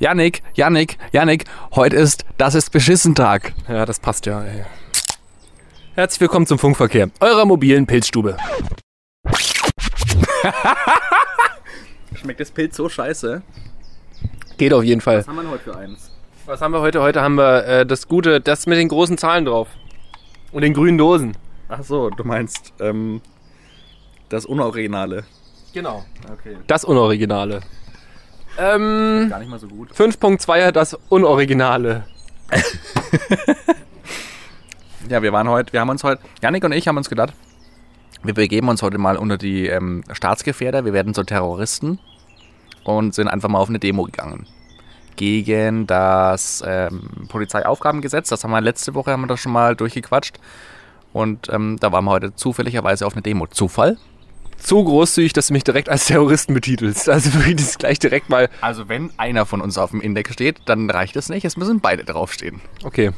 Yannick, 0.00 0.42
Yannick, 0.54 0.98
Yannick, 1.12 1.44
heute 1.74 1.94
ist, 1.96 2.24
das 2.36 2.56
ist 2.56 2.70
Beschissentag. 2.70 3.52
Ja, 3.68 3.86
das 3.86 4.00
passt 4.00 4.26
ja. 4.26 4.42
Ey. 4.42 4.64
Herzlich 5.94 6.20
willkommen 6.20 6.46
zum 6.46 6.58
Funkverkehr, 6.58 7.10
eurer 7.20 7.44
mobilen 7.44 7.86
Pilzstube. 7.86 8.36
Schmeckt 12.16 12.40
das 12.40 12.50
Pilz 12.50 12.76
so 12.76 12.88
scheiße? 12.88 13.42
Geht 14.58 14.72
auf 14.72 14.82
jeden 14.82 15.00
Fall. 15.00 15.18
Was 15.18 15.28
haben 15.28 15.36
wir 15.36 15.42
denn 15.42 15.52
heute 15.52 15.62
für 15.64 15.76
eins? 15.76 16.10
Was 16.46 16.60
haben 16.60 16.72
wir 16.72 16.80
heute? 16.80 17.00
Heute 17.00 17.22
haben 17.22 17.36
wir 17.36 17.64
äh, 17.64 17.86
das 17.86 18.08
Gute, 18.08 18.40
das 18.40 18.66
mit 18.66 18.78
den 18.78 18.88
großen 18.88 19.16
Zahlen 19.16 19.44
drauf. 19.44 19.68
Und 20.50 20.62
den 20.62 20.74
grünen 20.74 20.98
Dosen. 20.98 21.36
Ach 21.68 21.84
so, 21.84 22.10
du 22.10 22.24
meinst 22.24 22.72
ähm, 22.80 23.20
das 24.28 24.44
Unoriginale. 24.44 25.24
Genau. 25.72 26.04
Okay. 26.32 26.56
Das 26.66 26.84
Unoriginale. 26.84 27.60
Ähm, 28.58 29.28
Gar 29.30 29.38
nicht 29.40 29.50
mal 29.50 29.58
so 29.58 29.68
gut. 29.68 29.90
5.2er, 29.92 30.70
das 30.70 30.96
Unoriginale. 31.08 32.04
Ja, 35.10 35.22
wir 35.22 35.32
waren 35.32 35.48
heute, 35.48 35.72
wir 35.72 35.80
haben 35.80 35.90
uns 35.90 36.02
heute, 36.02 36.22
Yannick 36.42 36.64
und 36.64 36.72
ich 36.72 36.88
haben 36.88 36.96
uns 36.96 37.10
gedacht, 37.10 37.34
wir 38.22 38.32
begeben 38.32 38.68
uns 38.70 38.80
heute 38.80 38.96
mal 38.96 39.18
unter 39.18 39.36
die 39.36 39.66
ähm, 39.66 40.02
Staatsgefährder, 40.10 40.86
wir 40.86 40.94
werden 40.94 41.12
so 41.12 41.22
Terroristen 41.22 41.98
und 42.84 43.14
sind 43.14 43.28
einfach 43.28 43.50
mal 43.50 43.58
auf 43.58 43.68
eine 43.68 43.78
Demo 43.78 44.04
gegangen. 44.04 44.46
Gegen 45.16 45.86
das 45.86 46.64
ähm, 46.66 47.26
Polizeiaufgabengesetz, 47.28 48.30
das 48.30 48.44
haben 48.44 48.50
wir 48.52 48.62
letzte 48.62 48.94
Woche 48.94 49.12
haben 49.12 49.22
wir 49.22 49.26
das 49.26 49.40
schon 49.40 49.52
mal 49.52 49.76
durchgequatscht. 49.76 50.38
Und 51.12 51.48
ähm, 51.52 51.76
da 51.78 51.92
waren 51.92 52.04
wir 52.06 52.10
heute 52.10 52.34
zufälligerweise 52.34 53.06
auf 53.06 53.12
eine 53.12 53.22
Demo. 53.22 53.46
Zufall? 53.46 53.98
Zu 54.64 54.82
großzügig, 54.82 55.34
dass 55.34 55.48
du 55.48 55.52
mich 55.52 55.62
direkt 55.62 55.90
als 55.90 56.06
Terroristen 56.06 56.54
betitelst. 56.54 57.10
Also 57.10 57.34
wirklich 57.34 57.56
das 57.56 57.76
gleich 57.76 57.98
direkt 57.98 58.30
mal. 58.30 58.48
Also 58.62 58.88
wenn 58.88 59.10
einer 59.18 59.44
von 59.44 59.60
uns 59.60 59.76
auf 59.76 59.90
dem 59.90 60.00
Index 60.00 60.32
steht, 60.32 60.62
dann 60.64 60.88
reicht 60.88 61.16
es 61.16 61.28
nicht, 61.28 61.44
es 61.44 61.58
müssen 61.58 61.80
beide 61.80 62.02
draufstehen. 62.02 62.62
Okay. 62.82 63.10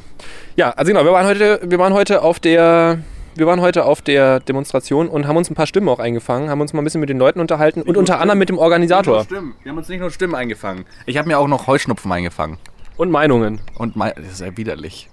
Ja, 0.57 0.71
also 0.71 0.91
genau, 0.91 1.05
wir 1.05 1.13
waren 1.13 1.25
heute, 1.25 1.61
wir 1.63 1.79
waren 1.79 1.93
heute 1.93 2.21
auf 2.21 2.41
der. 2.41 2.99
Wir 3.35 3.45
waren 3.45 3.61
heute 3.61 3.85
auf 3.85 4.01
der 4.01 4.39
Demonstration 4.39 5.07
und 5.07 5.27
haben 5.27 5.37
uns 5.37 5.49
ein 5.49 5.53
paar 5.53 5.67
Stimmen 5.67 5.87
auch 5.89 5.99
eingefangen, 5.99 6.49
haben 6.49 6.59
uns 6.59 6.73
mal 6.73 6.81
ein 6.81 6.83
bisschen 6.83 7.01
mit 7.01 7.09
den 7.09 7.19
Leuten 7.19 7.39
unterhalten 7.39 7.81
und 7.81 7.93
nur 7.93 7.99
unter 7.99 8.19
anderem 8.19 8.39
mit 8.39 8.49
dem 8.49 8.57
Organisator. 8.57 9.25
Stimmen. 9.25 9.53
Wir 9.61 9.69
haben 9.69 9.77
uns 9.77 9.87
nicht 9.87 9.99
nur 9.99 10.09
Stimmen 10.09 10.33
eingefangen. 10.33 10.85
Ich 11.05 11.17
habe 11.17 11.27
mir 11.27 11.37
auch 11.37 11.47
noch 11.47 11.67
Heuschnupfen 11.67 12.11
eingefangen. 12.11 12.57
Und 12.97 13.11
Meinungen. 13.11 13.61
Und 13.77 13.95
mein, 13.95 14.11
das 14.15 14.25
ist 14.25 14.41
ja 14.41 14.57
widerlich. 14.57 15.07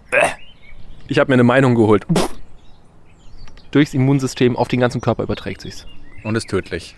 Ich 1.06 1.18
habe 1.18 1.30
mir 1.30 1.34
eine 1.34 1.44
Meinung 1.44 1.74
geholt. 1.74 2.06
Durchs 3.72 3.92
Immunsystem 3.92 4.56
auf 4.56 4.68
den 4.68 4.80
ganzen 4.80 5.02
Körper 5.02 5.22
überträgt 5.22 5.60
sich's. 5.60 5.86
Und 6.24 6.36
ist 6.36 6.48
tödlich. 6.48 6.96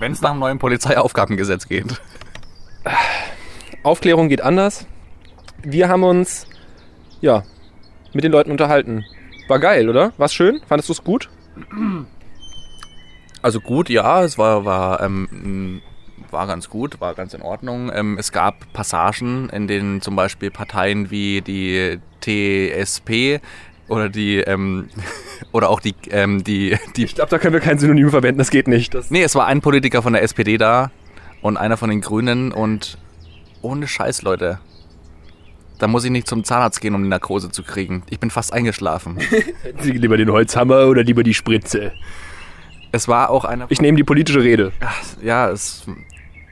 Wenn 0.00 0.10
es 0.10 0.20
nach 0.20 0.32
dem 0.32 0.40
neuen 0.40 0.58
Polizeiaufgabengesetz 0.58 1.68
geht. 1.68 2.00
Aufklärung 3.84 4.28
geht 4.28 4.40
anders. 4.40 4.86
Wir 5.62 5.88
haben 5.88 6.02
uns, 6.02 6.46
ja, 7.20 7.44
mit 8.12 8.24
den 8.24 8.32
Leuten 8.32 8.50
unterhalten. 8.50 9.04
War 9.48 9.58
geil, 9.58 9.88
oder? 9.88 10.12
War's 10.16 10.34
schön? 10.34 10.60
Fandest 10.66 10.88
du 10.88 10.92
es 10.94 11.04
gut? 11.04 11.30
Also 13.42 13.60
gut, 13.60 13.90
ja, 13.90 14.24
es 14.24 14.38
war, 14.38 14.64
war, 14.64 15.00
ähm, 15.02 15.82
war 16.30 16.46
ganz 16.46 16.68
gut, 16.68 17.00
war 17.00 17.14
ganz 17.14 17.34
in 17.34 17.42
Ordnung. 17.42 17.90
Ähm, 17.94 18.16
es 18.18 18.32
gab 18.32 18.72
Passagen, 18.72 19.50
in 19.50 19.66
denen 19.66 20.00
zum 20.00 20.16
Beispiel 20.16 20.50
Parteien 20.50 21.10
wie 21.10 21.42
die 21.42 21.98
TSP 22.20 23.40
oder 23.88 24.08
die, 24.08 24.38
ähm, 24.38 24.88
oder 25.52 25.70
auch 25.70 25.80
die, 25.80 25.94
ähm, 26.10 26.44
die, 26.44 26.76
die 26.96 27.04
Ich 27.04 27.14
glaube, 27.14 27.30
da 27.30 27.38
können 27.38 27.52
wir 27.52 27.60
kein 27.60 27.78
Synonym 27.78 28.10
verwenden, 28.10 28.38
das 28.38 28.50
geht 28.50 28.68
nicht. 28.68 28.94
Das 28.94 29.10
Nee, 29.10 29.22
es 29.22 29.34
war 29.34 29.46
ein 29.46 29.60
Politiker 29.60 30.02
von 30.02 30.12
der 30.12 30.22
SPD 30.22 30.58
da 30.58 30.90
und 31.40 31.56
einer 31.56 31.76
von 31.76 31.90
den 31.90 32.00
Grünen 32.00 32.52
und 32.52 32.98
ohne 33.60 33.86
Scheiß, 33.86 34.22
Leute. 34.22 34.58
Da 35.78 35.88
muss 35.88 36.04
ich 36.04 36.10
nicht 36.10 36.28
zum 36.28 36.44
Zahnarzt 36.44 36.80
gehen, 36.80 36.94
um 36.94 37.02
die 37.02 37.08
Narkose 37.08 37.50
zu 37.50 37.64
kriegen. 37.64 38.04
Ich 38.08 38.20
bin 38.20 38.30
fast 38.30 38.52
eingeschlafen. 38.52 39.18
Sie 39.80 39.92
lieber 39.92 40.16
den 40.16 40.30
Holzhammer 40.30 40.86
oder 40.86 41.02
lieber 41.02 41.24
die 41.24 41.34
Spritze? 41.34 41.92
Es 42.92 43.08
war 43.08 43.30
auch 43.30 43.44
einer. 43.44 43.66
Ich 43.68 43.80
nehme 43.80 43.96
die 43.96 44.04
politische 44.04 44.42
Rede. 44.42 44.70
ja, 45.22 45.50
es, 45.50 45.84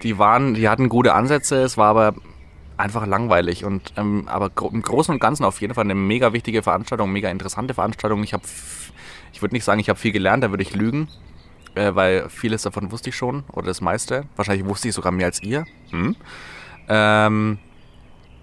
die 0.03 0.19
waren, 0.19 0.55
die 0.55 0.69
hatten 0.69 0.89
gute 0.89 1.15
Ansätze, 1.15 1.63
es 1.63 1.77
war 1.77 1.89
aber 1.89 2.15
einfach 2.81 3.07
langweilig 3.07 3.65
und 3.65 3.93
ähm, 3.97 4.25
aber 4.27 4.51
im 4.73 4.83
Großen 4.83 5.13
und 5.15 5.21
Ganzen 5.21 5.45
auf 5.45 5.61
jeden 5.61 5.75
Fall 5.75 5.85
eine 5.85 5.95
mega 5.95 6.33
wichtige 6.33 6.63
Veranstaltung, 6.63 7.13
mega 7.13 7.31
interessante 7.31 7.75
Veranstaltung. 7.75 8.23
Ich 8.25 8.35
ich 9.33 9.43
würde 9.43 9.55
nicht 9.55 9.65
sagen, 9.65 9.81
ich 9.81 9.89
habe 9.89 9.99
viel 9.99 10.13
gelernt, 10.13 10.43
da 10.43 10.51
würde 10.51 10.63
ich 10.63 10.75
lügen, 10.75 11.09
äh, 11.75 11.95
weil 11.95 12.29
vieles 12.29 12.63
davon 12.63 12.91
wusste 12.91 13.11
ich 13.11 13.17
schon 13.17 13.45
oder 13.53 13.67
das 13.67 13.81
meiste. 13.81 14.25
Wahrscheinlich 14.37 14.67
wusste 14.67 14.89
ich 14.89 14.95
sogar 14.95 15.13
mehr 15.13 15.27
als 15.27 15.43
ihr. 15.43 15.65
Hm? 15.91 16.17
Ähm, 16.89 17.59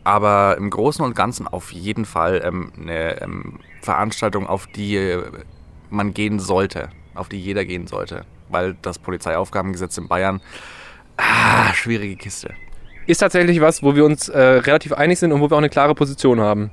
aber 0.04 0.56
im 0.58 0.70
Großen 0.70 1.04
und 1.04 1.16
Ganzen 1.16 1.48
auf 1.48 1.74
jeden 1.74 2.06
Fall 2.06 2.42
ähm, 2.44 2.72
eine 2.80 3.22
ähm, 3.22 3.60
Veranstaltung, 3.82 4.48
auf 4.48 4.68
die 4.68 5.20
man 5.90 6.14
gehen 6.14 6.40
sollte, 6.40 6.90
auf 7.14 7.28
die 7.28 7.40
jeder 7.40 7.66
gehen 7.66 7.88
sollte, 7.88 8.26
weil 8.50 8.78
das 8.82 9.00
Polizeiaufgabengesetz 9.00 9.98
in 9.98 10.08
Bayern, 10.08 10.42
ah, 11.18 11.74
schwierige 11.74 12.16
Kiste. 12.16 12.54
Ist 13.08 13.20
tatsächlich 13.20 13.62
was, 13.62 13.82
wo 13.82 13.96
wir 13.96 14.04
uns 14.04 14.28
äh, 14.28 14.38
relativ 14.38 14.92
einig 14.92 15.18
sind 15.18 15.32
und 15.32 15.40
wo 15.40 15.50
wir 15.50 15.54
auch 15.54 15.60
eine 15.60 15.70
klare 15.70 15.96
Position 15.96 16.42
haben. 16.42 16.72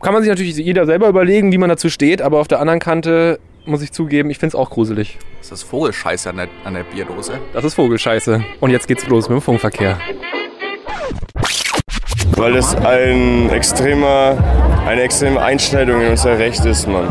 Kann 0.00 0.14
man 0.14 0.22
sich 0.22 0.30
natürlich 0.30 0.56
jeder 0.56 0.86
selber 0.86 1.08
überlegen, 1.08 1.52
wie 1.52 1.58
man 1.58 1.68
dazu 1.68 1.90
steht, 1.90 2.22
aber 2.22 2.40
auf 2.40 2.48
der 2.48 2.60
anderen 2.60 2.80
Kante 2.80 3.38
muss 3.66 3.82
ich 3.82 3.92
zugeben, 3.92 4.30
ich 4.30 4.38
finde 4.38 4.48
es 4.48 4.54
auch 4.54 4.70
gruselig. 4.70 5.18
Das 5.40 5.52
ist 5.52 5.62
Vogelscheiße 5.64 6.30
an 6.30 6.36
der, 6.36 6.48
an 6.64 6.74
der 6.74 6.84
Bierdose. 6.84 7.38
Das 7.52 7.64
ist 7.64 7.74
Vogelscheiße. 7.74 8.42
Und 8.60 8.70
jetzt 8.70 8.88
geht's 8.88 9.06
los 9.06 9.28
mit 9.28 9.38
dem 9.38 9.42
Funkverkehr. 9.42 9.98
Weil 12.36 12.54
das 12.54 12.74
ein 12.76 13.50
extremer, 13.50 14.36
eine 14.86 15.02
extreme 15.02 15.40
Einschneidung 15.40 16.00
in 16.00 16.08
unser 16.08 16.38
Recht 16.38 16.64
ist, 16.64 16.88
Mann. 16.88 17.08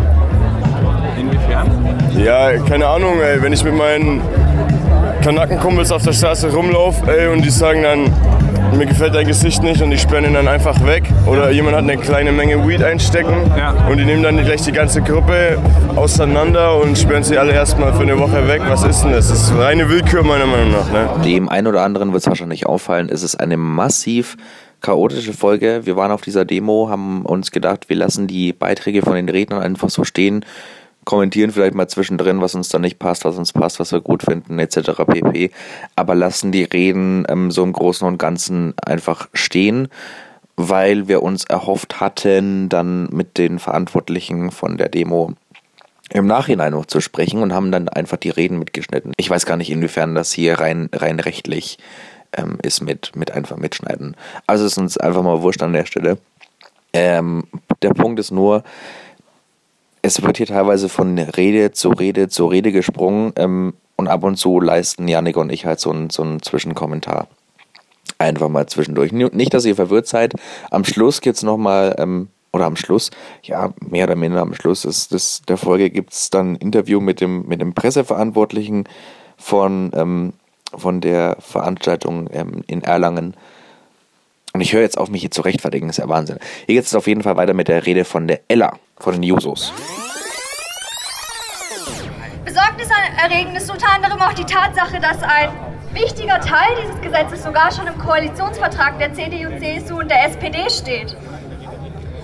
Inwiefern? 1.19 2.11
Ja, 2.17 2.57
keine 2.57 2.87
Ahnung, 2.87 3.21
ey, 3.21 3.41
wenn 3.41 3.53
ich 3.53 3.63
mit 3.63 3.75
meinen 3.75 4.21
Kanackenkumpels 5.23 5.89
auf 5.93 6.03
der 6.03 6.11
Straße 6.11 6.51
rumlaufe, 6.53 7.09
ey, 7.09 7.27
und 7.29 7.43
die 7.45 7.49
sagen 7.49 7.81
dann, 7.83 8.11
mir 8.77 8.85
gefällt 8.85 9.15
dein 9.15 9.25
Gesicht 9.25 9.63
nicht 9.63 9.81
und 9.81 9.89
die 9.91 9.97
sperren 9.97 10.25
ihn 10.25 10.33
dann 10.33 10.47
einfach 10.49 10.85
weg. 10.85 11.03
Oder 11.25 11.49
jemand 11.51 11.77
hat 11.77 11.83
eine 11.83 11.97
kleine 11.97 12.31
Menge 12.33 12.67
Weed 12.67 12.83
einstecken 12.83 13.49
Ja. 13.57 13.71
und 13.89 13.97
die 13.97 14.03
nehmen 14.03 14.21
dann 14.23 14.35
gleich 14.43 14.63
die 14.63 14.73
ganze 14.73 15.01
Gruppe 15.01 15.57
auseinander 15.95 16.77
und 16.81 16.97
sperren 16.97 17.23
sie 17.23 17.37
alle 17.37 17.53
erstmal 17.53 17.93
für 17.93 18.01
eine 18.01 18.19
Woche 18.19 18.47
weg. 18.49 18.61
Was 18.67 18.83
ist 18.83 19.03
denn 19.03 19.11
das? 19.13 19.29
Das 19.29 19.43
ist 19.43 19.57
reine 19.57 19.89
Willkür 19.89 20.23
meiner 20.23 20.45
Meinung 20.45 20.71
nach, 20.71 20.91
ne? 20.91 21.09
Dem 21.23 21.47
einen 21.47 21.67
oder 21.67 21.83
anderen 21.83 22.11
wird 22.11 22.23
es 22.23 22.27
wahrscheinlich 22.27 22.65
auffallen, 22.65 23.07
es 23.09 23.23
ist 23.23 23.35
eine 23.35 23.55
massiv 23.55 24.35
chaotische 24.81 25.31
Folge. 25.31 25.81
Wir 25.85 25.95
waren 25.95 26.11
auf 26.11 26.21
dieser 26.21 26.43
Demo, 26.43 26.89
haben 26.89 27.25
uns 27.25 27.51
gedacht, 27.51 27.87
wir 27.87 27.95
lassen 27.95 28.27
die 28.27 28.51
Beiträge 28.51 29.01
von 29.01 29.13
den 29.13 29.29
Rednern 29.29 29.61
einfach 29.61 29.89
so 29.89 30.03
stehen, 30.03 30.43
kommentieren 31.05 31.51
vielleicht 31.51 31.75
mal 31.75 31.87
zwischendrin, 31.87 32.41
was 32.41 32.55
uns 32.55 32.69
da 32.69 32.79
nicht 32.79 32.99
passt, 32.99 33.25
was 33.25 33.37
uns 33.37 33.53
passt, 33.53 33.79
was 33.79 33.91
wir 33.91 34.01
gut 34.01 34.23
finden, 34.23 34.59
etc. 34.59 34.91
pp. 35.07 35.51
Aber 35.95 36.15
lassen 36.15 36.51
die 36.51 36.63
Reden 36.63 37.25
ähm, 37.29 37.51
so 37.51 37.63
im 37.63 37.73
Großen 37.73 38.07
und 38.07 38.17
Ganzen 38.17 38.73
einfach 38.85 39.27
stehen, 39.33 39.89
weil 40.55 41.07
wir 41.07 41.23
uns 41.23 41.45
erhofft 41.45 41.99
hatten, 41.99 42.69
dann 42.69 43.07
mit 43.11 43.37
den 43.37 43.59
Verantwortlichen 43.59 44.51
von 44.51 44.77
der 44.77 44.89
Demo 44.89 45.33
im 46.11 46.27
Nachhinein 46.27 46.73
noch 46.73 46.85
zu 46.85 47.01
sprechen 47.01 47.41
und 47.41 47.53
haben 47.53 47.71
dann 47.71 47.89
einfach 47.89 48.17
die 48.17 48.29
Reden 48.29 48.59
mitgeschnitten. 48.59 49.13
Ich 49.17 49.29
weiß 49.29 49.45
gar 49.45 49.57
nicht, 49.57 49.71
inwiefern 49.71 50.15
das 50.15 50.31
hier 50.31 50.59
rein, 50.59 50.89
rein 50.93 51.19
rechtlich 51.19 51.79
ähm, 52.33 52.57
ist 52.61 52.81
mit, 52.81 53.15
mit 53.15 53.31
einfach 53.31 53.57
mitschneiden. 53.57 54.15
Also 54.45 54.65
ist 54.65 54.77
uns 54.77 54.97
einfach 54.97 55.23
mal 55.23 55.41
wurscht 55.41 55.63
an 55.63 55.73
der 55.73 55.85
Stelle. 55.85 56.17
Ähm, 56.93 57.45
der 57.81 57.89
Punkt 57.89 58.19
ist 58.19 58.31
nur, 58.31 58.63
es 60.03 60.21
wird 60.21 60.37
hier 60.37 60.45
teilweise 60.45 60.89
von 60.89 61.17
Rede 61.17 61.71
zu 61.71 61.89
Rede 61.89 62.27
zu 62.27 62.45
Rede 62.45 62.71
gesprungen 62.71 63.33
ähm, 63.37 63.73
und 63.95 64.09
ab 64.09 64.23
und 64.23 64.35
zu 64.35 64.59
leisten 64.59 65.07
Janik 65.07 65.37
und 65.37 65.51
ich 65.51 65.65
halt 65.65 65.79
so 65.79 65.89
einen, 65.89 66.09
so 66.11 66.37
Zwischenkommentar. 66.39 67.27
Einfach 68.19 68.49
mal 68.49 68.67
zwischendurch. 68.67 69.11
Nicht, 69.11 69.53
dass 69.53 69.65
ihr 69.65 69.75
verwirrt 69.75 70.07
seid. 70.07 70.33
Am 70.69 70.83
Schluss 70.83 71.21
gibt 71.21 71.37
es 71.37 71.43
nochmal, 71.43 71.95
ähm, 71.97 72.27
oder 72.51 72.65
am 72.65 72.75
Schluss, 72.75 73.11
ja, 73.43 73.73
mehr 73.79 74.05
oder 74.05 74.15
minder 74.15 74.41
am 74.41 74.53
Schluss 74.53 74.85
ist 74.85 75.13
das, 75.13 75.41
der 75.47 75.57
Folge 75.57 75.89
gibt 75.89 76.13
es 76.13 76.29
dann 76.29 76.53
ein 76.53 76.55
Interview 76.57 76.99
mit 76.99 77.21
dem, 77.21 77.47
mit 77.47 77.61
dem 77.61 77.73
Presseverantwortlichen 77.73 78.83
von, 79.37 79.91
ähm, 79.95 80.33
von 80.75 80.99
der 80.99 81.37
Veranstaltung 81.39 82.29
ähm, 82.31 82.61
in 82.67 82.83
Erlangen. 82.83 83.35
Und 84.55 84.61
ich 84.61 84.71
höre 84.71 84.81
jetzt 84.81 84.99
auf, 84.99 85.09
mich 85.09 85.21
hier 85.21 85.31
zu 85.31 85.41
rechtfertigen, 85.41 85.89
ist 85.89 85.97
ja 85.97 86.07
Wahnsinn. 86.07 86.37
Hier 86.67 86.75
geht 86.75 86.85
es 86.85 86.93
auf 86.93 87.07
jeden 87.07 87.23
Fall 87.23 87.35
weiter 87.37 87.55
mit 87.55 87.67
der 87.67 87.87
Rede 87.87 88.05
von 88.05 88.27
der 88.27 88.41
Ella, 88.47 88.77
von 88.99 89.13
den 89.13 89.23
Jusos. 89.23 89.73
Besorgniserregend 92.45 93.57
ist 93.57 93.71
unter 93.71 93.89
anderem 93.91 94.21
auch 94.21 94.33
die 94.33 94.45
Tatsache, 94.45 94.99
dass 94.99 95.23
ein 95.23 95.49
wichtiger 95.93 96.39
Teil 96.39 96.69
dieses 96.83 97.01
Gesetzes 97.01 97.41
sogar 97.41 97.71
schon 97.71 97.87
im 97.87 97.97
Koalitionsvertrag 97.97 98.99
der 98.99 99.11
CDU, 99.15 99.49
CSU 99.57 100.01
und 100.01 100.11
der 100.11 100.27
SPD 100.27 100.69
steht. 100.69 101.17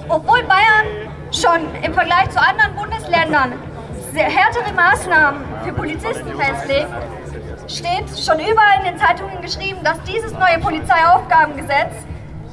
Obwohl 0.07 0.43
Bayern 0.43 1.09
schon 1.31 1.61
im 1.83 1.95
Vergleich 1.95 2.29
zu 2.29 2.39
anderen 2.39 2.75
Bundesländern 2.75 3.53
sehr 4.13 4.29
härtere 4.29 4.71
Maßnahmen 4.73 5.41
für 5.65 5.73
Polizisten 5.73 6.31
festlegt, 6.37 6.89
steht 7.67 8.07
schon 8.23 8.37
überall 8.39 8.85
in 8.85 8.93
den 8.93 8.99
Zeitungen 8.99 9.41
geschrieben, 9.41 9.79
dass 9.83 9.99
dieses 10.03 10.31
neue 10.33 10.59
Polizeiaufgabengesetz 10.59 11.93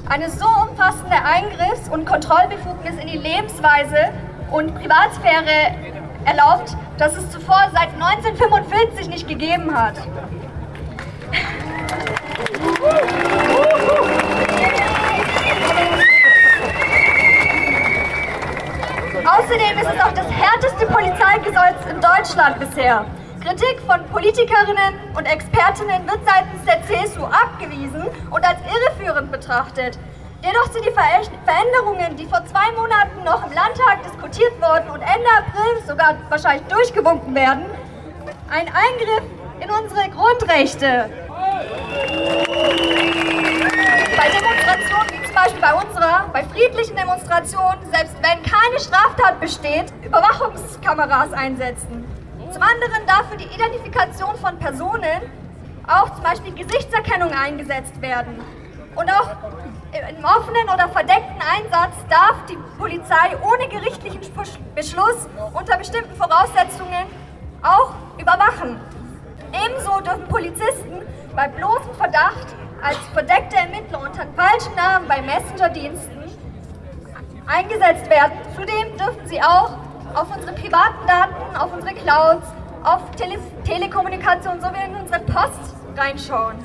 eine 0.08 0.30
so 0.30 0.46
umfassende 0.46 1.16
Eingriffs- 1.16 1.88
und 1.90 2.06
Kontrollbefugnis 2.06 2.94
in 3.00 3.08
die 3.08 3.18
Lebensweise 3.18 4.12
und 4.50 4.74
Privatsphäre 4.74 5.74
erlaubt, 6.24 6.76
dass 6.98 7.16
es 7.16 7.30
zuvor 7.30 7.70
seit 7.74 7.92
1945 7.94 9.08
nicht 9.08 9.28
gegeben 9.28 9.74
hat. 9.74 9.94
Außerdem 19.26 19.78
ist 19.78 19.88
es 19.92 20.00
auch 20.00 20.12
das 20.12 20.30
härteste 20.30 20.86
Polizeigesetz 20.86 21.86
in 21.90 22.00
Deutschland 22.00 22.60
bisher. 22.60 23.04
Kritik 23.46 23.80
von 23.86 24.04
Politikerinnen 24.06 24.94
und 25.16 25.24
Expertinnen 25.24 26.04
wird 26.04 26.18
seitens 26.26 26.64
der 26.66 26.82
CSU 26.82 27.22
abgewiesen 27.26 28.02
und 28.28 28.44
als 28.44 28.58
irreführend 28.66 29.30
betrachtet. 29.30 29.96
Dennoch 30.42 30.72
sind 30.72 30.84
die 30.84 30.90
Ver 30.90 31.22
Veränderungen, 31.44 32.16
die 32.16 32.26
vor 32.26 32.44
zwei 32.46 32.72
Monaten 32.72 33.22
noch 33.24 33.46
im 33.46 33.52
Landtag 33.52 34.02
diskutiert 34.02 34.50
wurden 34.60 34.90
und 34.90 35.00
Ende 35.00 35.28
April 35.38 35.80
sogar 35.86 36.16
wahrscheinlich 36.28 36.66
durchgewunken 36.66 37.36
werden, 37.36 37.66
ein 38.50 38.66
Eingriff 38.66 39.22
in 39.60 39.70
unsere 39.70 40.10
Grundrechte. 40.10 41.08
Bei 44.16 44.28
Demonstrationen 44.28 45.08
wie 45.12 45.24
zum 45.24 45.34
Beispiel 45.36 45.60
bei 45.60 45.74
unserer, 45.74 46.28
bei 46.32 46.42
friedlichen 46.42 46.96
Demonstrationen, 46.96 47.78
selbst 47.94 48.16
wenn 48.16 48.42
keine 48.42 48.80
Straftat 48.80 49.38
besteht, 49.38 49.92
Überwachungskameras 50.04 51.32
einsetzen. 51.32 52.15
Zum 52.52 52.62
anderen 52.62 53.06
darf 53.06 53.28
für 53.30 53.36
die 53.36 53.44
Identifikation 53.44 54.36
von 54.36 54.58
Personen 54.58 55.22
auch 55.86 56.14
zum 56.14 56.22
Beispiel 56.22 56.52
Gesichtserkennung 56.54 57.32
eingesetzt 57.32 58.00
werden. 58.00 58.40
Und 58.94 59.10
auch 59.10 59.30
im 59.92 60.24
offenen 60.24 60.68
oder 60.72 60.88
verdeckten 60.88 61.40
Einsatz 61.40 61.94
darf 62.08 62.36
die 62.48 62.56
Polizei 62.78 63.36
ohne 63.42 63.68
gerichtlichen 63.68 64.20
Beschluss 64.74 65.28
unter 65.52 65.76
bestimmten 65.76 66.14
Voraussetzungen 66.16 67.06
auch 67.62 67.92
überwachen. 68.18 68.80
Ebenso 69.52 70.00
dürfen 70.00 70.26
Polizisten 70.28 71.02
bei 71.34 71.48
bloßem 71.48 71.94
Verdacht 71.94 72.46
als 72.82 72.98
verdeckte 73.12 73.56
Ermittler 73.56 74.00
unter 74.00 74.26
falschen 74.34 74.74
Namen 74.74 75.08
bei 75.08 75.20
Messenger-Diensten 75.22 76.24
eingesetzt 77.46 78.08
werden. 78.10 78.32
Zudem 78.54 78.96
dürfen 78.96 79.26
sie 79.26 79.40
auch 79.40 79.70
auf 80.16 80.34
unsere 80.34 80.52
privaten 80.54 81.06
Daten, 81.06 81.56
auf 81.56 81.72
unsere 81.74 81.94
Clouds, 81.94 82.46
auf 82.82 83.10
Tele 83.16 83.38
Telekommunikation 83.64 84.60
sowie 84.60 84.86
in 84.88 84.96
unsere 84.96 85.20
Post 85.20 85.74
reinschauen. 85.94 86.56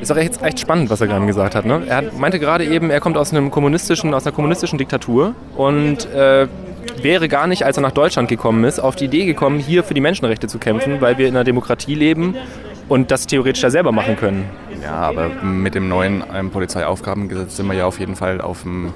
Ist 0.00 0.10
auch 0.10 0.16
echt, 0.16 0.42
echt 0.42 0.60
spannend, 0.60 0.90
was 0.90 1.00
er 1.00 1.06
gerade 1.06 1.26
gesagt 1.26 1.54
hat. 1.54 1.64
Ne? 1.64 1.82
Er 1.86 2.02
meinte 2.18 2.40
gerade 2.40 2.64
eben, 2.64 2.90
er 2.90 3.00
kommt 3.00 3.16
aus, 3.16 3.32
einem 3.32 3.50
kommunistischen, 3.50 4.14
aus 4.14 4.26
einer 4.26 4.34
kommunistischen 4.34 4.78
Diktatur 4.78 5.34
und 5.56 6.06
äh, 6.12 6.48
wäre 7.02 7.28
gar 7.28 7.46
nicht, 7.46 7.64
als 7.64 7.76
er 7.76 7.82
nach 7.82 7.92
Deutschland 7.92 8.28
gekommen 8.28 8.64
ist, 8.64 8.80
auf 8.80 8.96
die 8.96 9.04
Idee 9.04 9.26
gekommen, 9.26 9.60
hier 9.60 9.84
für 9.84 9.94
die 9.94 10.00
Menschenrechte 10.00 10.48
zu 10.48 10.58
kämpfen, 10.58 11.00
weil 11.00 11.18
wir 11.18 11.28
in 11.28 11.36
einer 11.36 11.44
Demokratie 11.44 11.94
leben 11.94 12.34
und 12.88 13.10
das 13.10 13.26
theoretisch 13.26 13.62
ja 13.62 13.70
selber 13.70 13.92
machen 13.92 14.16
können. 14.16 14.48
Ja, 14.82 14.94
aber 14.94 15.28
mit 15.28 15.74
dem 15.74 15.88
neuen 15.88 16.22
ähm, 16.34 16.50
Polizeiaufgabengesetz 16.50 17.56
sind 17.56 17.66
wir 17.66 17.74
ja 17.74 17.86
auf 17.86 17.98
jeden 17.98 18.16
Fall 18.16 18.40
auf 18.40 18.64
einem 18.64 18.92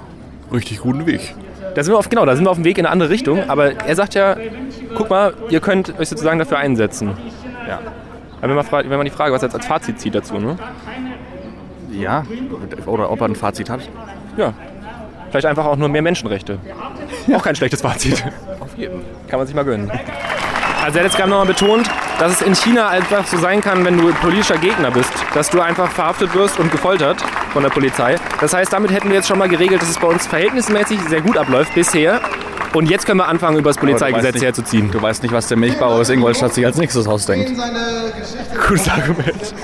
richtig 0.52 0.80
guten 0.80 1.06
Weg. 1.06 1.34
Da 1.74 1.82
sind 1.82 1.92
wir 1.92 1.98
auf, 1.98 2.08
genau, 2.08 2.26
da 2.26 2.36
sind 2.36 2.44
wir 2.44 2.50
auf 2.50 2.58
dem 2.58 2.64
Weg 2.64 2.78
in 2.78 2.86
eine 2.86 2.92
andere 2.92 3.10
Richtung, 3.10 3.48
aber 3.48 3.72
er 3.86 3.96
sagt 3.96 4.14
ja, 4.14 4.36
guck 4.94 5.10
mal, 5.10 5.34
ihr 5.48 5.60
könnt 5.60 5.98
euch 5.98 6.08
sozusagen 6.08 6.38
dafür 6.38 6.58
einsetzen. 6.58 7.12
Ja. 7.66 7.80
Aber 8.38 8.48
wenn 8.48 8.56
man, 8.56 8.64
fragt, 8.64 8.90
wenn 8.90 8.96
man 8.96 9.04
die 9.04 9.12
Frage, 9.12 9.32
was 9.32 9.42
er 9.42 9.48
jetzt 9.48 9.54
als 9.54 9.66
Fazit 9.66 10.00
zieht 10.00 10.14
dazu, 10.14 10.38
ne? 10.38 10.58
Ja, 11.92 12.24
oder 12.86 13.10
ob 13.10 13.20
er 13.20 13.28
ein 13.28 13.36
Fazit 13.36 13.70
hat. 13.70 13.80
Ja. 14.36 14.52
Vielleicht 15.30 15.46
einfach 15.46 15.64
auch 15.64 15.76
nur 15.76 15.88
mehr 15.88 16.02
Menschenrechte. 16.02 16.58
Auch 17.34 17.42
kein 17.42 17.54
schlechtes 17.54 17.80
Fazit. 17.80 18.22
Auf 18.60 18.76
jeden. 18.76 19.00
Kann 19.28 19.38
man 19.38 19.46
sich 19.46 19.56
mal 19.56 19.64
gönnen. 19.64 19.90
Also 20.82 20.98
er 20.98 21.04
hat 21.04 21.12
jetzt 21.12 21.16
gerade 21.16 21.30
nochmal 21.30 21.46
betont, 21.46 21.88
dass 22.18 22.32
es 22.32 22.42
in 22.42 22.56
China 22.56 22.88
einfach 22.88 23.24
so 23.28 23.38
sein 23.38 23.60
kann, 23.60 23.84
wenn 23.84 23.96
du 23.96 24.12
politischer 24.14 24.58
Gegner 24.58 24.90
bist, 24.90 25.12
dass 25.32 25.48
du 25.48 25.60
einfach 25.60 25.88
verhaftet 25.92 26.34
wirst 26.34 26.58
und 26.58 26.72
gefoltert 26.72 27.22
von 27.52 27.62
der 27.62 27.70
Polizei. 27.70 28.16
Das 28.40 28.52
heißt, 28.52 28.72
damit 28.72 28.90
hätten 28.90 29.08
wir 29.08 29.14
jetzt 29.14 29.28
schon 29.28 29.38
mal 29.38 29.48
geregelt, 29.48 29.80
dass 29.80 29.88
es 29.88 29.98
bei 29.98 30.08
uns 30.08 30.26
verhältnismäßig 30.26 30.98
sehr 31.02 31.20
gut 31.20 31.36
abläuft 31.36 31.72
bisher. 31.74 32.20
Und 32.74 32.90
jetzt 32.90 33.06
können 33.06 33.18
wir 33.18 33.28
anfangen, 33.28 33.58
über 33.58 33.70
das 33.70 33.76
Polizeigesetz 33.76 34.34
nicht, 34.34 34.44
herzuziehen. 34.44 34.90
Du 34.90 35.00
weißt 35.00 35.22
nicht, 35.22 35.32
was 35.32 35.46
der 35.46 35.56
Milchbauer 35.56 36.00
aus 36.00 36.08
Ingolstadt 36.08 36.54
sich 36.54 36.66
als 36.66 36.78
nächstes 36.78 37.06
ausdenkt. 37.06 37.52
Gutes 38.66 38.88
Argument. 38.88 39.54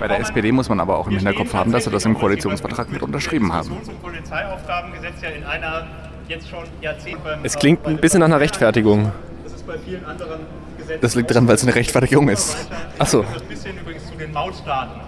Bei 0.00 0.08
der 0.08 0.20
SPD 0.20 0.50
muss 0.50 0.68
man 0.68 0.80
aber 0.80 0.98
auch 0.98 1.06
im 1.06 1.14
Hinterkopf 1.14 1.54
haben, 1.54 1.70
dass 1.70 1.84
sie 1.84 1.90
das 1.90 2.04
im 2.06 2.18
Koalitionsvertrag 2.18 2.90
mit 2.90 3.02
unterschrieben 3.02 3.52
haben. 3.52 3.70
Es 7.44 7.56
klingt 7.56 7.86
ein 7.86 7.98
bisschen 7.98 8.20
nach 8.20 8.26
einer 8.26 8.40
Rechtfertigung. 8.40 9.12
Bei 9.66 9.78
vielen 9.78 10.04
anderen 10.04 10.40
Gesetzen. 10.76 11.00
Das 11.00 11.14
liegt 11.14 11.30
daran, 11.30 11.48
weil 11.48 11.54
es 11.54 11.62
eine 11.62 11.74
Rechtfertigung 11.74 12.28
ist. 12.28 12.56
Achso. 12.98 13.24
Das 13.32 13.42
bisschen 13.42 13.78
übrigens 13.78 14.06
zu 14.06 14.14
den 14.16 14.32
Mautstaaten. 14.32 15.00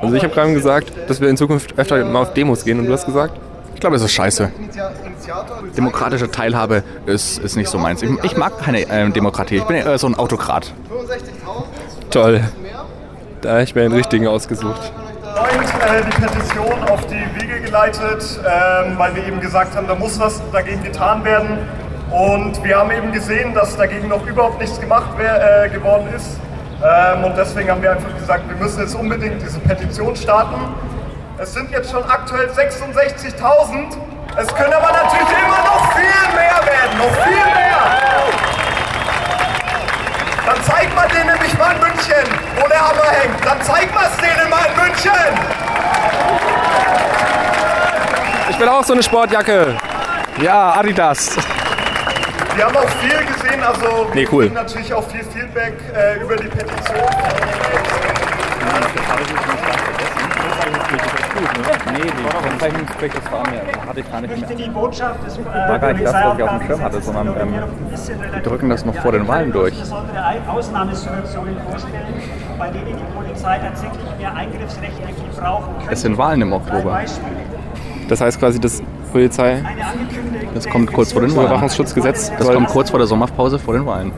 Also 0.00 0.14
ich 0.14 0.22
habe 0.24 0.34
gerade 0.34 0.52
gesagt, 0.52 0.92
dass 1.08 1.20
wir 1.20 1.28
in 1.28 1.36
Zukunft 1.36 1.78
öfter 1.78 2.04
mal 2.04 2.22
auf 2.22 2.34
Demos 2.34 2.64
gehen 2.64 2.78
und 2.78 2.86
du 2.86 2.92
hast 2.92 3.06
gesagt, 3.06 3.38
Ich 3.74 3.80
glaube, 3.80 3.96
es 3.96 4.02
ist 4.02 4.12
scheiße. 4.12 4.50
Demokratische 5.76 6.30
Teilhabe 6.30 6.84
ist, 7.06 7.38
ist 7.38 7.56
nicht 7.56 7.68
so 7.68 7.78
meins. 7.78 8.02
Ich, 8.02 8.10
ich 8.22 8.36
mag 8.36 8.58
keine 8.58 8.82
äh, 8.88 9.10
Demokratie. 9.10 9.56
Ich 9.56 9.64
bin 9.64 9.76
eher 9.76 9.98
so 9.98 10.06
ein 10.06 10.14
Autokrat. 10.14 10.72
toll. 12.10 12.42
Da 13.40 13.52
habe 13.52 13.62
ich 13.64 13.74
mir 13.74 13.82
den 13.82 13.92
richtigen 13.92 14.28
ausgesucht. 14.28 14.92
Freund 15.34 15.64
äh, 15.82 16.02
die 16.04 16.20
Petition 16.20 16.82
auf 16.88 17.06
die 17.06 17.40
Wege 17.40 17.60
geleitet, 17.60 18.22
ähm, 18.40 18.98
weil 18.98 19.16
wir 19.16 19.26
eben 19.26 19.40
gesagt 19.40 19.74
haben, 19.74 19.86
da 19.88 19.94
muss 19.94 20.18
was 20.20 20.40
dagegen 20.52 20.82
getan 20.84 21.24
werden. 21.24 21.58
Und 22.12 22.62
wir 22.62 22.76
haben 22.78 22.90
eben 22.90 23.10
gesehen, 23.10 23.54
dass 23.54 23.74
dagegen 23.74 24.08
noch 24.08 24.26
überhaupt 24.26 24.60
nichts 24.60 24.78
gemacht 24.78 25.12
wer, 25.16 25.64
äh, 25.64 25.68
geworden 25.70 26.08
ist. 26.14 26.38
Ähm, 26.84 27.24
und 27.24 27.36
deswegen 27.38 27.70
haben 27.70 27.80
wir 27.80 27.92
einfach 27.92 28.14
gesagt, 28.18 28.46
wir 28.48 28.56
müssen 28.56 28.80
jetzt 28.80 28.94
unbedingt 28.94 29.40
diese 29.40 29.58
Petition 29.60 30.14
starten. 30.14 30.60
Es 31.38 31.54
sind 31.54 31.70
jetzt 31.70 31.90
schon 31.90 32.04
aktuell 32.04 32.50
66.000. 32.50 33.96
Es 34.36 34.54
können 34.54 34.74
aber 34.74 34.92
natürlich 34.92 35.38
immer 35.42 35.64
noch 35.64 35.92
viel 35.94 36.34
mehr 36.34 36.60
werden, 36.66 36.98
noch 36.98 37.24
viel 37.24 37.32
mehr. 37.32 37.78
Dann 40.44 40.56
zeig 40.64 40.94
mal 40.94 41.08
denen 41.08 41.26
nämlich 41.32 41.56
mal 41.56 41.74
in 41.74 41.80
München, 41.80 42.38
wo 42.60 42.68
der 42.68 42.80
Hammer 42.80 43.10
hängt. 43.10 43.44
Dann 43.44 43.62
zeig 43.62 43.94
mal 43.94 44.04
es 44.04 44.16
denen 44.18 44.50
mal 44.50 44.66
in 44.66 44.82
München. 44.82 45.12
Ich 48.50 48.58
will 48.58 48.68
auch 48.68 48.84
so 48.84 48.92
eine 48.92 49.02
Sportjacke. 49.02 49.76
Ja, 50.40 50.72
Adidas. 50.72 51.36
Wir 52.54 52.66
haben 52.66 52.76
auch 52.76 52.88
viel 52.88 53.26
gesehen, 53.26 53.62
also 53.62 54.08
Nee, 54.12 54.20
wir 54.22 54.32
cool. 54.32 54.50
natürlich 54.50 54.92
auch 54.92 55.08
viel 55.08 55.24
Feedback 55.24 55.74
äh, 55.94 56.22
über 56.22 56.36
die 56.36 56.48
Petition. 56.48 56.98
Nee, 61.92 62.02
die 62.02 62.48
Kennzeichnungspflicht, 62.48 63.16
das 63.16 63.32
war 63.32 63.50
mir, 63.50 63.62
hatte 63.88 64.00
ich 64.00 64.12
gar 64.12 64.20
nicht 64.20 64.48
mehr. 64.48 64.56
Die 64.56 64.70
Botschaft 64.70 65.26
des 65.26 65.38
äh, 65.38 65.44
War 65.44 65.78
gar 65.78 65.92
nicht 65.92 66.04
das, 66.04 66.14
was 66.14 66.36
ich 66.36 66.42
auf 66.42 66.50
dem 66.58 66.66
Schirm 66.66 66.82
hatte, 66.82 67.00
sondern 67.02 67.26
ähm, 67.40 67.54
die 68.36 68.42
drücken 68.42 68.68
das 68.68 68.84
noch 68.84 68.94
vor 68.96 69.12
den 69.12 69.26
Wahlen 69.26 69.50
durch. 69.52 69.74
Es 75.90 76.00
sind 76.02 76.18
Wahlen 76.18 76.42
im 76.42 76.52
Oktober. 76.52 77.00
Das 78.08 78.20
heißt 78.20 78.38
quasi, 78.38 78.60
das 78.60 78.82
Polizei 79.12 79.62
Das 80.54 80.68
kommt 80.68 80.92
kurz 80.92 81.12
vor 81.12 81.22
den 81.22 81.30
Wahlen. 81.36 81.46
Überwachungsschutzgesetz 81.46 82.32
Das 82.38 82.48
kommt 82.48 82.68
kurz 82.68 82.90
vor 82.90 82.98
der 82.98 83.06
Sommerpause 83.06 83.58
vor 83.58 83.74
den 83.74 83.86
Wahlen. 83.86 84.12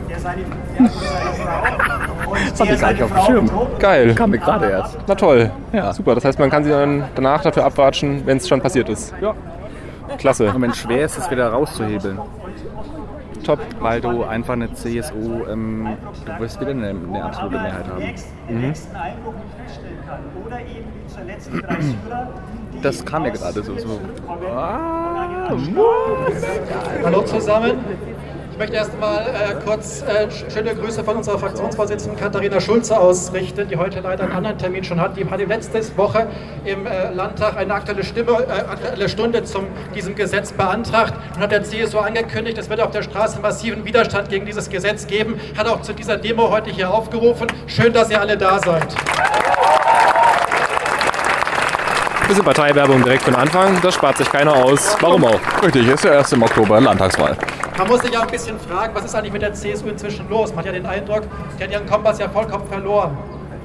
und 0.78 2.60
hatte 2.60 2.74
ich 2.74 2.80
gar 2.80 2.92
nicht 2.92 3.02
auf 3.02 3.12
dem 3.12 3.24
Schirm. 3.26 3.50
geil. 3.78 4.14
Kam 4.14 4.30
mir 4.30 4.38
gerade 4.38 4.70
erst. 4.70 4.98
Na 5.06 5.14
toll. 5.14 5.50
Ja. 5.72 5.92
Super. 5.92 6.14
Das 6.14 6.24
heißt, 6.24 6.38
man 6.38 6.50
kann 6.50 6.64
sie 6.64 6.70
dann 6.70 7.04
danach 7.14 7.42
dafür 7.42 7.64
abwatschen, 7.64 8.22
wenn 8.26 8.36
es 8.38 8.48
schon 8.48 8.60
passiert 8.60 8.88
ist. 8.88 9.12
Ja. 9.20 9.34
Klasse. 10.18 10.50
Und 10.52 10.62
wenn 10.62 10.70
es 10.70 10.78
schwer 10.78 11.04
ist, 11.04 11.18
es 11.18 11.30
wieder 11.30 11.48
rauszuhebeln. 11.48 12.18
Top. 13.44 13.60
Weil 13.80 14.00
du 14.00 14.24
einfach 14.24 14.54
eine 14.54 14.72
CSU, 14.72 15.44
ähm, 15.46 15.96
du 16.24 16.38
wirst 16.40 16.60
wieder 16.60 16.70
eine, 16.70 16.90
eine 16.90 17.24
absolute 17.24 17.58
Mehrheit 17.58 17.86
haben. 17.86 18.00
den 18.48 18.60
nächsten 18.60 18.96
Einbruch 18.96 19.34
nicht 19.34 19.54
feststellen 19.62 19.98
kann. 20.06 20.20
Oder 20.46 20.60
eben 20.60 20.86
wie 20.94 21.06
zur 21.12 21.24
letzten 21.24 21.60
drei 21.60 21.74
Schüler, 21.74 22.28
die 22.72 22.80
Das 22.80 23.04
kam 23.04 23.22
mir 23.22 23.32
gerade 23.32 23.62
so. 23.62 23.76
so. 23.78 24.00
Hallo 27.04 27.22
zusammen. 27.22 27.78
Ich 28.54 28.58
möchte 28.58 28.76
erst 28.76 28.96
mal 29.00 29.26
äh, 29.26 29.54
kurz 29.64 30.02
äh, 30.02 30.28
schöne 30.48 30.76
Grüße 30.76 31.02
von 31.02 31.16
unserer 31.16 31.40
Fraktionsvorsitzenden 31.40 32.16
Katharina 32.16 32.60
Schulze 32.60 32.96
ausrichten, 32.96 33.66
die 33.66 33.76
heute 33.76 33.98
leider 33.98 34.22
einen 34.22 34.32
anderen 34.32 34.58
Termin 34.58 34.84
schon 34.84 35.00
hat. 35.00 35.16
Die 35.16 35.28
hatte 35.28 35.42
letzte 35.42 35.80
Woche 35.96 36.28
im 36.64 36.86
äh, 36.86 37.10
Landtag 37.10 37.56
eine 37.56 37.74
aktuelle, 37.74 38.04
Stimme, 38.04 38.30
äh, 38.30 38.52
aktuelle 38.70 39.08
Stunde 39.08 39.42
zu 39.42 39.64
diesem 39.92 40.14
Gesetz 40.14 40.52
beantragt 40.52 41.14
und 41.34 41.42
hat 41.42 41.50
der 41.50 41.64
CSU 41.64 41.98
angekündigt, 41.98 42.56
es 42.56 42.70
wird 42.70 42.78
auf 42.80 42.92
der 42.92 43.02
Straße 43.02 43.40
massiven 43.40 43.84
Widerstand 43.84 44.28
gegen 44.28 44.46
dieses 44.46 44.70
Gesetz 44.70 45.08
geben. 45.08 45.40
Hat 45.58 45.66
auch 45.66 45.82
zu 45.82 45.92
dieser 45.92 46.16
Demo 46.16 46.48
heute 46.48 46.70
hier 46.70 46.94
aufgerufen. 46.94 47.48
Schön, 47.66 47.92
dass 47.92 48.08
ihr 48.08 48.20
alle 48.20 48.38
da 48.38 48.60
seid. 48.60 48.86
Bisschen 52.26 52.44
Parteiwerbung 52.44 53.02
direkt 53.04 53.22
von 53.22 53.34
Anfang, 53.36 53.80
das 53.82 53.94
spart 53.94 54.16
sich 54.16 54.30
keiner 54.30 54.54
aus. 54.54 54.96
Warum 55.00 55.24
auch? 55.24 55.40
Richtig, 55.62 55.86
ist 55.88 56.04
ja 56.04 56.12
erst 56.12 56.32
im 56.32 56.42
Oktober 56.42 56.80
Landtagswahl. 56.80 57.36
Man 57.76 57.86
muss 57.86 58.00
sich 58.00 58.16
auch 58.16 58.22
ein 58.22 58.30
bisschen 58.30 58.58
fragen, 58.58 58.94
was 58.94 59.04
ist 59.04 59.14
eigentlich 59.14 59.32
mit 59.32 59.42
der 59.42 59.52
CSU 59.52 59.88
inzwischen 59.88 60.28
los? 60.30 60.50
Man 60.50 60.58
hat 60.58 60.66
ja 60.66 60.72
den 60.72 60.86
Eindruck, 60.86 61.22
die 61.58 61.64
hat 61.64 61.70
ihren 61.70 61.86
Kompass 61.86 62.18
ja 62.18 62.28
vollkommen 62.28 62.66
verloren. 62.66 63.16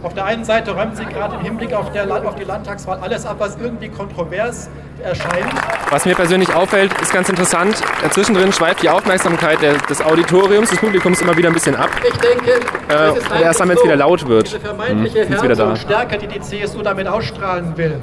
Auf 0.04 0.13
der 0.13 0.25
einen 0.25 0.46
Seite 0.46 0.72
räumt 0.72 0.96
sie 0.96 1.06
gerade 1.06 1.36
im 1.36 1.42
Hinblick 1.42 1.74
auf, 1.74 1.92
der, 1.92 2.06
auf 2.25 2.36
die 2.36 2.46
Landtagswahl 2.46 3.00
alles 3.01 3.25
ab, 3.25 3.36
was 3.39 3.58
irgendwie 3.62 3.89
kontrovers 3.89 4.70
erscheint. 5.04 5.51
Was 5.89 6.06
mir 6.06 6.16
persönlich 6.16 6.54
auffällt, 6.54 6.94
ist 7.01 7.12
ganz 7.12 7.28
interessant. 7.28 7.82
Zwischendrin 8.12 8.54
schweift 8.54 8.82
die 8.82 8.89
Aufmerksamkeit 8.89 9.62
der, 9.62 9.74
des 9.74 10.01
Auditoriums, 10.01 10.70
des 10.70 10.80
Publikums 10.80 11.22
immer 11.22 11.36
wieder 11.36 11.50
ein 11.50 11.54
bisschen 11.54 11.75
ab. 11.75 11.89
Ich 12.01 12.18
denke, 12.18 12.51
äh, 12.89 13.18
ist 13.18 13.28
erst 13.42 13.60
dann, 13.60 13.70
wenn 13.70 13.78
es 13.78 13.84
wieder 13.84 13.98
laut 13.98 14.28
wird. 14.28 14.48
Diese 14.48 14.60
vermeintliche 14.60 15.28
Hm, 15.28 15.75
Stärke, 15.75 16.18
die 16.18 16.28
die 16.28 16.39
CSU 16.39 16.82
damit 16.82 17.08
ausstrahlen 17.08 17.74
will, 17.75 18.00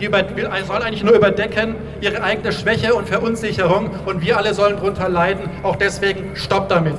die 0.00 0.06
über, 0.06 0.24
will, 0.34 0.48
soll 0.66 0.82
eigentlich 0.82 1.04
nur 1.04 1.14
überdecken 1.14 1.76
ihre 2.00 2.22
eigene 2.22 2.52
Schwäche 2.52 2.94
und 2.94 3.08
Verunsicherung 3.08 3.90
und 4.06 4.22
wir 4.22 4.36
alle 4.38 4.54
sollen 4.54 4.76
darunter 4.76 5.08
leiden. 5.08 5.48
Auch 5.62 5.76
deswegen 5.76 6.34
Stopp 6.34 6.68
damit. 6.68 6.96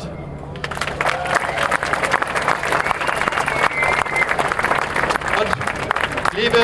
Und 5.40 6.38
liebe 6.38 6.58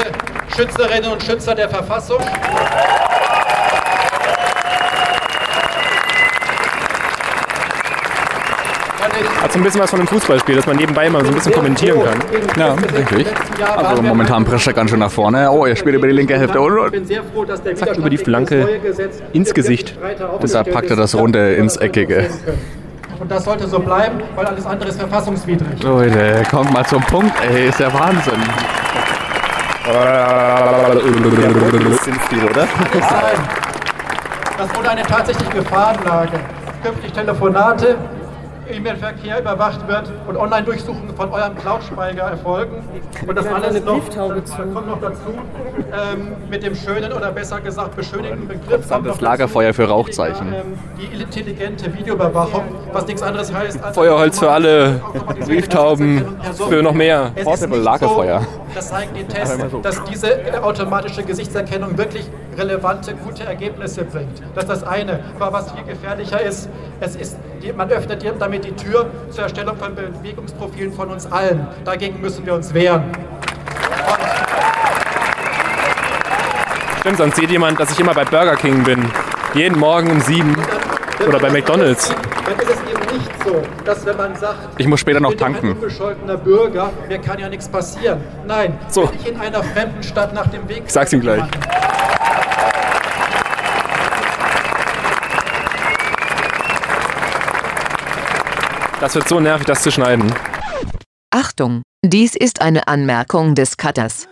Schützerinnen 0.55 1.11
und 1.11 1.23
Schützer 1.23 1.55
der 1.55 1.69
Verfassung, 1.69 2.21
Hat 9.41 9.51
so 9.51 9.59
ein 9.59 9.63
bisschen 9.63 9.81
was 9.81 9.89
von 9.89 9.99
einem 9.99 10.07
Fußballspiel, 10.07 10.55
dass 10.55 10.65
man 10.65 10.77
nebenbei 10.77 11.09
mal 11.09 11.23
so 11.23 11.29
ein 11.29 11.35
bisschen 11.35 11.53
kommentieren 11.53 11.99
kann. 12.03 12.19
Ja, 12.57 12.73
richtig. 12.73 13.27
Also 13.75 14.01
momentan 14.01 14.43
prescht 14.43 14.67
er 14.67 14.73
ganz 14.73 14.89
schön 14.89 14.99
nach 14.99 15.11
vorne. 15.11 15.49
Oh, 15.51 15.65
er 15.65 15.75
spielt 15.75 15.95
über 15.95 16.07
die 16.07 16.13
linke 16.13 16.37
Hälfte. 16.37 16.59
Und 16.59 16.91
bin 16.91 17.05
sehr 17.05 17.23
froh, 17.23 17.45
dass 17.45 17.61
der 17.61 17.75
Zack, 17.75 17.97
über 17.97 18.09
die 18.09 18.17
das 18.17 18.25
Flanke 18.25 18.67
ins 19.33 19.53
Gesicht. 19.53 19.95
Und 20.39 20.53
da 20.53 20.63
packt 20.63 20.89
er 20.89 20.95
das 20.95 21.15
runter 21.15 21.55
ins 21.55 21.75
das 21.75 21.83
Eckige. 21.83 22.29
Und 23.19 23.31
das 23.31 23.45
sollte 23.45 23.67
so 23.67 23.79
bleiben, 23.79 24.21
weil 24.35 24.45
alles 24.45 24.65
andere 24.65 24.89
ist 24.89 24.99
verfassungswidrig. 24.99 25.81
Leute, 25.81 26.43
kommt 26.49 26.71
mal 26.71 26.85
zum 26.85 27.01
Punkt, 27.03 27.33
ey, 27.49 27.69
ist 27.69 27.79
ja 27.79 27.91
Wahnsinn. 27.93 28.41
Sinnstil, 32.03 32.43
oder? 32.43 32.61
Alles 32.61 33.09
sein. 33.09 33.39
Das 34.57 34.75
wurde 34.75 34.89
eine 34.89 35.03
tatsächliche 35.03 35.51
Gefahrenlage. 35.51 36.39
Künftig 36.83 37.11
Telefonate, 37.13 37.95
E-Mail-Verkehr 38.69 39.39
überwacht 39.39 39.87
wird 39.87 40.11
und 40.27 40.37
Online-Durchsuchungen 40.37 41.15
von 41.15 41.31
eurem 41.31 41.55
Cloud-Speicher 41.55 42.23
erfolgen. 42.23 42.83
Und 43.27 43.35
das 43.35 43.47
alles 43.47 43.83
noch, 43.83 44.07
dann 44.09 44.73
kommt 44.73 44.87
noch 44.87 45.01
dazu, 45.01 45.33
ähm, 46.13 46.33
mit 46.49 46.63
dem 46.63 46.75
schönen 46.75 47.11
oder 47.13 47.31
besser 47.31 47.59
gesagt 47.59 47.95
beschönigten 47.95 48.47
Begriff. 48.47 48.87
Das 48.87 49.21
Lagerfeuer 49.21 49.73
für 49.73 49.87
Rauchzeichen. 49.87 50.53
ähm, 50.53 50.77
Die 50.99 51.21
intelligente 51.21 51.93
Videoüberwachung, 51.93 52.63
was 52.91 53.07
nichts 53.07 53.21
anderes 53.21 53.53
heißt 53.53 53.83
als 53.83 53.95
Feuerholz 53.95 54.39
für 54.39 54.49
alle, 54.51 55.01
Brieftauben 55.45 56.25
für 56.69 56.81
noch 56.81 56.93
mehr. 56.93 57.31
Portable 57.43 57.79
Lagerfeuer. 57.79 58.41
So, 58.41 58.47
das 58.73 58.89
zeigen 58.89 59.13
die 59.13 59.23
Tests, 59.23 59.57
dass 59.81 60.03
diese 60.05 60.63
automatische 60.63 61.23
Gesichtserkennung 61.23 61.97
wirklich 61.97 62.29
relevante, 62.57 63.13
gute 63.15 63.43
Ergebnisse 63.43 64.03
bringt. 64.03 64.41
Das 64.55 64.65
ist 64.65 64.69
das 64.69 64.83
eine. 64.83 65.19
Aber 65.39 65.53
was 65.53 65.71
viel 65.71 65.83
gefährlicher 65.83 66.41
ist, 66.41 66.69
es 66.99 67.15
ist 67.15 67.37
die, 67.61 67.71
man 67.73 67.89
öffnet 67.89 68.23
damit 68.39 68.65
die 68.65 68.73
Tür 68.73 69.07
zur 69.29 69.43
Erstellung 69.43 69.77
von 69.77 69.95
Bewegungsprofilen 69.95 70.93
von 70.93 71.09
uns 71.09 71.31
allen. 71.31 71.67
Dagegen 71.85 72.19
müssen 72.21 72.45
wir 72.45 72.53
uns 72.53 72.73
wehren. 72.73 73.03
Stimmt, 76.99 77.17
sonst 77.17 77.35
sieht 77.37 77.51
jemand, 77.51 77.79
dass 77.79 77.91
ich 77.91 77.99
immer 77.99 78.13
bei 78.13 78.25
Burger 78.25 78.55
King 78.55 78.83
bin. 78.83 79.05
Jeden 79.53 79.79
Morgen 79.79 80.11
um 80.11 80.19
sieben. 80.19 80.55
Oder 81.25 81.39
bei 81.39 81.49
McDonald's. 81.49 82.09
Dann 82.09 82.59
ist 82.59 82.69
es 82.69 82.91
eben 82.91 82.96
nicht 83.13 83.43
so, 83.43 83.61
dass 83.85 84.05
wenn 84.05 84.17
man 84.17 84.35
sagt, 84.35 84.57
Ich 84.77 84.87
muss 84.87 84.99
später 84.99 85.19
noch 85.19 85.31
ich 85.31 85.37
bin 85.37 85.45
tanken. 85.53 85.67
ein 85.67 85.73
unbescholtener 85.73 86.37
Bürger, 86.37 86.91
mir 87.07 87.19
kann 87.19 87.39
ja 87.39 87.49
nichts 87.49 87.67
passieren. 87.67 88.19
Nein, 88.45 88.77
So. 88.89 89.09
wenn 89.09 89.19
ich 89.19 89.27
in 89.27 89.39
einer 89.39 89.63
fremden 89.63 90.03
Stadt 90.03 90.33
nach 90.33 90.47
dem 90.47 90.67
Weg... 90.67 90.83
Ich 90.85 90.93
sag's 90.93 91.13
ihm 91.13 91.21
gleich. 91.21 91.43
Das 98.99 99.13
wird 99.13 99.27
so 99.27 99.39
nervig, 99.39 99.67
das 99.67 99.83
zu 99.83 99.91
schneiden. 99.91 100.33
Achtung, 101.29 101.83
dies 102.03 102.35
ist 102.35 102.61
eine 102.61 102.87
Anmerkung 102.87 103.53
des 103.53 103.77
Cutters. 103.77 104.27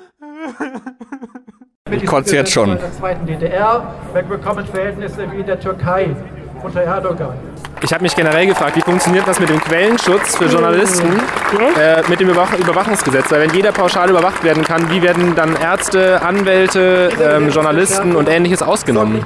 Mit 1.88 2.06
Kotzt 2.08 2.32
jetzt 2.32 2.52
schon. 2.52 2.70
Der 2.80 2.92
zweiten 2.92 3.28
DDR, 3.28 3.94
bekommen 4.28 4.66
Verhältnisse 4.66 5.32
wie 5.32 5.42
in 5.42 5.46
der 5.46 5.60
Türkei 5.60 6.16
unter 6.66 6.82
Erdogan. 6.82 7.34
Ich 7.84 7.94
habe 7.94 8.04
mich 8.04 8.16
generell 8.16 8.48
gefragt, 8.48 8.76
wie 8.76 8.82
funktioniert 8.82 9.28
das 9.28 9.40
mit 9.40 9.50
dem 9.50 9.60
Quellenschutz 9.60 10.38
für 10.38 10.46
Journalisten 10.46 11.20
äh, 11.78 12.02
mit 12.08 12.20
dem 12.20 12.30
Überwach 12.30 12.58
Überwachungsgesetz? 12.58 13.32
Weil 13.32 13.42
wenn 13.42 13.54
jeder 13.54 13.72
pauschal 13.72 14.10
überwacht 14.10 14.44
werden 14.44 14.64
kann, 14.64 14.90
wie 14.90 15.02
werden 15.02 15.36
dann 15.36 15.56
Ärzte, 15.56 16.22
Anwälte, 16.22 17.10
ähm, 17.22 17.50
Journalisten 17.50 18.16
und 18.16 18.30
ähnliches 18.30 18.64
ausgenommen? 18.64 19.24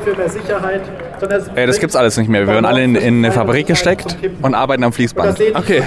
Ey, 1.55 1.67
das 1.67 1.79
gibt's 1.79 1.95
alles 1.95 2.17
nicht 2.17 2.29
mehr. 2.29 2.41
Wir 2.41 2.53
werden 2.53 2.65
alle 2.65 2.83
in, 2.83 2.95
in 2.95 3.23
eine 3.23 3.31
Fabrik 3.31 3.67
gesteckt 3.67 4.17
und 4.41 4.55
arbeiten 4.55 4.83
am 4.83 4.93
Fließband. 4.93 5.39
Okay. 5.53 5.83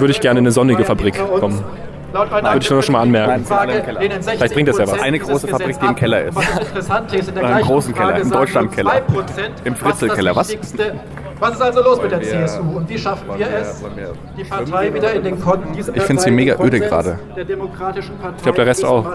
würde 0.00 0.10
ich 0.10 0.20
gerne 0.20 0.40
in 0.40 0.46
eine 0.46 0.52
sonnige 0.52 0.84
Fabrik 0.84 1.14
kommen. 1.40 1.64
Laut 2.12 2.32
einer 2.32 2.52
Würde 2.52 2.64
ich 2.64 2.70
nur 2.70 2.82
schon 2.82 2.92
mal 2.94 3.02
anmerken. 3.02 3.44
60 3.44 4.34
Vielleicht 4.34 4.54
bringt 4.54 4.68
das 4.68 4.78
ja 4.78 4.86
was. 4.86 5.00
Eine 5.00 5.18
große 5.18 5.48
Fabrik, 5.48 5.78
die 5.78 5.86
im. 5.86 5.94
Keller 5.94 6.24
ist. 6.24 6.38
Ist, 6.38 7.28
in 7.28 7.34
gleichen 7.34 7.66
großen 7.66 7.94
Keller, 7.94 8.06
Umfrage 8.06 8.22
im 8.22 8.30
Deutschlandkeller. 8.30 8.92
nur 9.08 9.22
2%, 9.22 9.24
Im 9.64 9.76
Fritzelkeller, 9.76 10.36
was? 10.36 10.56
Was 11.40 11.52
ist 11.52 11.62
also 11.62 11.82
los 11.82 12.02
mit 12.02 12.10
der 12.10 12.20
CSU 12.20 12.62
und 12.62 12.88
wie 12.88 12.98
schaffen 12.98 13.28
wir 13.36 13.46
es, 13.46 13.84
die 14.36 14.44
Partei 14.44 14.92
wieder 14.92 15.12
in 15.12 15.22
den 15.22 15.40
Kon 15.40 15.60
diese 15.76 15.92
Ich 15.92 15.98
Partei 15.98 16.22
hier 16.24 16.32
mega 16.32 16.56
öde 16.60 16.80
gerade. 16.80 17.18
Der 17.36 17.44
demokratischen 17.44 18.18
Partei 18.18 18.36
Ich 18.38 18.42
glaub, 18.42 18.56
der 18.56 18.66
Rest 18.66 18.84
auch. 18.84 19.06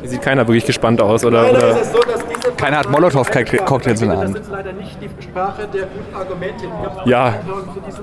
Hier 0.00 0.10
sieht 0.10 0.22
keiner 0.22 0.46
wirklich 0.46 0.66
gespannt 0.66 1.00
aus, 1.00 1.24
oder? 1.24 1.50
Oder 1.50 1.70
ist 1.70 1.80
es 1.80 1.92
so, 1.92 2.00
dass 2.00 2.24
diese 2.26 2.33
Keiner 2.56 2.78
hat 2.78 2.88
Molotow-Cocktails 2.90 4.00
in 4.02 4.08
der 4.08 4.16
Das 4.16 4.24
Hand. 4.26 4.38
ist 4.38 4.50
leider 4.50 4.72
nicht 4.72 4.96
die 5.00 5.22
Sprache 5.22 5.66
der 5.72 5.82
guten 5.86 6.14
Argumente. 6.14 6.64
Ja. 7.04 7.34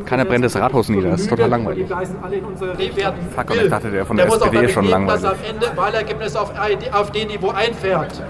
Keiner 0.05 0.25
brennt 0.25 0.45
das 0.45 0.55
Rathaus 0.55 0.89
nieder, 0.89 1.09
das 1.11 1.21
ist 1.21 1.29
total 1.29 1.49
langweilig. 1.49 1.83
Die 1.83 1.87
Gleisen 1.93 2.15
alle 2.21 2.35
in 2.35 2.45
unsere 2.45 2.77
Reh 2.77 2.95
werden 2.95 3.15
Fuck, 3.35 3.49
und 3.49 3.61
ich 3.61 3.69
dachte, 3.69 3.89
der 3.91 4.05
von 4.05 4.17
der 4.17 4.29
auch 4.29 4.33
SPD 4.35 4.65
ist 4.65 4.73
schon 4.73 4.83
dass 4.83 4.91
langweilig. 4.91 5.25
am 5.25 5.35
Ende 5.49 5.77
Wahlergebnis 5.77 6.35
auf 6.35 6.51
AfD-Niveau 6.59 7.49
einfährt. 7.49 8.21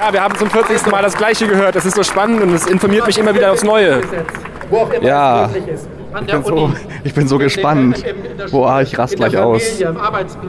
Ja, 0.00 0.12
wir 0.12 0.20
haben 0.22 0.34
zum 0.36 0.50
40. 0.50 0.86
Mal 0.90 1.02
das 1.02 1.16
Gleiche 1.16 1.46
gehört. 1.46 1.76
Das 1.76 1.84
ist 1.86 1.94
so 1.94 2.02
spannend 2.02 2.42
und 2.42 2.52
es 2.54 2.66
informiert 2.66 3.06
mich 3.06 3.18
immer 3.18 3.34
wieder 3.34 3.52
aufs 3.52 3.62
Neue. 3.62 4.00
Wo 4.68 4.78
auch 4.78 4.90
immer 4.92 5.04
Ja. 5.06 5.48
Ich 6.20 6.26
der 6.26 6.34
bin 6.36 6.44
so, 6.44 6.54
Uni, 6.54 6.74
ich 7.04 7.14
bin 7.14 7.28
so 7.28 7.38
gespannt. 7.38 8.04
Boah, 8.50 8.82
ich 8.82 8.98
rast 8.98 9.16
gleich 9.16 9.36
aus. 9.38 9.62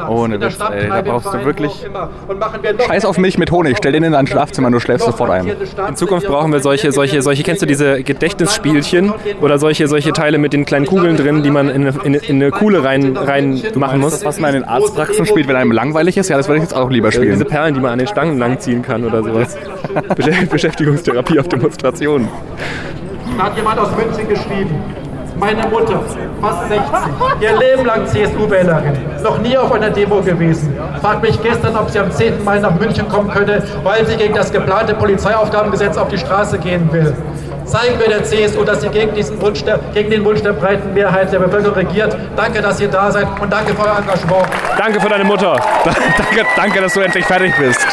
Ohne 0.09 0.39
Witz, 0.41 0.57
ey, 0.71 0.89
da 0.89 1.01
brauchst 1.01 1.33
du 1.33 1.45
wirklich- 1.45 1.71
wo 1.71 1.97
auch 1.97 2.03
immer. 2.03 2.09
Und 2.27 2.39
machen 2.39 2.59
wir 2.61 2.73
noch 2.73 2.81
Scheiß 2.81 3.05
auf 3.05 3.17
Milch 3.17 3.37
mit 3.37 3.51
Honig, 3.51 3.77
stell 3.77 3.91
den 3.93 4.03
in 4.03 4.11
dein 4.11 4.27
Schlafzimmer, 4.27 4.69
du 4.71 4.79
schläfst 4.79 5.05
sofort 5.05 5.29
ein. 5.31 5.51
In 5.89 5.95
Zukunft 5.95 6.27
brauchen 6.27 6.51
wir 6.51 6.59
solche, 6.59 6.91
solche, 6.91 7.21
solche, 7.21 7.43
kennst 7.43 7.61
du 7.61 7.65
diese 7.65 8.03
Gedächtnisspielchen 8.03 9.13
oder 9.41 9.57
solche, 9.57 9.87
solche 9.87 10.11
Teile 10.11 10.37
mit 10.37 10.53
den 10.53 10.65
kleinen 10.65 10.85
Kugeln 10.85 11.15
drin, 11.17 11.43
die 11.43 11.51
man 11.51 11.69
in 11.69 11.87
eine, 11.87 11.99
in, 12.03 12.13
in 12.15 12.35
eine 12.37 12.51
Kuhle 12.51 12.83
rein, 12.83 13.15
rein 13.15 13.61
machen 13.75 13.99
muss? 14.01 14.25
Was 14.25 14.39
man 14.39 14.55
in 14.55 14.63
Arztpraxen 14.63 15.25
spielt, 15.25 15.47
wenn 15.47 15.55
einem 15.55 15.71
langweilig 15.71 16.17
ist, 16.17 16.29
ja, 16.29 16.37
das 16.37 16.47
würde 16.47 16.57
ich 16.57 16.63
jetzt 16.63 16.75
auch 16.75 16.89
lieber 16.89 17.09
Diese 17.09 17.21
spielen. 17.21 17.39
Perlen, 17.45 17.73
die 17.73 17.79
man 17.79 17.91
an 17.91 17.99
den 17.99 18.07
Stangen 18.07 18.37
langziehen 18.37 18.81
kann 18.81 19.03
oder 19.05 19.23
sowas. 19.23 19.55
Besch- 20.15 20.49
Beschäftigungstherapie 20.49 21.39
auf 21.39 21.47
Demonstrationen. 21.47 22.27
Da 23.37 23.43
hat 23.45 23.57
jemand 23.57 23.79
aus 23.79 23.89
München 23.95 24.27
geschrieben. 24.29 24.75
Meine 25.39 25.67
Mutter, 25.67 26.01
fast 26.41 26.69
60, 26.69 26.85
ihr 27.41 27.57
Leben 27.57 27.85
lang 27.85 28.05
CSU-Wählerin, 28.05 28.97
noch 29.23 29.39
nie 29.39 29.57
auf 29.57 29.71
einer 29.71 29.89
Demo 29.89 30.21
gewesen. 30.21 30.77
Fragt 31.01 31.21
mich 31.21 31.41
gestern, 31.41 31.75
ob 31.75 31.89
sie 31.89 31.99
am 31.99 32.11
10. 32.11 32.43
Mai 32.43 32.59
nach 32.59 32.75
München 32.79 33.07
kommen 33.09 33.29
könne, 33.29 33.63
weil 33.83 34.05
sie 34.05 34.15
gegen 34.15 34.33
das 34.33 34.51
geplante 34.51 34.93
Polizeiaufgabengesetz 34.93 35.97
auf 35.97 36.09
die 36.09 36.17
Straße 36.17 36.59
gehen 36.59 36.91
will. 36.91 37.13
Zeigen 37.65 37.97
wir 37.99 38.07
der 38.07 38.23
CSU, 38.23 38.63
dass 38.63 38.81
sie 38.81 38.89
gegen, 38.89 39.15
diesen 39.15 39.41
Wunsch 39.41 39.63
der, 39.63 39.79
gegen 39.93 40.09
den 40.09 40.25
Wunsch 40.25 40.41
der 40.41 40.53
breiten 40.53 40.93
Mehrheit 40.93 41.31
der 41.31 41.39
Bevölkerung 41.39 41.75
regiert. 41.75 42.15
Danke, 42.35 42.61
dass 42.61 42.79
ihr 42.79 42.89
da 42.89 43.11
seid 43.11 43.27
und 43.39 43.51
danke 43.51 43.73
für 43.73 43.81
euer 43.81 43.97
Engagement. 43.99 44.45
Danke 44.77 44.99
für 44.99 45.09
deine 45.09 45.23
Mutter. 45.23 45.55
danke, 45.85 46.45
danke, 46.55 46.81
dass 46.81 46.93
du 46.93 46.99
endlich 46.99 47.25
fertig 47.25 47.53
bist. 47.57 47.85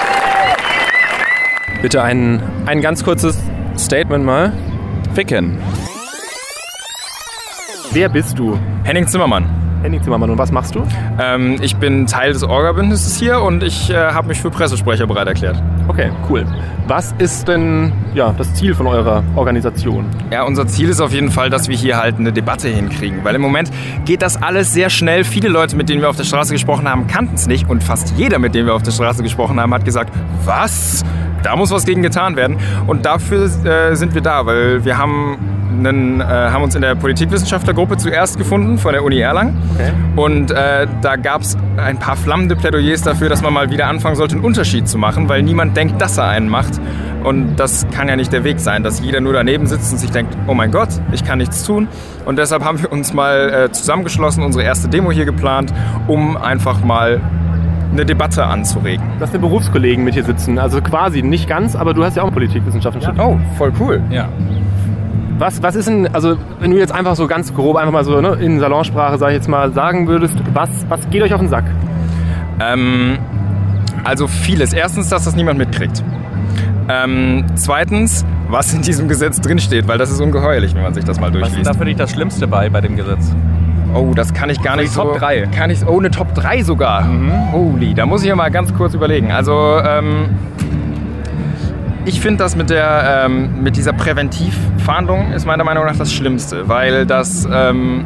Bitte 1.82 2.02
ein, 2.02 2.42
ein 2.66 2.80
ganz 2.80 3.04
kurzes 3.04 3.38
Statement 3.78 4.24
mal. 4.24 4.52
Ficken. 5.14 5.58
Wer 7.92 8.08
bist 8.08 8.38
du? 8.38 8.56
Henning 8.84 9.08
Zimmermann. 9.08 9.44
Henning 9.82 10.00
Zimmermann, 10.00 10.30
und 10.30 10.38
was 10.38 10.52
machst 10.52 10.76
du? 10.76 10.84
Ähm, 11.18 11.56
ich 11.60 11.74
bin 11.74 12.06
Teil 12.06 12.32
des 12.32 12.44
Orga-Bündnisses 12.44 13.18
hier 13.18 13.40
und 13.40 13.64
ich 13.64 13.90
äh, 13.90 13.96
habe 13.96 14.28
mich 14.28 14.40
für 14.40 14.48
Pressesprecher 14.48 15.08
bereit 15.08 15.26
erklärt. 15.26 15.60
Okay, 15.88 16.12
cool. 16.28 16.46
Was 16.86 17.12
ist 17.18 17.48
denn 17.48 17.92
ja, 18.14 18.32
das 18.38 18.54
Ziel 18.54 18.74
von 18.74 18.86
eurer 18.86 19.24
Organisation? 19.34 20.04
Ja, 20.30 20.44
unser 20.44 20.68
Ziel 20.68 20.88
ist 20.88 21.00
auf 21.00 21.12
jeden 21.12 21.32
Fall, 21.32 21.50
dass 21.50 21.68
wir 21.68 21.76
hier 21.76 21.96
halt 21.96 22.18
eine 22.18 22.32
Debatte 22.32 22.68
hinkriegen, 22.68 23.24
weil 23.24 23.34
im 23.34 23.42
Moment 23.42 23.72
geht 24.04 24.22
das 24.22 24.40
alles 24.40 24.72
sehr 24.72 24.88
schnell. 24.88 25.24
Viele 25.24 25.48
Leute, 25.48 25.74
mit 25.74 25.88
denen 25.88 26.00
wir 26.00 26.10
auf 26.10 26.16
der 26.16 26.24
Straße 26.24 26.52
gesprochen 26.52 26.88
haben, 26.88 27.08
kannten 27.08 27.34
es 27.34 27.48
nicht 27.48 27.68
und 27.68 27.82
fast 27.82 28.14
jeder, 28.16 28.38
mit 28.38 28.54
dem 28.54 28.66
wir 28.66 28.74
auf 28.74 28.84
der 28.84 28.92
Straße 28.92 29.24
gesprochen 29.24 29.58
haben, 29.58 29.74
hat 29.74 29.84
gesagt, 29.84 30.14
was? 30.44 31.04
Da 31.42 31.56
muss 31.56 31.72
was 31.72 31.86
gegen 31.86 32.02
getan 32.02 32.36
werden. 32.36 32.58
Und 32.86 33.04
dafür 33.04 33.46
äh, 33.64 33.96
sind 33.96 34.14
wir 34.14 34.20
da, 34.20 34.46
weil 34.46 34.84
wir 34.84 34.96
haben 34.96 35.38
einen, 35.70 36.20
äh, 36.20 36.24
haben 36.24 36.62
uns 36.62 36.74
in 36.74 36.82
der 36.82 36.94
Politikwissenschaftlergruppe 36.94 37.96
zuerst 37.96 38.38
gefunden 38.38 38.78
von 38.78 38.92
der 38.92 39.04
Uni 39.04 39.20
Erlangen. 39.20 39.56
Okay. 39.74 39.92
Und 40.16 40.50
äh, 40.50 40.86
da 41.00 41.16
gab 41.16 41.42
es 41.42 41.56
ein 41.76 41.98
paar 41.98 42.16
flammende 42.16 42.56
Plädoyers 42.56 43.02
dafür, 43.02 43.28
dass 43.28 43.42
man 43.42 43.52
mal 43.52 43.70
wieder 43.70 43.86
anfangen 43.86 44.16
sollte, 44.16 44.34
einen 44.34 44.44
Unterschied 44.44 44.88
zu 44.88 44.98
machen, 44.98 45.28
weil 45.28 45.42
niemand 45.42 45.76
denkt, 45.76 46.00
dass 46.00 46.18
er 46.18 46.28
einen 46.28 46.48
macht. 46.48 46.80
Und 47.24 47.56
das 47.56 47.86
kann 47.90 48.08
ja 48.08 48.16
nicht 48.16 48.32
der 48.32 48.44
Weg 48.44 48.60
sein, 48.60 48.82
dass 48.82 49.00
jeder 49.00 49.20
nur 49.20 49.32
daneben 49.32 49.66
sitzt 49.66 49.92
und 49.92 49.98
sich 49.98 50.10
denkt, 50.10 50.36
oh 50.46 50.54
mein 50.54 50.70
Gott, 50.70 50.88
ich 51.12 51.24
kann 51.24 51.38
nichts 51.38 51.64
tun. 51.64 51.88
Und 52.24 52.38
deshalb 52.38 52.64
haben 52.64 52.80
wir 52.80 52.90
uns 52.90 53.12
mal 53.12 53.66
äh, 53.66 53.72
zusammengeschlossen, 53.72 54.42
unsere 54.42 54.64
erste 54.64 54.88
Demo 54.88 55.12
hier 55.12 55.26
geplant, 55.26 55.72
um 56.06 56.36
einfach 56.36 56.82
mal 56.82 57.20
eine 57.92 58.06
Debatte 58.06 58.44
anzuregen. 58.44 59.04
Dass 59.18 59.32
wir 59.32 59.40
Berufskollegen 59.40 60.04
mit 60.04 60.14
hier 60.14 60.24
sitzen. 60.24 60.58
Also 60.58 60.80
quasi, 60.80 61.22
nicht 61.22 61.48
ganz, 61.48 61.76
aber 61.76 61.92
du 61.92 62.04
hast 62.04 62.16
ja 62.16 62.22
auch 62.22 62.32
Politikwissenschaften 62.32 63.02
studiert. 63.02 63.24
Oh, 63.24 63.38
voll 63.58 63.72
cool. 63.80 64.02
Ja. 64.10 64.28
Was, 65.40 65.62
was 65.62 65.74
ist 65.74 65.88
denn, 65.88 66.06
also 66.14 66.36
wenn 66.60 66.70
du 66.70 66.76
jetzt 66.76 66.92
einfach 66.92 67.16
so 67.16 67.26
ganz 67.26 67.54
grob, 67.54 67.76
einfach 67.76 67.92
mal 67.94 68.04
so 68.04 68.20
ne, 68.20 68.34
in 68.34 68.60
Salonsprache, 68.60 69.16
sag 69.16 69.28
ich 69.30 69.36
jetzt 69.36 69.48
mal, 69.48 69.72
sagen 69.72 70.06
würdest, 70.06 70.36
was, 70.52 70.68
was 70.90 71.08
geht 71.08 71.22
euch 71.22 71.32
auf 71.32 71.40
den 71.40 71.48
Sack? 71.48 71.64
Ähm, 72.60 73.16
also 74.04 74.26
vieles. 74.26 74.74
Erstens, 74.74 75.08
dass 75.08 75.24
das 75.24 75.34
niemand 75.36 75.58
mitkriegt. 75.58 76.04
Ähm, 76.90 77.46
zweitens, 77.54 78.26
was 78.50 78.74
in 78.74 78.82
diesem 78.82 79.08
Gesetz 79.08 79.40
drinsteht, 79.40 79.88
weil 79.88 79.96
das 79.96 80.10
ist 80.10 80.20
ungeheuerlich, 80.20 80.74
wenn 80.74 80.82
man 80.82 80.92
sich 80.92 81.04
das 81.04 81.18
mal 81.18 81.28
Was 81.28 81.36
ist 81.36 81.40
durchliest. 81.42 81.66
da 81.70 81.72
für 81.72 81.84
dich 81.86 81.96
das 81.96 82.10
Schlimmste 82.10 82.46
bei, 82.46 82.68
bei 82.68 82.82
dem 82.82 82.96
Gesetz? 82.96 83.34
Oh, 83.94 84.12
das 84.14 84.34
kann 84.34 84.50
ich 84.50 84.60
gar 84.62 84.74
So 84.74 84.80
nicht 84.82 84.92
die 84.92 84.96
Top 84.98 85.14
so. 85.14 85.18
drei. 85.18 85.48
Kann 85.56 85.70
ich, 85.70 85.86
oh, 85.86 85.98
eine 85.98 86.10
Top 86.10 86.34
3 86.34 86.62
sogar. 86.64 87.08
Holy, 87.52 87.94
da 87.94 88.04
muss 88.04 88.22
ich 88.22 88.28
ja 88.28 88.36
mal 88.36 88.50
ganz 88.50 88.74
kurz 88.74 88.92
überlegen. 88.92 89.32
Also, 89.32 89.78
ähm, 89.82 90.26
ich 92.04 92.20
finde 92.20 92.38
das 92.44 92.56
mit, 92.56 92.70
der, 92.70 93.24
ähm, 93.26 93.62
mit 93.62 93.76
dieser 93.76 93.92
Präventivfahndung 94.90 95.32
ist 95.32 95.46
meiner 95.46 95.62
Meinung 95.62 95.86
nach 95.86 95.96
das 95.96 96.12
Schlimmste, 96.12 96.68
weil 96.68 97.06
das 97.06 97.46
ähm, 97.50 98.04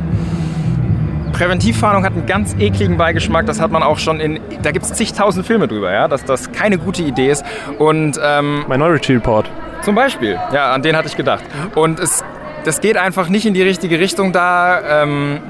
Präventivfahndung 1.33 2.05
hat 2.05 2.13
einen 2.13 2.27
ganz 2.27 2.55
ekligen 2.59 2.99
Beigeschmack. 2.99 3.47
Das 3.47 3.59
hat 3.59 3.71
man 3.71 3.83
auch 3.83 3.99
schon 3.99 4.21
in, 4.21 4.39
da 4.63 4.71
gibt 4.71 4.85
es 4.85 4.93
zigtausend 4.93 5.47
Filme 5.47 5.67
drüber, 5.67 5.91
ja, 5.91 6.09
dass 6.09 6.27
das 6.27 6.53
keine 6.53 6.77
gute 6.77 7.03
Idee 7.03 7.31
ist. 7.31 7.43
Und 7.79 8.21
ähm, 8.23 8.67
Minority 8.69 9.15
Report. 9.15 9.51
zum 9.81 9.95
Beispiel, 9.95 10.39
ja, 10.53 10.73
an 10.73 10.83
den 10.83 10.95
hatte 10.95 11.09
ich 11.09 11.17
gedacht. 11.17 11.43
Und 11.75 12.01
es, 12.01 12.23
das 12.65 12.83
geht 12.83 12.99
einfach 12.99 13.31
nicht 13.31 13.47
in 13.47 13.55
die 13.55 13.63
richtige 13.63 13.99
Richtung 13.99 14.33
da. 14.33 15.03
Ähm, 15.05 15.41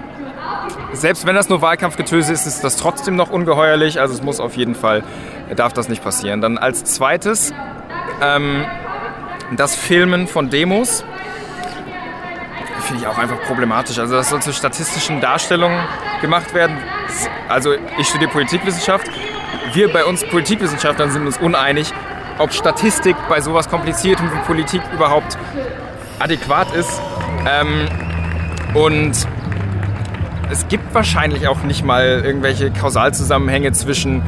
selbst 0.93 1.26
wenn 1.26 1.35
das 1.35 1.49
nur 1.49 1.61
Wahlkampfgetöse 1.61 2.33
ist, 2.33 2.47
ist 2.47 2.62
das 2.62 2.76
trotzdem 2.76 3.17
noch 3.17 3.31
ungeheuerlich. 3.31 4.00
Also 4.00 4.14
es 4.14 4.23
muss 4.23 4.38
auf 4.38 4.57
jeden 4.57 4.76
Fall, 4.76 5.03
darf 5.57 5.73
das 5.73 5.88
nicht 5.88 6.05
passieren. 6.05 6.41
Dann 6.41 6.59
als 6.59 6.85
zweites 6.85 7.53
ähm, 8.23 8.64
das 9.57 9.75
Filmen 9.75 10.29
von 10.29 10.49
Demos. 10.49 11.05
Finde 12.85 13.03
ich 13.03 13.07
auch 13.07 13.19
einfach 13.19 13.41
problematisch. 13.43 13.99
Also 13.99 14.14
das 14.14 14.29
soll 14.29 14.43
zu 14.43 14.53
statistischen 14.53 15.21
Darstellungen 15.21 15.79
gemacht 16.21 16.53
werden. 16.55 16.76
Also 17.49 17.75
ich 17.99 18.09
studiere 18.09 18.31
Politikwissenschaft. 18.31 19.07
Wir 19.73 19.93
bei 19.93 20.05
uns 20.05 20.25
Politikwissenschaftlern 20.25 21.11
sind 21.11 21.26
uns 21.26 21.38
uneinig, 21.38 21.93
ob 22.38 22.53
Statistik 22.53 23.17
bei 23.29 23.41
sowas 23.41 23.69
Kompliziertem 23.69 24.31
wie 24.31 24.38
Politik 24.47 24.83
überhaupt 24.93 25.38
adäquat 26.19 26.75
ist. 26.75 27.00
Ähm, 27.49 27.89
und 28.75 29.26
es 30.50 30.69
gibt 30.69 30.95
wahrscheinlich 30.95 31.49
auch 31.49 31.63
nicht 31.63 31.85
mal 31.85 32.23
irgendwelche 32.25 32.71
Kausalzusammenhänge 32.71 33.73
zwischen 33.73 34.23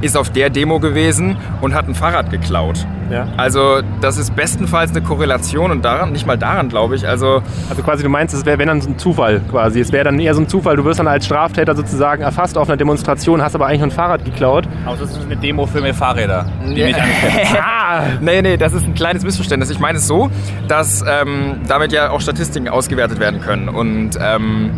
ist 0.00 0.16
auf 0.16 0.30
der 0.30 0.50
Demo 0.50 0.80
gewesen 0.80 1.36
und 1.60 1.74
hat 1.74 1.88
ein 1.88 1.94
Fahrrad 1.94 2.30
geklaut. 2.30 2.86
Ja. 3.10 3.26
Also 3.36 3.80
das 4.00 4.18
ist 4.18 4.36
bestenfalls 4.36 4.90
eine 4.90 5.00
Korrelation 5.00 5.70
und 5.70 5.84
daran, 5.84 6.12
nicht 6.12 6.26
mal 6.26 6.36
daran 6.36 6.68
glaube 6.68 6.94
ich. 6.94 7.08
Also 7.08 7.42
Also 7.70 7.82
quasi 7.82 8.02
du 8.02 8.08
meinst, 8.08 8.34
es 8.34 8.44
wäre 8.44 8.58
wenn 8.58 8.68
dann 8.68 8.80
so 8.80 8.90
ein 8.90 8.98
Zufall 8.98 9.40
quasi. 9.50 9.80
Es 9.80 9.92
wäre 9.92 10.04
dann 10.04 10.18
eher 10.20 10.34
so 10.34 10.42
ein 10.42 10.48
Zufall, 10.48 10.76
du 10.76 10.84
wirst 10.84 11.00
dann 11.00 11.08
als 11.08 11.24
Straftäter 11.24 11.74
sozusagen 11.74 12.22
erfasst 12.22 12.58
auf 12.58 12.68
einer 12.68 12.76
Demonstration, 12.76 13.42
hast 13.42 13.54
aber 13.54 13.66
eigentlich 13.66 13.80
nur 13.80 13.88
ein 13.88 13.92
Fahrrad 13.92 14.24
geklaut. 14.24 14.68
Also 14.86 15.04
das 15.04 15.16
ist 15.16 15.24
eine 15.24 15.36
Demo 15.36 15.66
für 15.66 15.80
mehr 15.80 15.94
Fahrräder, 15.94 16.46
die 16.64 16.84
nicht 16.84 17.00
anerkennen. 17.00 17.56
ah, 17.62 18.02
nee, 18.20 18.42
nee, 18.42 18.56
das 18.56 18.72
ist 18.74 18.84
ein 18.84 18.94
kleines 18.94 19.24
Missverständnis. 19.24 19.70
Ich 19.70 19.78
meine 19.78 19.98
es 19.98 20.06
so, 20.06 20.30
dass 20.68 21.04
ähm, 21.08 21.60
damit 21.66 21.92
ja 21.92 22.10
auch 22.10 22.20
Statistiken 22.20 22.68
ausgewertet 22.68 23.20
werden 23.20 23.40
können. 23.40 23.68
Und 23.68 24.18
ähm, 24.20 24.70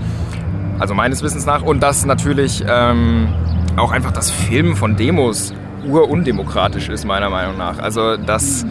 also 0.79 0.95
meines 0.95 1.23
Wissens 1.23 1.47
nach. 1.47 1.63
Und 1.63 1.83
dass 1.83 2.07
natürlich 2.07 2.65
ähm, 2.67 3.29
auch 3.77 3.93
einfach 3.93 4.13
das 4.13 4.31
Filmen 4.31 4.77
von 4.77 4.97
Demos 4.97 5.53
urundemokratisch 5.89 6.89
ist, 6.89 7.05
meiner 7.05 7.31
Meinung 7.31 7.57
nach. 7.57 7.79
Also 7.79 8.17
dass 8.17 8.67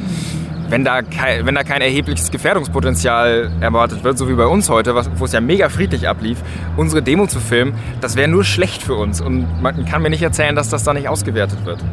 wenn 0.70 0.86
da, 0.86 1.02
kein, 1.02 1.48
wenn 1.48 1.56
da 1.56 1.64
kein 1.64 1.82
erhebliches 1.82 2.30
Gefährdungspotenzial 2.30 3.50
erwartet 3.60 4.04
wird, 4.04 4.20
so 4.20 4.30
wie 4.30 4.34
bei 4.34 4.46
uns 4.46 4.70
heute, 4.70 4.94
was, 4.94 5.10
wo 5.16 5.26
es 5.26 5.32
ja 5.32 5.42
mega 5.42 5.68
friedlich 5.70 6.08
ablief, 6.08 6.38
unsere 6.78 7.02
Demo 7.02 7.26
zu 7.26 7.40
filmen, 7.40 7.74
das 8.02 8.16
wäre 8.16 8.28
nur 8.28 8.44
schlecht 8.44 8.84
für 8.84 8.94
uns. 8.94 9.20
Und 9.20 9.48
man 9.64 9.86
kann 9.86 10.04
mir 10.04 10.12
nicht 10.12 10.22
erzählen, 10.22 10.56
dass 10.56 10.70
das 10.70 10.84
da 10.84 10.94
nicht 10.94 11.10
ausgewertet 11.10 11.66
wird. 11.66 11.84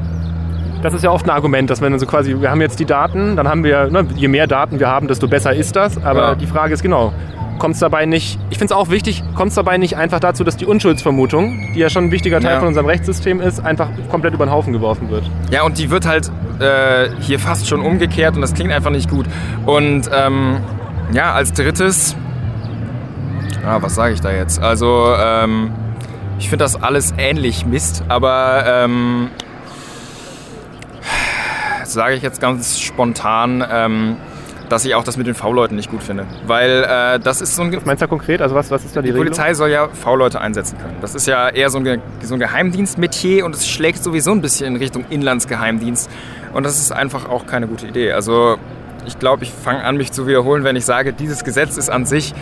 Das 0.83 0.92
ist 0.92 1.03
ja 1.03 1.11
oft 1.11 1.25
ein 1.25 1.31
Argument, 1.31 1.71
dass 1.71 1.81
wenn 1.81 1.99
so 1.99 2.05
quasi, 2.05 2.38
wir 2.38 2.51
haben 2.51 2.61
jetzt 2.61 2.79
die 2.79 2.85
Daten, 2.85 3.35
dann 3.35 3.49
haben 3.49 3.64
wir, 3.64 3.87
ne, 3.90 4.07
je 4.14 4.29
mehr 4.29 4.47
Daten 4.47 4.79
wir 4.79 4.88
haben, 4.88 5.09
desto 5.09 5.27
besser 5.27 5.55
ist 5.55 5.75
das. 5.75 5.97
Aber 6.05 6.21
Ja. 6.21 6.35
die 6.35 6.47
Frage 6.47 6.75
ist 6.75 6.83
genau, 6.83 7.14
kommt 7.59 7.75
es 7.75 7.81
dabei 7.81 8.07
nicht, 8.07 8.38
ich 8.51 8.59
finde 8.59 8.73
es 8.75 8.79
auch 8.79 8.90
wichtig, 8.90 9.23
kommt 9.35 9.51
es 9.51 9.55
dabei 9.55 9.79
nicht 9.79 9.97
einfach 9.97 10.21
dazu, 10.21 10.45
dass 10.45 10.57
die 10.57 10.66
Unschuldsvermutung, 10.66 11.73
die 11.75 11.79
ja 11.81 11.88
schon 11.90 12.05
ein 12.05 12.11
wichtiger 12.11 12.40
Teil 12.40 12.55
Ja. 12.55 12.59
von 12.59 12.69
unserem 12.69 12.87
Rechtssystem 12.87 13.40
ist, 13.40 13.61
einfach 13.61 13.88
komplett 14.11 14.35
über 14.35 14.47
den 14.47 14.53
Haufen 14.53 14.73
geworfen 14.73 15.11
wird? 15.11 15.25
Ja, 15.51 15.62
und 15.62 15.79
die 15.79 15.90
wird 15.90 16.07
halt 16.07 16.31
äh, 16.61 17.09
hier 17.21 17.38
fast 17.38 17.69
schon 17.69 17.81
umgekehrt 17.81 18.35
und 18.37 18.42
das 18.42 18.55
klingt 18.55 18.73
einfach 18.73 18.90
nicht 18.90 19.11
gut. 19.11 19.27
Und 19.66 20.11
ähm, 20.14 20.59
ja, 21.12 21.33
als 21.33 21.53
drittes, 21.53 22.16
ah, 23.64 23.79
was 23.81 23.95
sage 23.95 24.14
ich 24.14 24.21
da 24.21 24.31
jetzt? 24.33 24.61
Also, 24.61 25.14
ähm, 25.19 25.71
ich 26.38 26.49
finde 26.51 26.64
das 26.64 26.83
alles 26.83 27.14
ähnlich 27.16 27.64
Mist, 27.66 28.05
aber 28.09 28.64
ähm, 28.66 29.29
sage 31.85 32.14
ich 32.14 32.23
jetzt 32.23 32.40
ganz 32.40 32.79
spontan, 32.81 33.64
ähm, 33.71 34.16
dass 34.68 34.85
ich 34.85 34.94
auch 34.94 35.05
das 35.05 35.16
mit 35.16 35.26
den 35.26 35.35
V-Leuten 35.35 35.76
nicht 35.76 35.90
gut 35.90 36.02
finde. 36.02 36.24
Weil 36.46 36.85
äh, 36.85 37.20
das 37.20 37.40
ist 37.40 37.57
so 37.57 37.62
ein... 37.62 37.74
Was 37.74 37.85
meinst 37.85 38.02
du 38.02 38.07
da 38.07 38.09
konkret? 38.09 38.40
Also 38.42 38.55
was, 38.55 38.70
was 38.70 38.85
ist 38.85 38.96
da 38.96 39.00
die, 39.00 39.07
Die 39.07 39.12
Regelung? 39.12 39.26
Polizei 39.35 39.55
soll 39.55 39.70
ja 39.70 39.88
V-Leute 39.88 40.40
einsetzen 40.40 40.79
können. 40.79 40.96
Das 41.00 41.14
ist 41.14 41.26
ja 41.26 41.48
eher 41.48 41.70
so 41.70 41.79
ein, 41.79 42.02
so 42.22 42.35
ein 42.35 42.40
Geheimdienstmetier 42.40 43.44
und 43.44 43.55
es 43.55 43.68
schlägt 43.68 44.02
sowieso 44.02 44.33
ein 44.33 44.42
bisschen 44.42 44.74
in 44.74 44.76
Richtung 44.76 45.05
Inlandsgeheimdienst. 45.09 46.11
Und 46.52 46.64
das 46.64 46.79
ist 46.79 46.92
einfach 46.92 47.29
auch 47.29 47.46
keine 47.46 47.66
gute 47.66 47.87
Idee. 47.87 48.12
Also 48.12 48.57
ich 49.07 49.18
glaube, 49.18 49.44
ich 49.44 49.52
fange 49.52 49.85
an, 49.85 49.96
mich 49.96 50.12
zu 50.12 50.26
wiederholen, 50.26 50.64
wenn 50.64 50.76
ich 50.76 50.85
sage, 50.85 51.12
dieses 51.12 51.44
Gesetz 51.44 51.76
ist 51.76 51.90
an 51.90 52.07
sich 52.07 52.35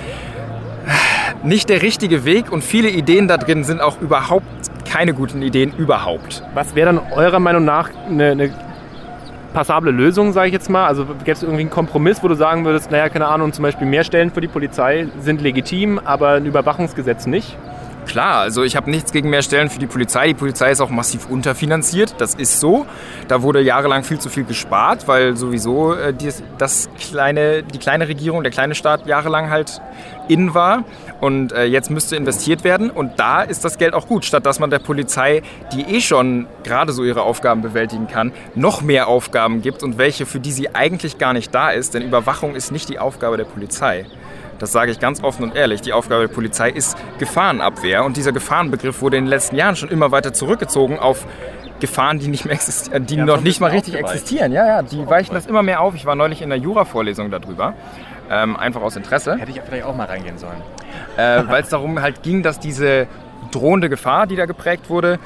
nicht 1.42 1.68
der 1.68 1.82
richtige 1.82 2.24
Weg 2.24 2.50
und 2.50 2.64
viele 2.64 2.88
Ideen 2.88 3.28
da 3.28 3.36
drin 3.36 3.64
sind 3.64 3.80
auch 3.80 4.00
überhaupt 4.00 4.46
keine 4.90 5.14
guten 5.14 5.42
Ideen 5.42 5.72
überhaupt. 5.76 6.42
Was 6.54 6.74
wäre 6.74 6.86
dann 6.92 7.00
eurer 7.12 7.40
Meinung 7.40 7.64
nach 7.64 7.90
eine, 8.08 8.30
eine 8.30 8.50
passable 9.54 9.92
Lösung, 9.92 10.32
sage 10.32 10.48
ich 10.48 10.52
jetzt 10.52 10.68
mal? 10.68 10.86
Also 10.86 11.06
gäbe 11.06 11.32
es 11.32 11.42
irgendwie 11.42 11.62
einen 11.62 11.70
Kompromiss, 11.70 12.22
wo 12.22 12.28
du 12.28 12.34
sagen 12.34 12.66
würdest, 12.66 12.90
naja, 12.90 13.08
keine 13.08 13.28
Ahnung, 13.28 13.54
zum 13.54 13.62
Beispiel 13.62 13.86
mehr 13.86 14.04
Stellen 14.04 14.30
für 14.30 14.42
die 14.42 14.48
Polizei 14.48 15.06
sind 15.20 15.40
legitim, 15.40 15.98
aber 16.04 16.32
ein 16.32 16.44
Überwachungsgesetz 16.44 17.26
nicht? 17.26 17.56
Klar, 18.06 18.40
also 18.40 18.62
ich 18.62 18.76
habe 18.76 18.90
nichts 18.90 19.12
gegen 19.12 19.30
mehr 19.30 19.42
Stellen 19.42 19.70
für 19.70 19.78
die 19.78 19.86
Polizei. 19.86 20.28
Die 20.28 20.34
Polizei 20.34 20.70
ist 20.70 20.80
auch 20.80 20.90
massiv 20.90 21.28
unterfinanziert, 21.28 22.14
das 22.18 22.34
ist 22.34 22.60
so. 22.60 22.86
Da 23.28 23.42
wurde 23.42 23.60
jahrelang 23.60 24.04
viel 24.04 24.18
zu 24.18 24.28
viel 24.28 24.44
gespart, 24.44 25.08
weil 25.08 25.36
sowieso 25.36 25.94
äh, 25.94 26.12
die, 26.12 26.30
das 26.58 26.88
kleine, 26.98 27.62
die 27.62 27.78
kleine 27.78 28.06
Regierung, 28.06 28.42
der 28.42 28.52
kleine 28.52 28.74
Staat 28.74 29.06
jahrelang 29.06 29.50
halt 29.50 29.80
in 30.28 30.54
war. 30.54 30.84
Und 31.20 31.52
äh, 31.52 31.64
jetzt 31.64 31.90
müsste 31.90 32.16
investiert 32.16 32.64
werden. 32.64 32.90
Und 32.90 33.18
da 33.18 33.42
ist 33.42 33.64
das 33.64 33.78
Geld 33.78 33.94
auch 33.94 34.06
gut, 34.06 34.24
statt 34.24 34.44
dass 34.44 34.60
man 34.60 34.70
der 34.70 34.78
Polizei, 34.78 35.42
die 35.72 35.82
eh 35.82 36.00
schon 36.00 36.46
gerade 36.64 36.92
so 36.92 37.04
ihre 37.04 37.22
Aufgaben 37.22 37.62
bewältigen 37.62 38.06
kann, 38.08 38.32
noch 38.54 38.82
mehr 38.82 39.08
Aufgaben 39.08 39.62
gibt 39.62 39.82
und 39.82 39.96
welche, 39.96 40.26
für 40.26 40.40
die 40.40 40.52
sie 40.52 40.74
eigentlich 40.74 41.18
gar 41.18 41.32
nicht 41.32 41.54
da 41.54 41.70
ist. 41.70 41.94
Denn 41.94 42.02
Überwachung 42.02 42.54
ist 42.54 42.72
nicht 42.72 42.88
die 42.88 42.98
Aufgabe 42.98 43.36
der 43.36 43.44
Polizei. 43.44 44.04
Das 44.58 44.72
sage 44.72 44.90
ich 44.90 45.00
ganz 45.00 45.22
offen 45.22 45.44
und 45.44 45.56
ehrlich. 45.56 45.80
Die 45.80 45.92
Aufgabe 45.92 46.26
der 46.26 46.34
Polizei 46.34 46.70
ist 46.70 46.96
Gefahrenabwehr. 47.18 48.04
Und 48.04 48.16
dieser 48.16 48.32
Gefahrenbegriff 48.32 49.02
wurde 49.02 49.16
in 49.16 49.24
den 49.24 49.30
letzten 49.30 49.56
Jahren 49.56 49.76
schon 49.76 49.88
immer 49.88 50.10
weiter 50.10 50.32
zurückgezogen 50.32 50.98
auf 50.98 51.26
Gefahren, 51.80 52.18
die, 52.18 52.28
nicht 52.28 52.44
mehr 52.44 52.54
existieren, 52.54 53.04
die 53.06 53.16
ja, 53.16 53.24
noch 53.24 53.40
nicht 53.40 53.60
mal 53.60 53.70
richtig 53.70 53.94
existieren. 53.94 54.52
Ja, 54.52 54.66
ja, 54.66 54.82
die 54.82 55.06
weichen 55.06 55.34
das 55.34 55.46
immer 55.46 55.62
mehr 55.62 55.80
auf. 55.80 55.94
Ich 55.94 56.06
war 56.06 56.14
neulich 56.14 56.40
in 56.40 56.48
der 56.48 56.58
Jura-Vorlesung 56.58 57.30
darüber. 57.30 57.74
Ähm, 58.30 58.56
einfach 58.56 58.80
aus 58.80 58.96
Interesse. 58.96 59.36
Hätte 59.36 59.50
ich 59.50 59.60
vielleicht 59.60 59.84
auch 59.84 59.94
mal 59.94 60.06
reingehen 60.06 60.38
sollen. 60.38 60.62
Äh, 61.16 61.42
Weil 61.46 61.62
es 61.62 61.68
darum 61.68 62.00
halt 62.00 62.22
ging, 62.22 62.42
dass 62.42 62.58
diese 62.58 63.06
drohende 63.50 63.88
Gefahr, 63.88 64.26
die 64.26 64.36
da 64.36 64.46
geprägt 64.46 64.88
wurde, 64.88 65.18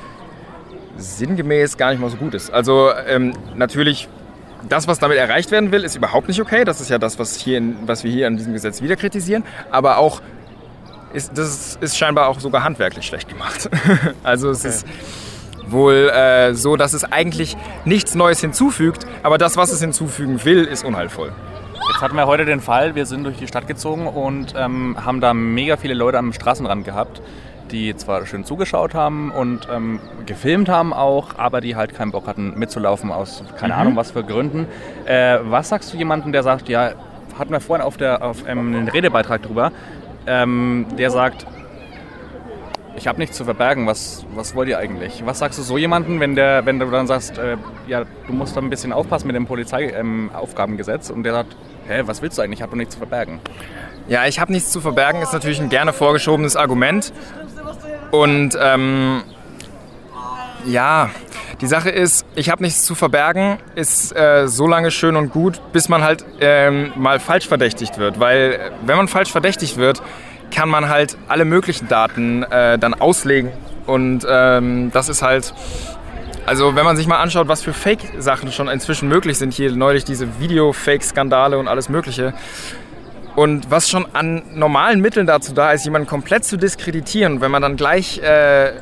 sinngemäß 0.96 1.76
gar 1.76 1.90
nicht 1.90 2.00
mal 2.00 2.10
so 2.10 2.16
gut 2.16 2.34
ist. 2.34 2.52
Also 2.52 2.90
ähm, 3.06 3.34
natürlich 3.54 4.08
das, 4.68 4.88
was 4.88 4.98
damit 4.98 5.18
erreicht 5.18 5.50
werden 5.50 5.72
will, 5.72 5.84
ist 5.84 5.96
überhaupt 5.96 6.28
nicht 6.28 6.40
okay. 6.40 6.64
Das 6.64 6.80
ist 6.80 6.90
ja 6.90 6.98
das, 6.98 7.18
was, 7.18 7.36
hier 7.36 7.58
in, 7.58 7.76
was 7.86 8.04
wir 8.04 8.10
hier 8.10 8.26
an 8.26 8.36
diesem 8.36 8.52
Gesetz 8.52 8.82
wieder 8.82 8.96
kritisieren. 8.96 9.44
Aber 9.70 9.98
auch, 9.98 10.20
ist, 11.12 11.36
das 11.36 11.78
ist 11.80 11.96
scheinbar 11.96 12.28
auch 12.28 12.40
sogar 12.40 12.64
handwerklich 12.64 13.06
schlecht 13.06 13.28
gemacht. 13.28 13.70
also 14.22 14.50
es 14.50 14.60
okay. 14.60 14.68
ist 14.68 14.86
wohl 15.66 16.10
äh, 16.10 16.54
so, 16.54 16.76
dass 16.76 16.92
es 16.92 17.04
eigentlich 17.04 17.56
nichts 17.84 18.14
Neues 18.14 18.40
hinzufügt, 18.40 19.06
aber 19.22 19.38
das, 19.38 19.56
was 19.56 19.70
es 19.70 19.80
hinzufügen 19.80 20.44
will, 20.44 20.64
ist 20.64 20.84
unheilvoll. 20.84 21.32
Jetzt 21.92 22.02
hatten 22.02 22.16
wir 22.16 22.26
heute 22.26 22.44
den 22.44 22.60
Fall, 22.60 22.94
wir 22.94 23.06
sind 23.06 23.24
durch 23.24 23.38
die 23.38 23.46
Stadt 23.46 23.66
gezogen 23.66 24.06
und 24.06 24.54
ähm, 24.56 24.96
haben 25.04 25.20
da 25.20 25.34
mega 25.34 25.76
viele 25.76 25.94
Leute 25.94 26.18
am 26.18 26.32
Straßenrand 26.32 26.84
gehabt 26.84 27.22
die 27.68 27.94
zwar 27.96 28.26
schön 28.26 28.44
zugeschaut 28.44 28.94
haben 28.94 29.30
und 29.30 29.68
ähm, 29.72 30.00
gefilmt 30.26 30.68
haben 30.68 30.92
auch, 30.92 31.38
aber 31.38 31.60
die 31.60 31.76
halt 31.76 31.94
keinen 31.94 32.10
Bock 32.10 32.26
hatten 32.26 32.58
mitzulaufen 32.58 33.10
aus 33.10 33.42
keine 33.58 33.74
mhm. 33.74 33.80
Ahnung 33.80 33.96
was 33.96 34.10
für 34.10 34.24
Gründen. 34.24 34.66
Äh, 35.04 35.38
was 35.42 35.68
sagst 35.68 35.92
du 35.92 35.96
jemandem, 35.96 36.32
der 36.32 36.42
sagt, 36.42 36.68
ja, 36.68 36.92
hatten 37.38 37.52
wir 37.52 37.60
vorhin 37.60 37.84
auf, 37.84 37.96
der, 37.96 38.22
auf 38.22 38.48
ähm, 38.48 38.74
einen 38.74 38.88
Redebeitrag 38.88 39.42
drüber, 39.42 39.72
ähm, 40.26 40.86
der 40.98 41.10
sagt, 41.10 41.46
ich 42.96 43.06
habe 43.06 43.18
nichts 43.18 43.36
zu 43.36 43.44
verbergen, 43.44 43.86
was, 43.86 44.26
was 44.34 44.54
wollt 44.54 44.68
ihr 44.68 44.78
eigentlich? 44.78 45.22
Was 45.24 45.38
sagst 45.38 45.58
du 45.58 45.62
so 45.62 45.78
jemandem, 45.78 46.18
wenn, 46.20 46.34
der, 46.34 46.66
wenn 46.66 46.80
du 46.80 46.86
dann 46.90 47.06
sagst, 47.06 47.38
äh, 47.38 47.56
ja, 47.86 48.04
du 48.26 48.32
musst 48.32 48.56
da 48.56 48.60
ein 48.60 48.70
bisschen 48.70 48.92
aufpassen 48.92 49.28
mit 49.28 49.36
dem 49.36 49.46
Polizeiaufgabengesetz 49.46 51.08
ähm, 51.10 51.16
und 51.16 51.22
der 51.22 51.32
sagt, 51.32 51.56
hä, 51.86 52.02
was 52.06 52.22
willst 52.22 52.38
du 52.38 52.42
eigentlich, 52.42 52.58
ich 52.58 52.62
habe 52.62 52.70
doch 52.70 52.76
nichts 52.76 52.94
zu 52.94 52.98
verbergen? 52.98 53.40
Ja, 54.08 54.26
ich 54.26 54.40
habe 54.40 54.52
nichts 54.52 54.70
zu 54.70 54.80
verbergen, 54.80 55.22
ist 55.22 55.32
natürlich 55.32 55.60
ein 55.60 55.68
gerne 55.68 55.92
vorgeschobenes 55.92 56.56
Argument. 56.56 57.12
Und 58.10 58.56
ähm, 58.60 59.22
ja, 60.64 61.10
die 61.60 61.66
Sache 61.66 61.90
ist, 61.90 62.24
ich 62.34 62.50
habe 62.50 62.62
nichts 62.62 62.84
zu 62.84 62.94
verbergen, 62.94 63.58
ist 63.74 64.14
äh, 64.16 64.46
so 64.46 64.66
lange 64.66 64.90
schön 64.90 65.16
und 65.16 65.30
gut, 65.30 65.60
bis 65.72 65.88
man 65.88 66.02
halt 66.02 66.24
ähm, 66.40 66.92
mal 66.94 67.18
falsch 67.18 67.48
verdächtigt 67.48 67.98
wird. 67.98 68.20
Weil 68.20 68.72
wenn 68.86 68.96
man 68.96 69.08
falsch 69.08 69.32
verdächtigt 69.32 69.76
wird, 69.76 70.02
kann 70.54 70.68
man 70.68 70.88
halt 70.88 71.16
alle 71.28 71.44
möglichen 71.44 71.88
Daten 71.88 72.42
äh, 72.44 72.78
dann 72.78 72.94
auslegen. 72.94 73.50
Und 73.86 74.26
ähm, 74.28 74.90
das 74.92 75.08
ist 75.08 75.22
halt, 75.22 75.52
also 76.46 76.76
wenn 76.76 76.84
man 76.84 76.96
sich 76.96 77.06
mal 77.06 77.18
anschaut, 77.18 77.48
was 77.48 77.62
für 77.62 77.72
Fake-Sachen 77.72 78.52
schon 78.52 78.68
inzwischen 78.68 79.08
möglich 79.08 79.38
sind, 79.38 79.52
hier 79.52 79.72
neulich 79.72 80.04
diese 80.04 80.38
Video-Fake-Skandale 80.40 81.58
und 81.58 81.68
alles 81.68 81.88
Mögliche, 81.88 82.34
und 83.38 83.70
was 83.70 83.88
schon 83.88 84.04
an 84.14 84.42
normalen 84.54 85.00
Mitteln 85.00 85.28
dazu 85.28 85.52
da 85.52 85.70
ist, 85.70 85.84
jemanden 85.84 86.08
komplett 86.08 86.44
zu 86.44 86.56
diskreditieren, 86.56 87.40
wenn 87.40 87.52
man 87.52 87.62
dann 87.62 87.76
gleich 87.76 88.18
äh, 88.18 88.72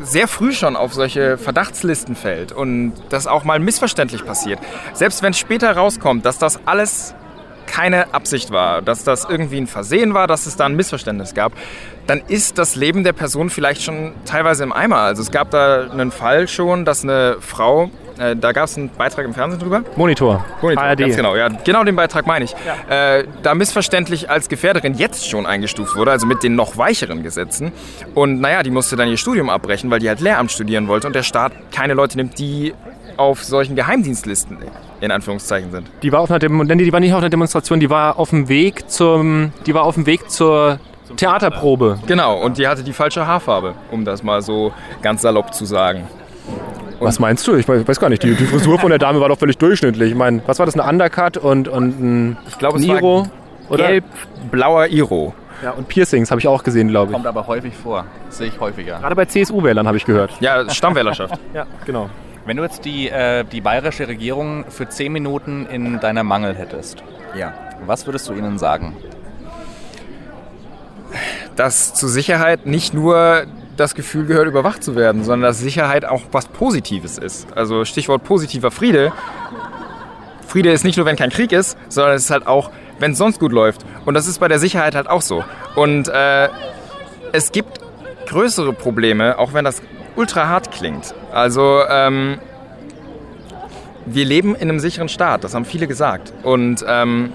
sehr 0.00 0.28
früh 0.28 0.52
schon 0.54 0.76
auf 0.76 0.94
solche 0.94 1.36
Verdachtslisten 1.36 2.16
fällt 2.16 2.52
und 2.52 2.94
das 3.10 3.26
auch 3.26 3.44
mal 3.44 3.58
missverständlich 3.58 4.24
passiert, 4.24 4.60
selbst 4.94 5.22
wenn 5.22 5.34
später 5.34 5.76
rauskommt, 5.76 6.24
dass 6.24 6.38
das 6.38 6.58
alles 6.64 7.14
keine 7.66 8.14
Absicht 8.14 8.50
war, 8.50 8.80
dass 8.80 9.04
das 9.04 9.26
irgendwie 9.28 9.58
ein 9.58 9.66
Versehen 9.66 10.14
war, 10.14 10.26
dass 10.26 10.46
es 10.46 10.56
da 10.56 10.64
ein 10.64 10.74
Missverständnis 10.74 11.34
gab, 11.34 11.52
dann 12.06 12.22
ist 12.28 12.56
das 12.56 12.76
Leben 12.76 13.04
der 13.04 13.12
Person 13.12 13.50
vielleicht 13.50 13.82
schon 13.82 14.14
teilweise 14.24 14.64
im 14.64 14.72
Eimer. 14.72 15.00
Also 15.00 15.20
es 15.20 15.30
gab 15.30 15.50
da 15.50 15.90
einen 15.90 16.12
Fall 16.12 16.48
schon, 16.48 16.86
dass 16.86 17.02
eine 17.02 17.36
Frau 17.40 17.90
äh, 18.18 18.36
da 18.36 18.52
gab 18.52 18.64
es 18.64 18.76
einen 18.76 18.90
Beitrag 18.90 19.24
im 19.24 19.34
Fernsehen 19.34 19.60
drüber. 19.60 19.82
Monitor. 19.96 20.44
Monitor, 20.60 20.84
ARD. 20.84 20.98
ganz 21.00 21.16
genau. 21.16 21.36
Ja, 21.36 21.48
genau 21.48 21.84
den 21.84 21.96
Beitrag 21.96 22.26
meine 22.26 22.44
ich. 22.44 22.54
Ja. 22.88 23.18
Äh, 23.18 23.26
da 23.42 23.54
missverständlich 23.54 24.30
als 24.30 24.48
Gefährderin 24.48 24.94
jetzt 24.94 25.28
schon 25.28 25.46
eingestuft 25.46 25.96
wurde, 25.96 26.10
also 26.10 26.26
mit 26.26 26.42
den 26.42 26.54
noch 26.54 26.76
weicheren 26.76 27.22
Gesetzen. 27.22 27.72
Und 28.14 28.40
naja, 28.40 28.62
die 28.62 28.70
musste 28.70 28.96
dann 28.96 29.08
ihr 29.08 29.16
Studium 29.16 29.50
abbrechen, 29.50 29.90
weil 29.90 30.00
die 30.00 30.08
halt 30.08 30.20
Lehramt 30.20 30.52
studieren 30.52 30.88
wollte 30.88 31.06
und 31.06 31.14
der 31.14 31.22
Staat 31.22 31.52
keine 31.72 31.94
Leute 31.94 32.16
nimmt, 32.16 32.38
die 32.38 32.74
auf 33.16 33.44
solchen 33.44 33.76
Geheimdienstlisten 33.76 34.58
in 35.00 35.10
Anführungszeichen 35.10 35.70
sind. 35.70 35.90
Die 36.02 36.12
war 36.12 36.20
auf 36.20 36.30
einer 36.30 36.38
Dem 36.38 36.66
die 36.66 36.92
war 36.92 37.00
nicht 37.00 37.12
auf 37.12 37.18
einer 37.18 37.30
Demonstration, 37.30 37.80
die 37.80 37.90
war 37.90 38.18
auf 38.18 38.30
dem 38.30 38.48
Weg 38.48 38.88
zum 38.88 39.52
die 39.66 39.74
war 39.74 39.82
auf 39.84 39.94
dem 39.94 40.06
Weg 40.06 40.30
zur 40.30 40.78
Theaterprobe. 41.16 41.98
Genau, 42.06 42.40
und 42.40 42.58
die 42.58 42.66
hatte 42.68 42.82
die 42.82 42.92
falsche 42.92 43.26
Haarfarbe, 43.26 43.74
um 43.90 44.04
das 44.04 44.22
mal 44.22 44.42
so 44.42 44.72
ganz 45.02 45.22
salopp 45.22 45.52
zu 45.52 45.64
sagen. 45.64 46.08
Was 47.04 47.18
meinst 47.18 47.46
du? 47.46 47.54
Ich 47.56 47.68
weiß 47.68 48.00
gar 48.00 48.08
nicht. 48.08 48.22
Die, 48.22 48.34
die, 48.34 48.44
Frisur 48.44 48.78
von 48.78 48.90
der 48.90 48.98
Dame 48.98 49.20
war 49.20 49.28
doch 49.28 49.38
völlig 49.38 49.58
durchschnittlich. 49.58 50.10
Ich 50.10 50.16
meine, 50.16 50.42
was 50.46 50.58
war 50.58 50.66
das? 50.66 50.78
Ein 50.78 50.88
Undercut 50.88 51.36
und, 51.36 51.68
und 51.68 52.00
ein 52.00 52.36
ich 52.48 52.58
glaube, 52.58 52.78
es 52.78 52.84
Iro? 52.84 53.26
War 53.68 53.76
gelb-blauer 53.76 54.86
Iro. 54.88 55.34
Ja, 55.62 55.70
und 55.70 55.88
Piercings 55.88 56.30
habe 56.30 56.40
ich 56.40 56.48
auch 56.48 56.64
gesehen, 56.64 56.88
glaube 56.88 57.12
ich. 57.12 57.12
Kommt 57.12 57.26
aber 57.26 57.46
häufig 57.46 57.74
vor. 57.74 58.04
Sehe 58.30 58.48
ich 58.48 58.58
häufiger. 58.58 58.98
Gerade 58.98 59.14
bei 59.14 59.26
CSU-Wählern 59.26 59.86
habe 59.86 59.96
ich 59.96 60.04
gehört. 60.04 60.32
Ja, 60.40 60.68
Stammwählerschaft. 60.68 61.38
ja, 61.54 61.66
genau. 61.86 62.10
Wenn 62.44 62.56
du 62.56 62.64
jetzt 62.64 62.84
die, 62.84 63.08
äh, 63.08 63.44
die 63.44 63.60
bayerische 63.60 64.08
Regierung 64.08 64.64
für 64.68 64.88
10 64.88 65.12
Minuten 65.12 65.66
in 65.66 66.00
deiner 66.00 66.24
Mangel 66.24 66.56
hättest, 66.56 67.04
ja. 67.38 67.54
was 67.86 68.06
würdest 68.06 68.28
du 68.28 68.32
ihnen 68.32 68.58
sagen? 68.58 68.96
Dass 71.54 71.94
zur 71.94 72.08
Sicherheit 72.08 72.66
nicht 72.66 72.94
nur 72.94 73.44
das 73.76 73.94
Gefühl 73.94 74.26
gehört, 74.26 74.46
überwacht 74.46 74.82
zu 74.82 74.96
werden, 74.96 75.24
sondern 75.24 75.48
dass 75.48 75.58
Sicherheit 75.58 76.04
auch 76.04 76.22
was 76.32 76.46
Positives 76.46 77.18
ist. 77.18 77.46
Also 77.56 77.84
Stichwort 77.84 78.24
positiver 78.24 78.70
Friede. 78.70 79.12
Friede 80.46 80.70
ist 80.70 80.84
nicht 80.84 80.96
nur, 80.96 81.06
wenn 81.06 81.16
kein 81.16 81.30
Krieg 81.30 81.52
ist, 81.52 81.78
sondern 81.88 82.14
es 82.14 82.24
ist 82.24 82.30
halt 82.30 82.46
auch, 82.46 82.70
wenn 82.98 83.12
es 83.12 83.18
sonst 83.18 83.40
gut 83.40 83.52
läuft. 83.52 83.84
Und 84.04 84.14
das 84.14 84.26
ist 84.26 84.38
bei 84.38 84.48
der 84.48 84.58
Sicherheit 84.58 84.94
halt 84.94 85.08
auch 85.08 85.22
so. 85.22 85.44
Und 85.74 86.08
äh, 86.08 86.48
es 87.32 87.52
gibt 87.52 87.80
größere 88.26 88.72
Probleme, 88.72 89.38
auch 89.38 89.54
wenn 89.54 89.64
das 89.64 89.82
ultra 90.16 90.48
hart 90.48 90.70
klingt. 90.70 91.14
Also 91.32 91.82
ähm, 91.88 92.38
wir 94.04 94.24
leben 94.24 94.54
in 94.54 94.68
einem 94.68 94.80
sicheren 94.80 95.08
Staat, 95.08 95.44
das 95.44 95.54
haben 95.54 95.64
viele 95.64 95.86
gesagt. 95.86 96.32
Und 96.42 96.84
ähm, 96.86 97.32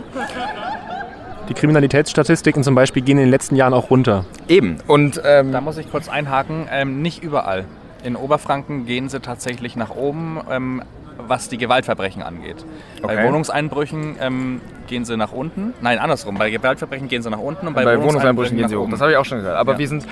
die 1.50 1.54
Kriminalitätsstatistiken 1.54 2.64
zum 2.64 2.76
Beispiel 2.76 3.02
gehen 3.02 3.18
in 3.18 3.26
den 3.26 3.32
letzten 3.32 3.56
Jahren 3.56 3.74
auch 3.74 3.90
runter. 3.90 4.26
Eben. 4.48 4.78
Und 4.88 5.22
ähm, 5.24 5.52
da 5.52 5.62
muss 5.62 5.78
ich 5.78 5.90
kurz 5.90 6.10
einhaken. 6.10 6.68
Ähm, 6.72 7.02
nicht 7.02 7.24
überall. 7.24 7.66
In 8.04 8.16
Oberfranken 8.16 8.86
gehen 8.86 9.10
sie 9.10 9.20
tatsächlich 9.20 9.76
nach 9.76 9.92
oben, 9.92 10.40
ähm, 10.50 10.84
was 11.18 11.50
die 11.50 11.58
Gewaltverbrechen 11.58 12.22
angeht. 12.22 12.66
Okay. 13.02 13.16
Bei 13.16 13.24
Wohnungseinbrüchen 13.26 14.18
ähm, 14.22 14.62
gehen 14.88 15.04
sie 15.04 15.18
nach 15.18 15.32
unten. 15.32 15.74
Nein, 15.82 16.00
andersrum. 16.00 16.36
Bei 16.38 16.50
Gewaltverbrechen 16.50 17.08
gehen 17.08 17.22
sie 17.22 17.30
nach 17.30 17.40
unten 17.40 17.68
und 17.68 17.74
bei, 17.74 17.84
bei 17.84 17.98
Wohnungseinbrüchen, 17.98 18.58
Wohnungseinbrüchen 18.58 18.58
gehen 18.58 18.70
sie 18.70 18.76
hoch. 18.76 18.88
Das 18.90 19.02
habe 19.02 19.12
ich 19.12 19.18
auch 19.18 19.26
schon 19.26 19.40
gehört. 19.40 19.58
Aber 19.58 19.74
ja. 19.74 19.80
wir 19.80 19.88
sind 19.88 20.06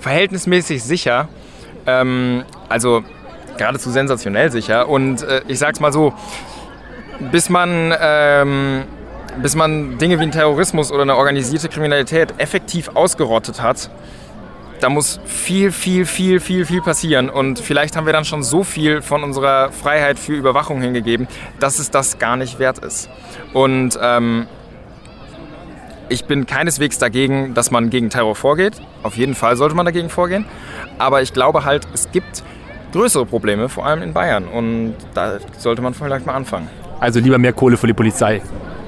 verhältnismäßig 0.00 0.82
sicher. 0.82 1.28
Ähm, 1.86 2.44
also 2.68 3.04
geradezu 3.56 3.90
sensationell 3.90 4.50
sicher. 4.50 4.88
Und 4.88 5.22
äh, 5.22 5.42
ich 5.48 5.58
sag's 5.58 5.80
mal 5.80 5.92
so, 5.92 6.12
bis 7.30 7.48
man 7.48 7.94
ähm, 7.98 8.84
bis 9.42 9.54
man 9.54 9.98
Dinge 9.98 10.18
wie 10.18 10.22
einen 10.22 10.32
Terrorismus 10.32 10.90
oder 10.90 11.02
eine 11.02 11.16
organisierte 11.16 11.68
Kriminalität 11.68 12.34
effektiv 12.38 12.90
ausgerottet 12.94 13.62
hat, 13.62 13.90
da 14.80 14.88
muss 14.90 15.20
viel, 15.24 15.72
viel, 15.72 16.04
viel, 16.04 16.40
viel, 16.40 16.66
viel 16.66 16.82
passieren. 16.82 17.30
Und 17.30 17.58
vielleicht 17.58 17.96
haben 17.96 18.06
wir 18.06 18.12
dann 18.12 18.24
schon 18.24 18.42
so 18.42 18.62
viel 18.62 19.02
von 19.02 19.22
unserer 19.22 19.72
Freiheit 19.72 20.18
für 20.18 20.34
Überwachung 20.34 20.80
hingegeben, 20.80 21.28
dass 21.60 21.78
es 21.78 21.90
das 21.90 22.18
gar 22.18 22.36
nicht 22.36 22.58
wert 22.58 22.78
ist. 22.78 23.08
Und 23.52 23.98
ähm, 24.02 24.46
ich 26.08 26.26
bin 26.26 26.46
keineswegs 26.46 26.98
dagegen, 26.98 27.54
dass 27.54 27.70
man 27.70 27.90
gegen 27.90 28.10
Terror 28.10 28.36
vorgeht. 28.36 28.80
Auf 29.02 29.16
jeden 29.16 29.34
Fall 29.34 29.56
sollte 29.56 29.74
man 29.74 29.86
dagegen 29.86 30.10
vorgehen. 30.10 30.44
Aber 30.98 31.22
ich 31.22 31.32
glaube 31.32 31.64
halt, 31.64 31.86
es 31.94 32.10
gibt 32.12 32.42
größere 32.92 33.26
Probleme, 33.26 33.68
vor 33.68 33.86
allem 33.86 34.02
in 34.02 34.12
Bayern. 34.12 34.44
Und 34.44 34.94
da 35.14 35.38
sollte 35.58 35.82
man 35.82 35.94
vielleicht 35.94 36.26
mal 36.26 36.34
anfangen. 36.34 36.68
Also 37.00 37.20
lieber 37.20 37.38
mehr 37.38 37.52
Kohle 37.52 37.76
für 37.76 37.86
die 37.86 37.92
Polizei. 37.92 38.40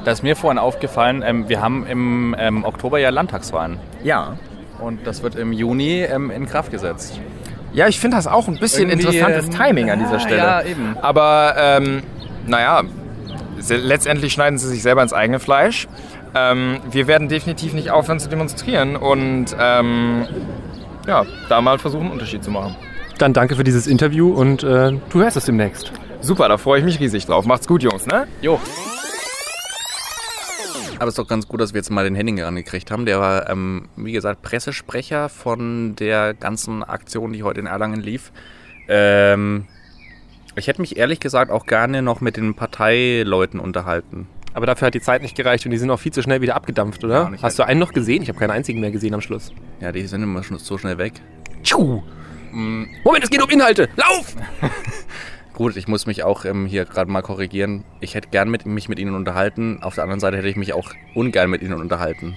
Da 0.09 0.12
ist 0.12 0.23
mir 0.23 0.37
vorhin 0.37 0.57
aufgefallen, 0.57 1.23
ähm, 1.23 1.51
wir 1.51 1.61
haben 1.61 1.87
im 1.87 2.35
ähm, 2.38 2.64
Oktober 2.64 2.99
ja 2.99 3.11
Landtagswahlen. 3.11 3.79
Ja. 4.03 4.38
Und 4.81 5.07
das 5.07 5.23
wird 5.23 5.35
im 5.35 5.53
Juni 5.53 6.01
ähm, 6.01 6.31
in 6.31 6.47
Kraft 6.47 6.71
gesetzt. 6.71 7.21
Ja, 7.75 7.88
ich 7.88 8.01
finde 8.01 8.16
das 8.16 8.27
auch 8.27 8.49
ein 8.49 8.59
bisschen 8.59 8.88
Irgendwie, 8.88 9.18
interessantes 9.18 9.44
ähm, 9.49 9.51
Timing 9.51 9.90
an 9.90 9.99
dieser 9.99 10.18
Stelle. 10.18 10.38
ja, 10.38 10.62
eben. 10.62 10.97
Aber 11.03 11.57
ähm, 11.59 12.03
naja, 12.47 12.85
letztendlich 13.68 14.33
schneiden 14.33 14.59
sie 14.59 14.68
sich 14.68 14.81
selber 14.81 15.03
ins 15.03 15.12
eigene 15.12 15.40
Fleisch. 15.40 15.88
Ähm, 16.35 16.79
wir 16.90 17.07
werden 17.07 17.29
definitiv 17.29 17.75
nicht 17.75 17.90
aufhören 17.90 18.18
zu 18.18 18.31
demonstrieren 18.31 18.97
und 18.97 19.55
ähm, 19.61 20.25
ja, 21.07 21.27
da 21.51 21.61
mal 21.61 21.79
versuchen, 21.79 22.05
einen 22.05 22.12
Unterschied 22.12 22.42
zu 22.42 22.51
machen. 22.51 22.75
Dann 23.18 23.35
danke 23.35 23.57
für 23.57 23.64
dieses 23.64 23.87
Interview 23.87 24.33
und 24.33 24.62
äh, 24.62 24.92
du 25.11 25.21
hörst 25.21 25.37
es 25.37 25.44
demnächst. 25.44 25.92
Super, 26.23 26.49
da 26.49 26.57
freue 26.57 26.79
ich 26.79 26.87
mich 26.87 26.99
riesig 26.99 27.27
drauf. 27.27 27.44
Macht's 27.44 27.68
gut, 27.68 27.83
Jungs, 27.83 28.07
ne? 28.07 28.27
Jo. 28.40 28.59
Aber 30.99 31.07
es 31.07 31.13
ist 31.13 31.19
doch 31.19 31.29
ganz 31.29 31.47
gut, 31.47 31.61
dass 31.61 31.75
wir 31.75 31.79
jetzt 31.79 31.91
mal 31.91 32.05
den 32.05 32.17
Henning 32.17 32.39
herangekriegt 32.39 32.91
haben. 32.91 33.07
Der 33.07 33.21
war, 33.21 33.49
ähm, 33.49 33.89
wie 33.97 34.13
gesagt, 34.13 34.43
Pressesprecher 34.43 35.29
von 35.29 35.95
der 35.95 36.35
ganzen 36.35 36.83
Aktion, 36.83 37.33
die 37.33 37.45
heute 37.45 37.61
in 37.61 37.67
Erlangen 37.67 38.01
lief. 38.01 38.33
Ähm, 38.89 39.67
ich 40.57 40.67
hätte 40.67 40.81
mich 40.81 40.97
ehrlich 40.97 41.21
gesagt 41.21 41.53
auch 41.53 41.67
gerne 41.67 42.03
noch 42.03 42.21
mit 42.21 42.37
den 42.37 42.55
Parteileuten 42.55 43.61
unterhalten. 43.61 44.27
Aber 44.55 44.67
dafür 44.67 44.87
hat 44.87 44.95
die 44.95 45.01
Zeit 45.01 45.23
nicht 45.23 45.37
gereicht 45.37 45.65
und 45.67 45.71
die 45.71 45.79
sind 45.79 45.89
auch 45.91 46.01
viel 46.01 46.13
zu 46.13 46.21
schnell 46.21 46.41
wieder 46.41 46.57
abgedampft, 46.57 47.05
oder? 47.05 47.31
Hast 47.41 47.61
du 47.61 47.63
einen 47.63 47.79
noch 47.79 47.93
gesehen? 47.93 48.23
Ich 48.23 48.29
habe 48.29 48.41
keinen 48.41 48.51
einzigen 48.51 48.81
mehr 48.81 48.91
gesehen 48.91 49.15
am 49.15 49.21
Schluss. 49.21 49.53
Ja, 49.81 49.93
die 49.93 50.05
sind 50.07 50.23
immer 50.25 50.43
schon 50.43 50.59
so 50.59 50.79
schnell 50.79 50.99
weg. 50.99 51.13
Tschuh. 51.63 52.03
Mm, 52.51 52.87
Moment, 53.05 53.23
es 53.23 53.31
geht 53.31 53.43
um 53.43 53.49
Inhalte. 53.51 53.89
Lauf! 53.95 54.35
Gut, 55.59 55.77
ich 55.77 55.88
muss 55.88 56.07
mich 56.07 56.23
auch 56.23 56.44
ähm, 56.44 56.66
hier 56.66 56.85
gerade 56.85 57.11
mal 57.11 57.21
korrigieren. 57.21 57.83
Ich 57.99 58.14
hätte 58.14 58.29
gern 58.29 58.49
mit, 58.49 58.64
mich 58.64 58.88
mit 58.88 59.01
Ihnen 59.01 59.16
unterhalten. 59.16 59.81
Auf 59.83 59.97
der 59.97 60.05
anderen 60.05 60.21
Seite 60.21 60.37
hätte 60.37 60.47
ich 60.47 60.55
mich 60.55 60.73
auch 60.73 60.92
ungern 61.16 61.51
mit 61.51 61.62
Ihnen 61.62 61.81
unterhalten. 61.81 62.37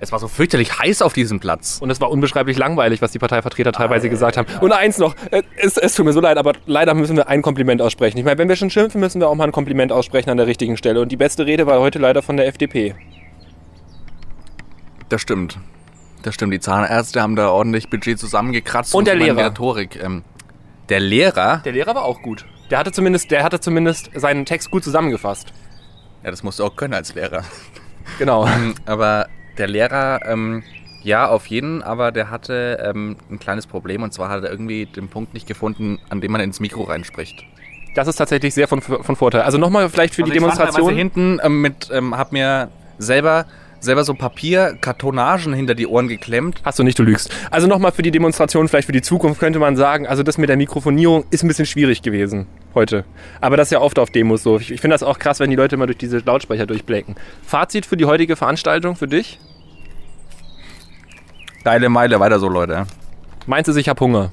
Es 0.00 0.10
war 0.10 0.18
so 0.18 0.26
fürchterlich 0.26 0.76
heiß 0.76 1.02
auf 1.02 1.12
diesem 1.12 1.38
Platz. 1.38 1.78
Und 1.80 1.90
es 1.90 2.00
war 2.00 2.10
unbeschreiblich 2.10 2.58
langweilig, 2.58 3.00
was 3.00 3.12
die 3.12 3.20
Parteivertreter 3.20 3.70
teilweise 3.70 4.10
gesagt 4.10 4.36
haben. 4.36 4.48
Und 4.60 4.72
eins 4.72 4.98
noch, 4.98 5.14
äh, 5.30 5.44
es, 5.58 5.76
es 5.76 5.94
tut 5.94 6.06
mir 6.06 6.12
so 6.12 6.18
leid, 6.18 6.36
aber 6.36 6.54
leider 6.66 6.92
müssen 6.94 7.16
wir 7.16 7.28
ein 7.28 7.40
Kompliment 7.40 7.80
aussprechen. 7.80 8.18
Ich 8.18 8.24
meine, 8.24 8.36
wenn 8.36 8.48
wir 8.48 8.56
schon 8.56 8.68
schimpfen, 8.68 9.00
müssen 9.00 9.20
wir 9.20 9.28
auch 9.28 9.36
mal 9.36 9.44
ein 9.44 9.52
Kompliment 9.52 9.92
aussprechen 9.92 10.30
an 10.30 10.36
der 10.36 10.48
richtigen 10.48 10.76
Stelle. 10.76 11.00
Und 11.02 11.12
die 11.12 11.16
beste 11.16 11.46
Rede 11.46 11.68
war 11.68 11.78
heute 11.78 12.00
leider 12.00 12.20
von 12.20 12.36
der 12.36 12.48
FDP. 12.48 12.96
Das 15.08 15.20
stimmt. 15.20 15.56
Das 16.24 16.34
stimmt. 16.34 16.52
Die 16.52 16.58
Zahnärzte 16.58 17.22
haben 17.22 17.36
da 17.36 17.50
ordentlich 17.50 17.90
Budget 17.90 18.18
zusammengekratzt. 18.18 18.92
Und 18.92 19.06
der 19.06 19.14
so 19.14 19.20
meine 19.20 19.34
Lehrer. 19.34 19.50
Rhetorik. 19.50 20.02
Ähm, 20.02 20.24
der 20.88 21.00
Lehrer? 21.00 21.58
Der 21.64 21.72
Lehrer 21.72 21.94
war 21.94 22.04
auch 22.04 22.22
gut. 22.22 22.46
Der 22.70 22.78
hatte 22.78 22.92
zumindest, 22.92 23.30
der 23.30 23.42
hatte 23.42 23.60
zumindest 23.60 24.10
seinen 24.14 24.44
Text 24.46 24.70
gut 24.70 24.84
zusammengefasst. 24.84 25.52
Ja, 26.22 26.30
das 26.30 26.42
musst 26.42 26.58
du 26.58 26.64
auch 26.64 26.76
können 26.76 26.94
als 26.94 27.14
Lehrer. 27.14 27.44
Genau. 28.18 28.46
Ähm, 28.46 28.74
aber 28.84 29.28
der 29.56 29.66
Lehrer, 29.66 30.20
ähm, 30.26 30.62
ja, 31.02 31.26
auf 31.26 31.46
jeden, 31.46 31.82
aber 31.82 32.12
der 32.12 32.30
hatte 32.30 32.78
ähm, 32.84 33.16
ein 33.30 33.38
kleines 33.38 33.66
Problem. 33.66 34.02
Und 34.02 34.12
zwar 34.12 34.28
hat 34.28 34.44
er 34.44 34.50
irgendwie 34.50 34.84
den 34.84 35.08
Punkt 35.08 35.32
nicht 35.32 35.46
gefunden, 35.46 35.98
an 36.10 36.20
dem 36.20 36.30
man 36.30 36.42
ins 36.42 36.60
Mikro 36.60 36.82
reinspricht. 36.82 37.44
Das 37.94 38.06
ist 38.06 38.16
tatsächlich 38.16 38.52
sehr 38.52 38.68
von, 38.68 38.82
von 38.82 39.16
Vorteil. 39.16 39.40
Also 39.40 39.56
nochmal 39.56 39.88
vielleicht 39.88 40.14
für 40.14 40.22
die 40.22 40.32
Also 40.32 40.46
ich 40.46 40.52
stand 40.52 40.58
Demonstration. 40.74 40.94
hinten 40.94 41.40
ähm, 41.42 41.62
mit, 41.62 41.90
ähm, 41.92 42.16
hab 42.18 42.32
mir 42.32 42.68
selber, 42.98 43.46
selber 43.84 44.04
so 44.04 44.14
Papierkartonagen 44.14 45.52
hinter 45.52 45.74
die 45.74 45.86
Ohren 45.86 46.08
geklemmt. 46.08 46.60
Hast 46.64 46.78
du 46.78 46.82
nicht, 46.82 46.98
du 46.98 47.02
lügst. 47.02 47.30
Also 47.50 47.66
nochmal 47.66 47.92
für 47.92 48.02
die 48.02 48.10
Demonstration, 48.10 48.68
vielleicht 48.68 48.86
für 48.86 48.92
die 48.92 49.02
Zukunft 49.02 49.40
könnte 49.40 49.58
man 49.58 49.76
sagen, 49.76 50.06
also 50.06 50.22
das 50.22 50.38
mit 50.38 50.48
der 50.48 50.56
Mikrofonierung 50.56 51.24
ist 51.30 51.44
ein 51.44 51.48
bisschen 51.48 51.66
schwierig 51.66 52.02
gewesen 52.02 52.46
heute. 52.74 53.04
Aber 53.40 53.56
das 53.56 53.68
ist 53.68 53.72
ja 53.72 53.80
oft 53.80 53.98
auf 53.98 54.10
Demos 54.10 54.42
so. 54.42 54.58
Ich, 54.58 54.70
ich 54.72 54.80
finde 54.80 54.94
das 54.94 55.02
auch 55.02 55.18
krass, 55.18 55.40
wenn 55.40 55.50
die 55.50 55.56
Leute 55.56 55.76
mal 55.76 55.86
durch 55.86 55.98
diese 55.98 56.18
Lautsprecher 56.18 56.66
durchbläken. 56.66 57.16
Fazit 57.44 57.86
für 57.86 57.96
die 57.96 58.04
heutige 58.04 58.36
Veranstaltung 58.36 58.96
für 58.96 59.08
dich? 59.08 59.38
Geile 61.62 61.88
Meile, 61.88 62.20
weiter 62.20 62.38
so, 62.38 62.48
Leute. 62.48 62.86
Meinst 63.46 63.68
du, 63.68 63.76
ich 63.76 63.88
hab 63.88 64.00
Hunger? 64.00 64.32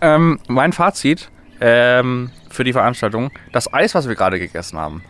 Ähm, 0.00 0.38
mein 0.48 0.72
Fazit 0.72 1.30
ähm, 1.60 2.30
für 2.50 2.64
die 2.64 2.72
Veranstaltung, 2.72 3.30
das 3.52 3.72
Eis, 3.72 3.94
was 3.94 4.08
wir 4.08 4.14
gerade 4.14 4.38
gegessen 4.38 4.78
haben. 4.78 5.02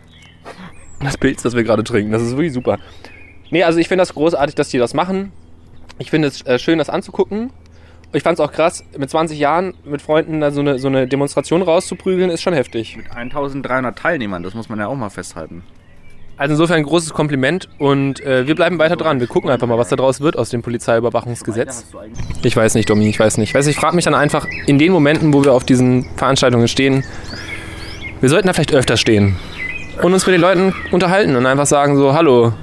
Das 0.99 1.17
Pilz, 1.17 1.43
das 1.43 1.55
wir 1.55 1.63
gerade 1.63 1.83
trinken, 1.83 2.11
das 2.11 2.21
ist 2.21 2.31
wirklich 2.31 2.53
super. 2.53 2.79
Nee, 3.49 3.63
also 3.63 3.79
ich 3.79 3.87
finde 3.87 4.01
das 4.01 4.13
großartig, 4.13 4.55
dass 4.55 4.69
die 4.69 4.77
das 4.77 4.93
machen. 4.93 5.31
Ich 5.99 6.09
finde 6.09 6.27
es 6.27 6.45
äh, 6.45 6.59
schön, 6.59 6.77
das 6.77 6.89
anzugucken. 6.89 7.51
Ich 8.13 8.23
fand 8.23 8.39
es 8.39 8.43
auch 8.43 8.51
krass, 8.51 8.83
mit 8.97 9.09
20 9.09 9.37
Jahren 9.37 9.73
mit 9.83 10.01
Freunden 10.01 10.39
da 10.39 10.51
so 10.51 10.61
eine, 10.61 10.79
so 10.79 10.87
eine 10.87 11.07
Demonstration 11.07 11.61
rauszuprügeln, 11.61 12.29
ist 12.29 12.41
schon 12.41 12.53
heftig. 12.53 12.95
Mit 12.95 13.11
1300 13.11 13.97
Teilnehmern, 13.97 14.43
das 14.43 14.53
muss 14.53 14.69
man 14.69 14.79
ja 14.79 14.87
auch 14.87 14.95
mal 14.95 15.09
festhalten. 15.09 15.63
Also 16.37 16.53
insofern 16.53 16.77
ein 16.77 16.83
großes 16.83 17.13
Kompliment 17.13 17.67
und 17.79 18.23
äh, 18.23 18.47
wir 18.47 18.55
bleiben 18.55 18.77
weiter 18.77 18.95
dran. 18.95 19.19
Wir 19.19 19.27
gucken 19.27 19.49
einfach 19.49 19.67
mal, 19.67 19.77
was 19.77 19.89
da 19.89 19.95
draus 19.95 20.21
wird 20.21 20.37
aus 20.37 20.49
dem 20.49 20.61
Polizeiüberwachungsgesetz. 20.61 21.87
Ich 22.43 22.55
weiß 22.55 22.75
nicht, 22.75 22.89
Domi, 22.89 23.09
ich 23.09 23.19
weiß 23.19 23.39
nicht. 23.39 23.49
Ich 23.49 23.55
weiß, 23.55 23.65
ich 23.67 23.75
frage 23.75 23.95
mich 23.95 24.05
dann 24.05 24.13
einfach 24.13 24.47
in 24.67 24.77
den 24.77 24.91
Momenten, 24.91 25.33
wo 25.33 25.43
wir 25.43 25.53
auf 25.53 25.63
diesen 25.63 26.05
Veranstaltungen 26.15 26.67
stehen, 26.67 27.03
wir 28.21 28.29
sollten 28.29 28.47
da 28.47 28.53
vielleicht 28.53 28.73
öfter 28.73 28.97
stehen 28.97 29.35
und 30.01 30.13
uns 30.13 30.25
mit 30.25 30.33
den 30.33 30.41
Leuten 30.41 30.73
unterhalten 30.91 31.35
und 31.35 31.45
einfach 31.45 31.65
sagen 31.65 31.97
so, 31.97 32.13
hallo, 32.13 32.53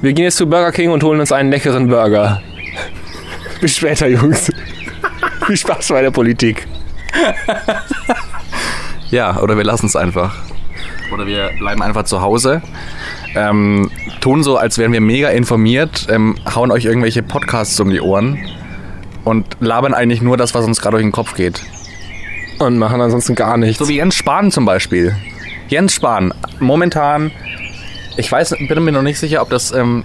wir 0.00 0.12
gehen 0.12 0.24
jetzt 0.24 0.36
zu 0.36 0.46
Burger 0.46 0.72
King 0.72 0.90
und 0.90 1.02
holen 1.02 1.20
uns 1.20 1.32
einen 1.32 1.50
leckeren 1.50 1.88
Burger. 1.88 2.42
Bis 3.60 3.76
später, 3.76 4.06
Jungs. 4.06 4.50
Viel 5.46 5.56
Spaß 5.56 5.88
bei 5.88 6.02
der 6.02 6.10
Politik. 6.10 6.66
Ja, 9.10 9.40
oder 9.40 9.56
wir 9.56 9.64
lassen 9.64 9.86
es 9.86 9.96
einfach. 9.96 10.34
Oder 11.12 11.26
wir 11.26 11.50
bleiben 11.58 11.82
einfach 11.82 12.04
zu 12.04 12.20
Hause, 12.20 12.62
ähm, 13.36 13.90
tun 14.20 14.42
so, 14.42 14.56
als 14.56 14.78
wären 14.78 14.92
wir 14.92 15.00
mega 15.00 15.28
informiert, 15.28 16.06
ähm, 16.10 16.36
hauen 16.54 16.70
euch 16.70 16.84
irgendwelche 16.84 17.22
Podcasts 17.22 17.78
um 17.80 17.90
die 17.90 18.00
Ohren 18.00 18.38
und 19.24 19.46
labern 19.60 19.94
eigentlich 19.94 20.22
nur 20.22 20.36
das, 20.36 20.54
was 20.54 20.64
uns 20.64 20.80
gerade 20.80 20.96
durch 20.96 21.04
den 21.04 21.12
Kopf 21.12 21.34
geht. 21.34 21.62
Und 22.58 22.78
machen 22.78 23.00
ansonsten 23.00 23.34
gar 23.34 23.56
nichts. 23.56 23.78
So 23.78 23.88
wie 23.88 23.96
Jens 23.96 24.14
Spahn 24.14 24.50
zum 24.50 24.64
Beispiel. 24.64 25.14
Jens 25.74 25.92
Spahn, 25.92 26.32
momentan, 26.60 27.32
ich 28.16 28.30
weiß, 28.30 28.50
bin 28.68 28.84
mir 28.84 28.92
noch 28.92 29.02
nicht 29.02 29.18
sicher, 29.18 29.42
ob 29.42 29.50
das 29.50 29.72
ähm, 29.72 30.04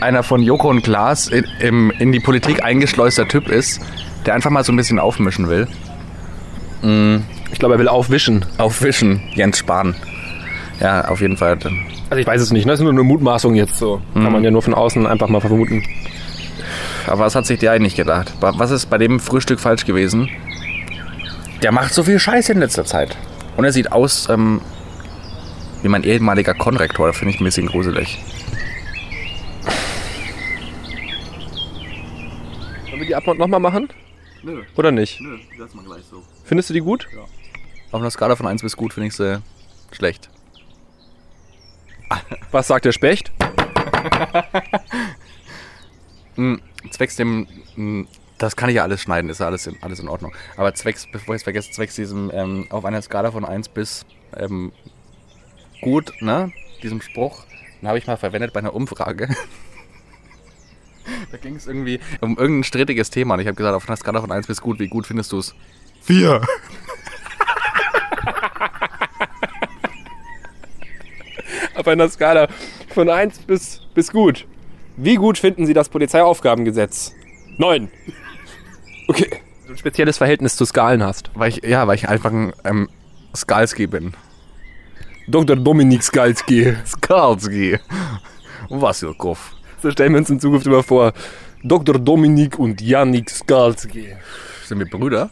einer 0.00 0.22
von 0.22 0.40
Joko 0.40 0.68
und 0.70 0.82
Klaas 0.82 1.26
in, 1.26 1.44
im, 1.58 1.90
in 1.98 2.12
die 2.12 2.20
Politik 2.20 2.62
eingeschleuster 2.62 3.26
Typ 3.26 3.48
ist, 3.48 3.80
der 4.24 4.34
einfach 4.34 4.50
mal 4.50 4.62
so 4.62 4.72
ein 4.72 4.76
bisschen 4.76 5.00
aufmischen 5.00 5.48
will. 5.48 5.66
Mm, 6.82 7.22
Ich 7.50 7.58
glaube, 7.58 7.74
er 7.74 7.80
will 7.80 7.88
aufwischen. 7.88 8.44
aufwischen, 8.58 9.20
Jens 9.34 9.58
Spahn. 9.58 9.96
Ja, 10.78 11.06
auf 11.08 11.20
jeden 11.20 11.36
Fall. 11.36 11.58
Also 12.08 12.20
ich 12.20 12.26
weiß 12.28 12.40
es 12.40 12.52
nicht, 12.52 12.64
ne? 12.64 12.70
das 12.72 12.78
ist 12.78 12.84
nur 12.84 12.92
eine 12.92 13.02
Mutmaßung 13.02 13.56
jetzt 13.56 13.78
so. 13.78 14.00
Kann 14.14 14.30
man 14.32 14.44
ja 14.44 14.52
nur 14.52 14.62
von 14.62 14.74
außen 14.74 15.08
einfach 15.08 15.26
mal 15.28 15.40
vermuten. 15.40 15.82
Aber 17.08 17.22
was 17.24 17.34
hat 17.34 17.46
sich 17.46 17.58
der 17.58 17.72
eigentlich 17.72 17.96
gedacht? 17.96 18.32
Wa- 18.38 18.54
Was 18.58 18.70
ist 18.70 18.86
bei 18.88 18.96
dem 18.98 19.18
Frühstück 19.18 19.58
falsch 19.58 19.86
gewesen? 19.86 20.28
Der 21.64 21.72
macht 21.72 21.94
so 21.94 22.04
viel 22.04 22.20
Scheiße 22.20 22.52
in 22.52 22.60
letzter 22.60 22.84
Zeit. 22.84 23.16
Und 23.56 23.64
er 23.64 23.72
sieht 23.72 23.90
aus 23.90 24.28
ähm, 24.30 24.60
wie 25.82 25.88
mein 25.88 26.02
ehemaliger 26.04 26.54
Konrektor. 26.54 27.06
Das 27.08 27.16
finde 27.18 27.34
ich 27.34 27.40
ein 27.40 27.44
bisschen 27.44 27.66
gruselig. 27.66 28.18
Sollen 32.88 33.00
wir 33.00 33.06
die 33.06 33.14
Abmord 33.14 33.38
nochmal 33.38 33.60
machen? 33.60 33.88
Nö. 34.42 34.62
Oder 34.76 34.90
nicht? 34.90 35.20
Nö, 35.20 35.38
lass 35.58 35.74
mal 35.74 35.84
gleich 35.84 36.02
so. 36.10 36.22
Findest 36.44 36.70
du 36.70 36.74
die 36.74 36.80
gut? 36.80 37.06
Auf 37.92 38.00
einer 38.00 38.10
Skala 38.10 38.36
von 38.36 38.46
1 38.46 38.62
bis 38.62 38.76
gut 38.76 38.92
finde 38.92 39.08
ich 39.08 39.14
sie 39.14 39.42
schlecht. 39.92 40.30
Was 42.50 42.68
sagt 42.68 42.84
der 42.84 42.92
Specht? 42.92 43.32
Mm, 46.36 46.54
Zwecks 46.90 47.16
dem. 47.16 47.46
mm, 47.74 48.02
Das 48.38 48.54
kann 48.56 48.70
ich 48.70 48.76
ja 48.76 48.84
alles 48.84 49.02
schneiden, 49.02 49.28
ist 49.28 49.40
ja 49.40 49.46
alles 49.46 49.66
in, 49.66 49.76
alles 49.82 49.98
in 49.98 50.08
Ordnung. 50.08 50.32
Aber 50.56 50.72
zwecks, 50.74 51.06
bevor 51.10 51.34
ich 51.34 51.40
es 51.40 51.42
vergesse, 51.42 51.72
zwecks 51.72 51.96
diesem, 51.96 52.30
ähm, 52.32 52.66
auf 52.70 52.84
einer 52.84 53.02
Skala 53.02 53.32
von 53.32 53.44
1 53.44 53.68
bis 53.68 54.06
ähm, 54.36 54.72
gut, 55.80 56.12
ne? 56.20 56.52
Diesem 56.82 57.00
Spruch, 57.00 57.44
den 57.80 57.88
habe 57.88 57.98
ich 57.98 58.06
mal 58.06 58.16
verwendet 58.16 58.52
bei 58.52 58.60
einer 58.60 58.74
Umfrage. 58.74 59.28
da 61.32 61.38
ging 61.38 61.56
es 61.56 61.66
irgendwie 61.66 62.00
um 62.20 62.36
irgendein 62.36 62.64
strittiges 62.64 63.10
Thema 63.10 63.34
und 63.34 63.40
ich 63.40 63.46
habe 63.46 63.56
gesagt, 63.56 63.74
auf 63.74 63.88
einer 63.88 63.96
Skala 63.96 64.20
von 64.20 64.32
1 64.32 64.46
bis 64.46 64.60
gut, 64.60 64.78
wie 64.78 64.88
gut 64.88 65.06
findest 65.06 65.32
du 65.32 65.38
es? 65.38 65.54
Vier. 66.02 66.42
Auf 71.74 71.88
einer 71.88 72.08
Skala 72.10 72.48
von 72.92 73.08
1 73.08 73.38
bis, 73.40 73.80
bis 73.94 74.12
gut. 74.12 74.46
Wie 74.96 75.14
gut 75.14 75.38
finden 75.38 75.64
Sie 75.64 75.72
das 75.72 75.88
Polizeiaufgabengesetz? 75.88 77.14
9. 77.56 77.90
Okay. 79.08 79.30
Du 79.66 79.72
ein 79.72 79.78
spezielles 79.78 80.18
Verhältnis 80.18 80.56
zu 80.56 80.66
Skalen 80.66 81.02
hast. 81.02 81.30
Weil 81.34 81.48
ich, 81.48 81.62
ja, 81.64 81.86
weil 81.86 81.94
ich 81.94 82.08
einfach 82.08 82.32
ein 82.32 82.52
ähm, 82.64 82.90
Skalski 83.34 83.86
bin. 83.86 84.14
Dr. 85.30 85.56
Dominik 85.56 86.02
Skalski. 86.02 86.74
Skalski. 86.86 87.78
Wassilkov. 88.68 89.52
So 89.82 89.90
stellen 89.90 90.12
wir 90.12 90.18
uns 90.18 90.30
in 90.30 90.40
Zukunft 90.40 90.66
immer 90.66 90.82
vor. 90.82 91.12
Dr. 91.62 91.98
Dominik 91.98 92.58
und 92.58 92.80
Janik 92.80 93.30
Skalski. 93.30 94.08
Sind 94.64 94.78
wir 94.78 94.86
Brüder? 94.88 95.30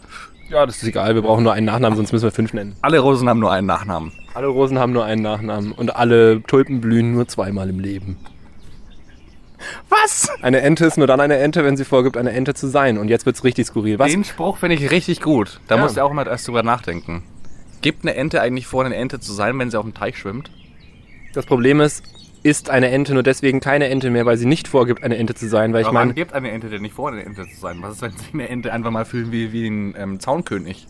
Ja, 0.51 0.65
das 0.65 0.77
ist 0.77 0.85
egal. 0.89 1.15
Wir 1.15 1.23
brauchen 1.23 1.45
nur 1.45 1.53
einen 1.53 1.67
Nachnamen, 1.67 1.97
sonst 1.97 2.13
müssen 2.13 2.25
wir 2.25 2.31
fünf 2.33 2.53
nennen. 2.55 2.77
Alle 2.81 2.99
Rosen 3.01 3.29
haben 3.29 3.41
nur 3.41 3.53
einen 3.53 3.67
Nachnamen. 3.67 4.13
Alle 4.35 4.47
Rosen 4.47 4.79
haben 4.79 4.93
nur 4.93 5.05
einen 5.05 5.23
Nachnamen 5.23 5.73
und 5.73 5.97
alle 5.97 6.43
Tulpen 6.43 6.81
blühen 6.81 7.13
nur 7.13 7.29
zweimal 7.29 7.69
im 7.69 7.81
Leben. 7.81 8.17
Was? 9.89 10.29
Eine 10.43 10.61
Ente 10.61 10.87
ist 10.87 10.97
nur 10.97 11.07
dann 11.07 11.21
eine 11.21 11.37
Ente, 11.39 11.65
wenn 11.65 11.77
sie 11.77 11.85
vorgibt, 11.85 12.17
eine 12.17 12.31
Ente 12.33 12.55
zu 12.55 12.69
sein. 12.69 12.97
Und 12.99 13.09
jetzt 13.09 13.27
wird's 13.27 13.43
richtig 13.45 13.67
skurril. 13.67 13.99
Was? 13.99 14.11
Den 14.11 14.25
Spruch 14.25 14.59
finde 14.59 14.77
ich 14.77 14.91
richtig 14.91 15.21
gut. 15.21 15.61
Da 15.67 15.77
Ja. 15.77 15.83
musst 15.83 15.97
du 15.97 16.03
auch 16.05 16.13
mal 16.13 16.27
erst 16.27 16.47
drüber 16.47 16.63
nachdenken. 16.63 17.25
Gibt 17.81 18.05
eine 18.05 18.15
Ente 18.15 18.41
eigentlich 18.41 18.67
vor, 18.67 18.85
eine 18.85 18.97
Ente 18.97 19.21
zu 19.21 19.33
sein, 19.33 19.59
wenn 19.59 19.71
sie 19.71 19.79
auf 19.79 19.85
dem 19.85 19.95
Teich 19.95 20.19
schwimmt? 20.19 20.51
Das 21.33 21.47
Problem 21.47 21.81
ist, 21.81 22.03
ist 22.43 22.71
eine 22.71 22.91
Ente 22.91 23.15
nur 23.15 23.23
deswegen 23.23 23.61
keine 23.61 23.89
Ente 23.89 24.11
mehr, 24.11 24.27
weil 24.27 24.37
sie 24.37 24.47
nicht 24.47 24.69
vorgibt, 24.69 25.03
eine 25.03 25.17
Ente 25.17 25.35
zu 25.35 25.49
sein. 25.49 25.73
Weil 25.73 25.83
ich 25.83 25.87
Aber 25.87 25.99
wann 25.99 26.09
meine, 26.09 26.15
gibt 26.15 26.33
eine 26.33 26.51
Ente 26.51 26.69
denn 26.69 26.83
nicht 26.83 26.95
vor, 26.95 27.11
eine 27.11 27.25
Ente 27.25 27.47
zu 27.47 27.61
sein? 27.61 27.79
Was 27.81 27.95
ist, 27.95 28.03
wenn 28.03 28.13
sich 28.13 28.35
eine 28.35 28.49
Ente 28.49 28.73
einfach 28.73 28.91
mal 28.91 29.05
fühlen 29.05 29.33
wie, 29.33 29.53
wie 29.53 29.67
ein 29.67 29.95
ähm, 29.97 30.21
Zaunkönig? 30.21 30.87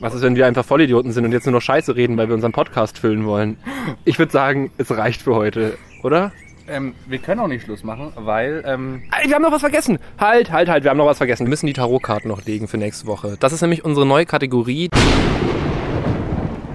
was 0.00 0.14
ist, 0.14 0.22
wenn 0.22 0.34
wir 0.34 0.46
einfach 0.46 0.64
Vollidioten 0.64 1.12
sind 1.12 1.24
und 1.24 1.32
jetzt 1.32 1.44
nur 1.44 1.52
noch 1.52 1.60
Scheiße 1.60 1.94
reden, 1.94 2.16
weil 2.16 2.28
wir 2.28 2.34
unseren 2.34 2.52
Podcast 2.52 2.98
füllen 2.98 3.26
wollen? 3.26 3.58
Ich 4.04 4.18
würde 4.18 4.32
sagen, 4.32 4.70
es 4.78 4.90
reicht 4.90 5.22
für 5.22 5.34
heute, 5.34 5.76
oder? 6.02 6.32
Ähm, 6.68 6.94
wir 7.06 7.18
können 7.18 7.40
auch 7.40 7.48
nicht 7.48 7.64
Schluss 7.64 7.84
machen, 7.84 8.12
weil 8.16 8.62
ähm, 8.66 9.02
Ey, 9.20 9.28
wir 9.28 9.34
haben 9.34 9.42
noch 9.42 9.52
was 9.52 9.60
vergessen. 9.60 9.98
Halt, 10.18 10.50
halt, 10.52 10.68
halt, 10.68 10.84
wir 10.84 10.90
haben 10.90 10.98
noch 10.98 11.06
was 11.06 11.18
vergessen. 11.18 11.44
Wir 11.44 11.50
müssen 11.50 11.66
die 11.66 11.72
Tarotkarten 11.72 12.28
noch 12.28 12.44
legen 12.44 12.68
für 12.68 12.78
nächste 12.78 13.06
Woche. 13.06 13.36
Das 13.40 13.52
ist 13.52 13.60
nämlich 13.60 13.84
unsere 13.84 14.06
neue 14.06 14.24
Kategorie. 14.24 14.88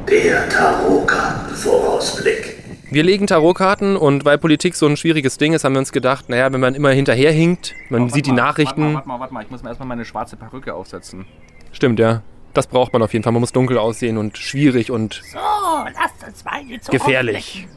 Der 0.09 0.47
Tarotkartenvorausblick. 0.49 2.57
Wir 2.91 3.03
legen 3.03 3.25
Tarotkarten 3.27 3.95
und 3.97 4.23
weil 4.25 4.37
Politik 4.37 4.75
so 4.75 4.85
ein 4.85 4.95
schwieriges 4.97 5.37
Ding 5.37 5.53
ist, 5.53 5.63
haben 5.63 5.73
wir 5.73 5.79
uns 5.79 5.91
gedacht, 5.91 6.29
naja, 6.29 6.51
wenn 6.53 6.59
man 6.59 6.75
immer 6.75 6.91
hinterherhinkt, 6.91 7.73
man 7.89 8.03
Oh, 8.03 8.09
sieht 8.09 8.27
die 8.27 8.31
mal, 8.31 8.35
Nachrichten. 8.37 8.93
Warte 8.93 8.93
mal, 8.93 8.95
warte 8.95 9.07
mal, 9.07 9.19
warte 9.19 9.33
mal. 9.33 9.43
Ich 9.43 9.49
muss 9.51 9.63
mir 9.63 9.69
erstmal 9.69 9.87
meine 9.87 10.05
schwarze 10.05 10.37
Perücke 10.37 10.73
aufsetzen. 10.75 11.25
Stimmt, 11.71 11.99
ja. 11.99 12.21
Das 12.53 12.67
braucht 12.67 12.93
man 12.93 13.01
auf 13.01 13.11
jeden 13.13 13.23
Fall. 13.23 13.33
Man 13.33 13.39
muss 13.41 13.51
dunkel 13.51 13.77
aussehen 13.77 14.17
und 14.17 14.37
schwierig 14.37 14.91
und 14.91 15.21
So, 15.31 15.37
lasst 15.39 16.23
uns 16.25 16.45
mal 16.45 16.63
die 16.63 16.79
Zukunft 16.79 16.91
gefährlich. 17.05 17.67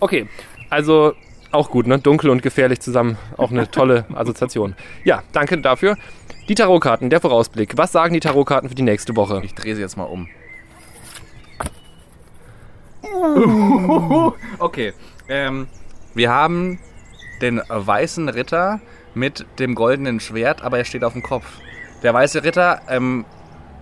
Okay, 0.00 0.28
also 0.70 1.14
auch 1.50 1.70
gut, 1.70 1.86
ne? 1.86 1.98
Dunkel 1.98 2.30
und 2.30 2.42
gefährlich 2.42 2.80
zusammen. 2.80 3.16
Auch 3.38 3.50
eine 3.50 3.70
tolle 3.70 4.04
Assoziation. 4.14 4.74
Ja, 5.04 5.22
danke 5.32 5.58
dafür. 5.58 5.96
Die 6.48 6.54
Tarotkarten, 6.54 7.08
der 7.10 7.20
Vorausblick. 7.20 7.76
Was 7.78 7.92
sagen 7.92 8.12
die 8.12 8.20
Tarotkarten 8.20 8.68
für 8.68 8.74
die 8.74 8.82
nächste 8.82 9.16
Woche? 9.16 9.40
Ich 9.44 9.54
drehe 9.54 9.74
sie 9.74 9.80
jetzt 9.80 9.96
mal 9.96 10.04
um. 10.04 10.28
Okay, 14.58 14.92
ähm, 15.28 15.66
wir 16.14 16.30
haben 16.30 16.78
den 17.40 17.60
weißen 17.68 18.28
Ritter 18.28 18.80
mit 19.14 19.46
dem 19.58 19.74
goldenen 19.74 20.20
Schwert, 20.20 20.62
aber 20.62 20.78
er 20.78 20.84
steht 20.84 21.04
auf 21.04 21.12
dem 21.12 21.22
Kopf. 21.22 21.44
Der 22.02 22.12
weiße 22.14 22.44
Ritter, 22.44 22.82
ähm, 22.88 23.24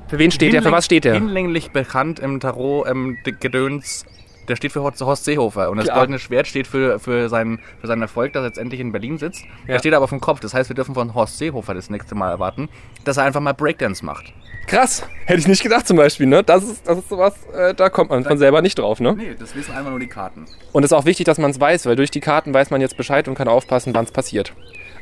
Für 0.08 0.18
wen 0.18 0.30
steht 0.30 0.52
der? 0.52 0.62
Für 0.62 0.72
was 0.72 0.84
steht 0.84 1.04
der? 1.04 1.14
Hinlänglich 1.14 1.70
bekannt 1.70 2.20
im 2.20 2.40
Tarot 2.40 2.88
ähm, 2.88 3.18
Gedöns. 3.40 4.04
Der 4.48 4.56
steht 4.56 4.72
für 4.72 4.82
Horst, 4.82 5.24
Seehofer 5.24 5.70
und 5.70 5.76
das 5.76 5.86
Klar. 5.86 5.98
goldene 5.98 6.18
Schwert 6.18 6.46
steht 6.46 6.66
für, 6.66 6.98
für, 6.98 7.28
seinen, 7.28 7.60
für 7.80 7.86
seinen 7.86 8.02
Erfolg, 8.02 8.32
dass 8.32 8.42
er 8.42 8.48
jetzt 8.48 8.58
endlich 8.58 8.80
in 8.80 8.92
Berlin 8.92 9.18
sitzt. 9.18 9.44
Ja. 9.66 9.74
Er 9.74 9.78
steht 9.78 9.94
aber 9.94 10.04
auf 10.04 10.10
dem 10.10 10.20
Kopf. 10.20 10.40
Das 10.40 10.52
heißt, 10.54 10.68
wir 10.68 10.74
dürfen 10.74 10.94
von 10.94 11.14
Horst 11.14 11.38
Seehofer 11.38 11.74
das 11.74 11.90
nächste 11.90 12.14
Mal 12.14 12.30
erwarten, 12.30 12.68
dass 13.04 13.16
er 13.16 13.24
einfach 13.24 13.40
mal 13.40 13.52
Breakdance 13.52 14.04
macht. 14.04 14.32
Krass, 14.66 15.04
hätte 15.26 15.40
ich 15.40 15.48
nicht 15.48 15.62
gedacht 15.62 15.86
zum 15.86 15.96
Beispiel, 15.96 16.26
ne? 16.26 16.42
Das 16.42 16.62
ist, 16.62 16.86
das 16.86 16.98
ist 16.98 17.08
sowas, 17.08 17.34
äh, 17.52 17.74
da 17.74 17.90
kommt 17.90 18.10
man 18.10 18.24
von 18.24 18.38
selber 18.38 18.62
nicht 18.62 18.78
drauf, 18.78 19.00
ne? 19.00 19.14
Nee, 19.16 19.34
das 19.38 19.54
wissen 19.54 19.74
einfach 19.74 19.90
nur 19.90 20.00
die 20.00 20.06
Karten. 20.06 20.46
Und 20.72 20.84
es 20.84 20.92
ist 20.92 20.96
auch 20.96 21.04
wichtig, 21.04 21.26
dass 21.26 21.38
man 21.38 21.50
es 21.50 21.60
weiß, 21.60 21.86
weil 21.86 21.96
durch 21.96 22.10
die 22.10 22.20
Karten 22.20 22.54
weiß 22.54 22.70
man 22.70 22.80
jetzt 22.80 22.96
Bescheid 22.96 23.26
und 23.28 23.34
kann 23.34 23.48
aufpassen, 23.48 23.94
wann 23.94 24.04
es 24.04 24.12
passiert. 24.12 24.52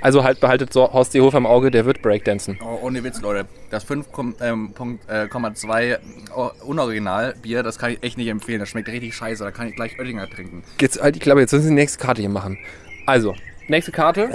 Also 0.00 0.24
halt 0.24 0.40
behaltet 0.40 0.72
so 0.72 0.92
Horst 0.92 1.12
Seehofer 1.12 1.38
im 1.38 1.46
Auge, 1.46 1.70
der 1.70 1.84
wird 1.84 2.00
Breakdancen. 2.00 2.58
Oh, 2.62 2.78
ohne 2.82 3.04
Witz, 3.04 3.20
Leute. 3.20 3.46
Das 3.70 3.86
5,2 3.86 4.42
ähm, 4.42 4.72
äh, 5.08 5.98
oh, 6.34 6.50
Unoriginal-Bier, 6.64 7.62
das 7.62 7.78
kann 7.78 7.92
ich 7.92 8.02
echt 8.02 8.16
nicht 8.16 8.28
empfehlen. 8.28 8.60
Das 8.60 8.70
schmeckt 8.70 8.88
richtig 8.88 9.14
scheiße. 9.14 9.44
Da 9.44 9.50
kann 9.50 9.68
ich 9.68 9.76
gleich 9.76 9.98
Oettinger 9.98 10.28
trinken. 10.28 10.64
Jetzt 10.80 11.02
halt 11.02 11.16
die 11.16 11.18
Klappe, 11.18 11.40
jetzt 11.40 11.52
müssen 11.52 11.64
Sie 11.64 11.68
die 11.68 11.74
nächste 11.74 11.98
Karte 11.98 12.22
hier 12.22 12.30
machen. 12.30 12.58
Also, 13.06 13.34
nächste 13.68 13.92
Karte. 13.92 14.30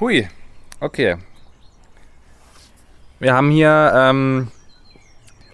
Hui. 0.00 0.28
Okay. 0.80 1.16
Wir 3.20 3.32
haben 3.32 3.50
hier 3.50 3.92
ähm, 3.94 4.48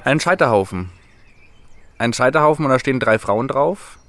einen 0.03 0.19
Scheiterhaufen. 0.19 0.91
Einen 1.99 2.15
Scheiterhaufen 2.15 2.65
und 2.65 2.71
da 2.71 2.81
stehen 2.81 2.99
drei 2.99 3.19
Frauen 3.19 3.47
drauf. 3.47 4.00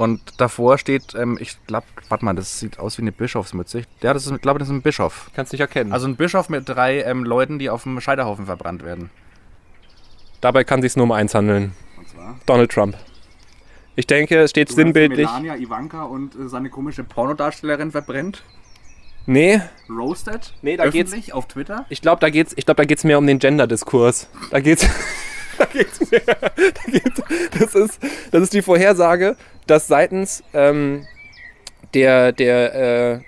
Und 0.00 0.40
davor 0.40 0.78
steht, 0.78 1.14
ähm, 1.14 1.36
ich 1.38 1.58
glaube, 1.66 1.86
warte 2.08 2.24
mal, 2.24 2.34
das 2.34 2.58
sieht 2.58 2.78
aus 2.78 2.96
wie 2.96 3.02
eine 3.02 3.12
Bischofsmütze. 3.12 3.82
Ja, 4.02 4.14
das 4.14 4.24
ist, 4.24 4.32
ich 4.32 4.40
glaube, 4.40 4.58
das 4.58 4.68
ist 4.68 4.72
ein 4.74 4.80
Bischof. 4.80 5.30
Kannst 5.36 5.52
nicht 5.52 5.60
erkennen. 5.60 5.92
Also 5.92 6.06
ein 6.08 6.16
Bischof 6.16 6.48
mit 6.48 6.66
drei 6.66 7.02
ähm, 7.02 7.22
Leuten, 7.22 7.58
die 7.58 7.68
auf 7.68 7.82
dem 7.82 8.00
Scheiterhaufen 8.00 8.46
verbrannt 8.46 8.82
werden. 8.82 9.10
Dabei 10.40 10.64
kann 10.64 10.80
sich 10.80 10.96
nur 10.96 11.04
um 11.04 11.12
eins 11.12 11.34
handeln. 11.34 11.72
Und 11.98 12.08
zwar? 12.08 12.40
Donald 12.46 12.70
Trump. 12.72 12.96
Ich 13.94 14.06
denke, 14.06 14.38
es 14.38 14.50
steht 14.50 14.70
sinnbildlich. 14.70 15.26
Melania, 15.26 15.56
Ivanka 15.56 16.04
und 16.04 16.34
äh, 16.34 16.48
seine 16.48 16.70
komische 16.70 17.04
Pornodarstellerin 17.04 17.90
verbrennt. 17.90 18.42
Nee, 19.26 19.60
Roasted? 19.90 20.54
Nee, 20.62 20.78
da 20.78 20.88
geht's- 20.88 21.10
Öffentlich 21.12 21.34
auf 21.34 21.46
Twitter? 21.46 21.84
ich 21.90 22.00
glaube, 22.00 22.20
da 22.20 22.30
geht's, 22.30 22.54
ich 22.56 22.64
glaube, 22.64 22.76
da 22.80 22.86
geht's 22.86 23.04
mehr 23.04 23.18
um 23.18 23.26
den 23.26 23.38
Gender-Diskurs. 23.38 24.28
Da 24.50 24.60
geht's, 24.60 24.86
da 25.60 25.66
geht's 25.66 26.10
mehr, 26.10 26.20
da 26.20 26.90
geht's, 26.90 27.22
das 27.58 27.74
ist, 27.74 28.00
das 28.30 28.42
ist 28.42 28.52
die 28.52 28.62
Vorhersage, 28.62 29.36
dass 29.66 29.86
seitens 29.86 30.42
ähm, 30.54 31.06
der, 31.94 32.32
der, 32.32 32.74
äh, 32.74 33.20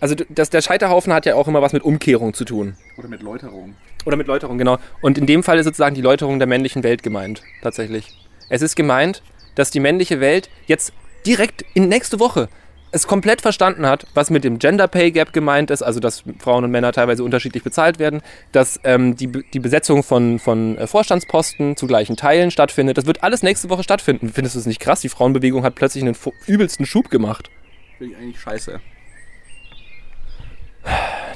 also 0.00 0.14
das, 0.28 0.50
der 0.50 0.62
Scheiterhaufen 0.62 1.12
hat 1.12 1.26
ja 1.26 1.34
auch 1.34 1.48
immer 1.48 1.62
was 1.62 1.72
mit 1.72 1.82
Umkehrung 1.82 2.34
zu 2.34 2.44
tun. 2.44 2.76
Oder 2.96 3.08
mit 3.08 3.22
Läuterung. 3.22 3.74
Oder 4.04 4.16
mit 4.16 4.28
Läuterung, 4.28 4.58
genau. 4.58 4.78
Und 5.00 5.18
in 5.18 5.26
dem 5.26 5.42
Fall 5.42 5.58
ist 5.58 5.64
sozusagen 5.64 5.94
die 5.94 6.02
Läuterung 6.02 6.38
der 6.38 6.46
männlichen 6.46 6.84
Welt 6.84 7.02
gemeint, 7.02 7.42
tatsächlich. 7.62 8.16
Es 8.48 8.62
ist 8.62 8.76
gemeint, 8.76 9.22
dass 9.56 9.70
die 9.70 9.80
männliche 9.80 10.20
Welt 10.20 10.48
jetzt 10.66 10.92
direkt 11.26 11.64
in 11.74 11.88
nächste 11.88 12.20
Woche 12.20 12.48
es 12.96 13.06
komplett 13.06 13.42
verstanden 13.42 13.86
hat, 13.86 14.06
was 14.14 14.30
mit 14.30 14.42
dem 14.42 14.58
Gender 14.58 14.88
Pay 14.88 15.12
Gap 15.12 15.32
gemeint 15.32 15.70
ist, 15.70 15.82
also 15.82 16.00
dass 16.00 16.24
Frauen 16.38 16.64
und 16.64 16.70
Männer 16.70 16.92
teilweise 16.92 17.22
unterschiedlich 17.22 17.62
bezahlt 17.62 17.98
werden, 17.98 18.22
dass 18.52 18.80
ähm, 18.84 19.16
die, 19.16 19.28
die 19.28 19.60
Besetzung 19.60 20.02
von, 20.02 20.38
von 20.38 20.76
äh, 20.78 20.86
Vorstandsposten 20.86 21.76
zu 21.76 21.86
gleichen 21.86 22.16
Teilen 22.16 22.50
stattfindet. 22.50 22.98
Das 22.98 23.06
wird 23.06 23.22
alles 23.22 23.42
nächste 23.42 23.68
Woche 23.70 23.82
stattfinden. 23.82 24.30
Findest 24.32 24.56
du 24.56 24.60
es 24.60 24.66
nicht 24.66 24.80
krass? 24.80 25.00
Die 25.00 25.08
Frauenbewegung 25.08 25.62
hat 25.62 25.74
plötzlich 25.74 26.02
einen 26.02 26.16
übelsten 26.46 26.86
Schub 26.86 27.10
gemacht. 27.10 27.50
Finde 27.98 28.14
ich 28.14 28.20
eigentlich 28.20 28.40
scheiße. 28.40 28.80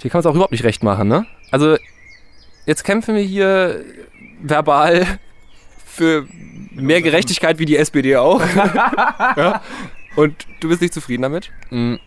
Die 0.03 0.09
kann 0.09 0.18
man 0.18 0.20
es 0.20 0.27
auch 0.27 0.35
überhaupt 0.35 0.53
nicht 0.53 0.64
recht 0.64 0.83
machen, 0.83 1.09
ne? 1.09 1.27
Also, 1.51 1.77
jetzt 2.66 2.85
kämpfen 2.85 3.14
wir 3.16 3.23
hier 3.23 3.85
verbal 4.40 5.07
für 5.85 6.27
mehr 6.73 7.03
Gerechtigkeit 7.03 7.59
wie 7.59 7.66
die 7.66 7.77
SPD 7.77 8.16
auch. 8.16 8.40
ja? 9.37 9.61
Und 10.16 10.46
du 10.61 10.68
bist 10.68 10.81
nicht 10.81 10.94
zufrieden 10.94 11.23
damit? 11.23 11.51
Man 11.70 12.01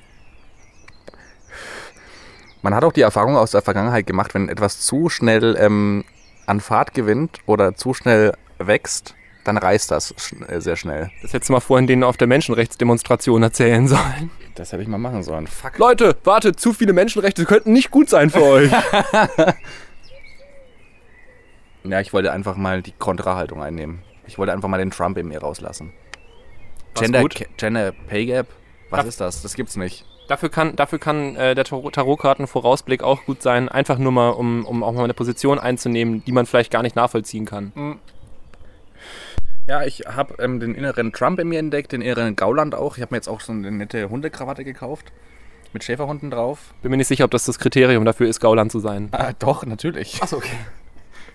hat 2.76 2.84
auch 2.84 2.94
die 2.94 3.02
Erfahrung 3.02 3.36
aus 3.36 3.52
der 3.52 3.62
Vergangenheit 3.62 4.08
gemacht, 4.08 4.34
wenn 4.34 4.50
etwas 4.50 4.82
zu 4.82 5.10
schnell 5.10 5.56
ähm, 5.60 6.04
an 6.46 6.60
Fahrt 6.60 6.94
gewinnt 6.94 7.40
oder 7.46 7.76
zu 7.76 7.94
schnell 7.94 8.34
wächst, 8.58 9.16
dann 9.44 9.58
reißt 9.58 9.92
das 9.92 10.14
äh, 10.48 10.62
sehr 10.62 10.76
schnell. 10.76 11.12
Das 11.22 11.34
hättest 11.34 11.50
du 11.50 11.54
mal 11.54 11.60
vorhin 11.60 11.88
denen 11.88 12.04
auf 12.04 12.18
der 12.18 12.28
Menschenrechtsdemonstration 12.28 13.44
erzählen 13.44 13.88
sollen. 13.88 14.32
Das 14.56 14.72
hätte 14.72 14.84
ich 14.84 14.88
mal 14.88 14.98
machen 14.98 15.24
sollen. 15.24 15.48
Fuck. 15.48 15.78
Leute, 15.78 16.16
wartet, 16.24 16.60
zu 16.60 16.74
viele 16.74 16.94
Menschenrechte 16.94 17.46
könnten 17.46 17.74
nicht 17.74 17.92
gut 17.92 18.10
sein 18.10 18.30
für 18.30 18.44
euch. 18.44 18.72
Ja, 21.86 22.00
ich 22.00 22.14
wollte 22.14 22.32
einfach 22.32 22.56
mal 22.56 22.82
die 22.82 22.94
Kontrahaltung 22.94 23.62
einnehmen. 23.62 24.04
Ich 24.26 24.38
wollte 24.38 24.54
einfach 24.54 24.70
mal 24.70 24.78
den 24.78 24.92
Trump 24.92 25.18
in 25.18 25.28
mir 25.28 25.42
rauslassen. 25.42 25.92
Gender, 26.96 27.24
Gender 27.58 27.92
Pay 28.08 28.26
Gap? 28.26 28.48
Was 28.90 28.98
Darf- 29.00 29.08
ist 29.08 29.22
das? 29.22 29.42
Das 29.42 29.56
gibt's 29.56 29.76
nicht. 29.76 30.06
Dafür 30.28 30.50
kann, 30.50 30.76
dafür 30.76 31.00
kann 31.00 31.36
äh, 31.36 31.54
der 31.54 31.66
Tarot- 31.66 31.92
Tarotkarten-Vorausblick 31.94 33.04
auch 33.04 33.26
gut 33.26 33.42
sein, 33.42 33.68
einfach 33.68 33.98
nur 33.98 34.12
mal, 34.14 34.30
um, 34.30 34.66
um 34.66 34.82
auch 34.84 34.94
mal 34.94 35.04
eine 35.04 35.14
Position 35.14 35.60
einzunehmen, 35.60 36.24
die 36.24 36.32
man 36.32 36.46
vielleicht 36.46 36.72
gar 36.72 36.82
nicht 36.82 36.96
nachvollziehen 36.96 37.46
kann. 37.46 38.00
Ja, 39.68 39.84
ich 39.84 40.02
habe 40.08 40.36
ähm, 40.42 40.60
den 40.60 40.76
inneren 40.76 41.12
Trump 41.14 41.40
in 41.40 41.50
mir 41.50 41.60
entdeckt, 41.60 41.92
den 41.92 42.02
inneren 42.02 42.36
Gauland 42.36 42.76
auch. 42.76 42.96
Ich 42.98 43.02
habe 43.02 43.14
mir 43.14 43.18
jetzt 43.18 43.28
auch 43.30 43.42
so 43.42 43.52
eine 43.52 43.72
nette 43.72 44.10
Hundekrawatte 44.10 44.64
gekauft. 44.64 45.12
Mit 45.74 45.84
Schäferhunden 45.84 46.30
drauf. 46.30 46.74
Bin 46.84 46.92
mir 46.92 46.98
nicht 46.98 47.08
sicher, 47.08 47.26
ob 47.26 47.32
das 47.32 47.46
das 47.46 47.58
Kriterium 47.60 48.06
dafür 48.06 48.28
ist, 48.28 48.40
Gauland 48.40 48.72
zu 48.72 48.80
sein. 48.80 49.10
Ah, 49.12 49.32
doch, 49.40 49.66
natürlich. 49.66 50.22
Achso, 50.22 50.38
okay. 50.38 50.56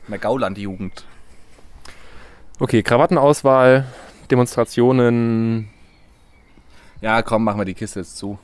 In 0.06 0.12
der 0.12 0.20
Gauland-Jugend. 0.20 1.04
Okay, 2.60 2.82
Krawattenauswahl, 2.82 3.86
Demonstrationen. 4.30 5.68
Ja, 7.00 7.22
komm, 7.22 7.44
machen 7.44 7.60
wir 7.60 7.64
die 7.64 7.74
Kiste 7.74 8.00
jetzt 8.00 8.16
zu. 8.16 8.38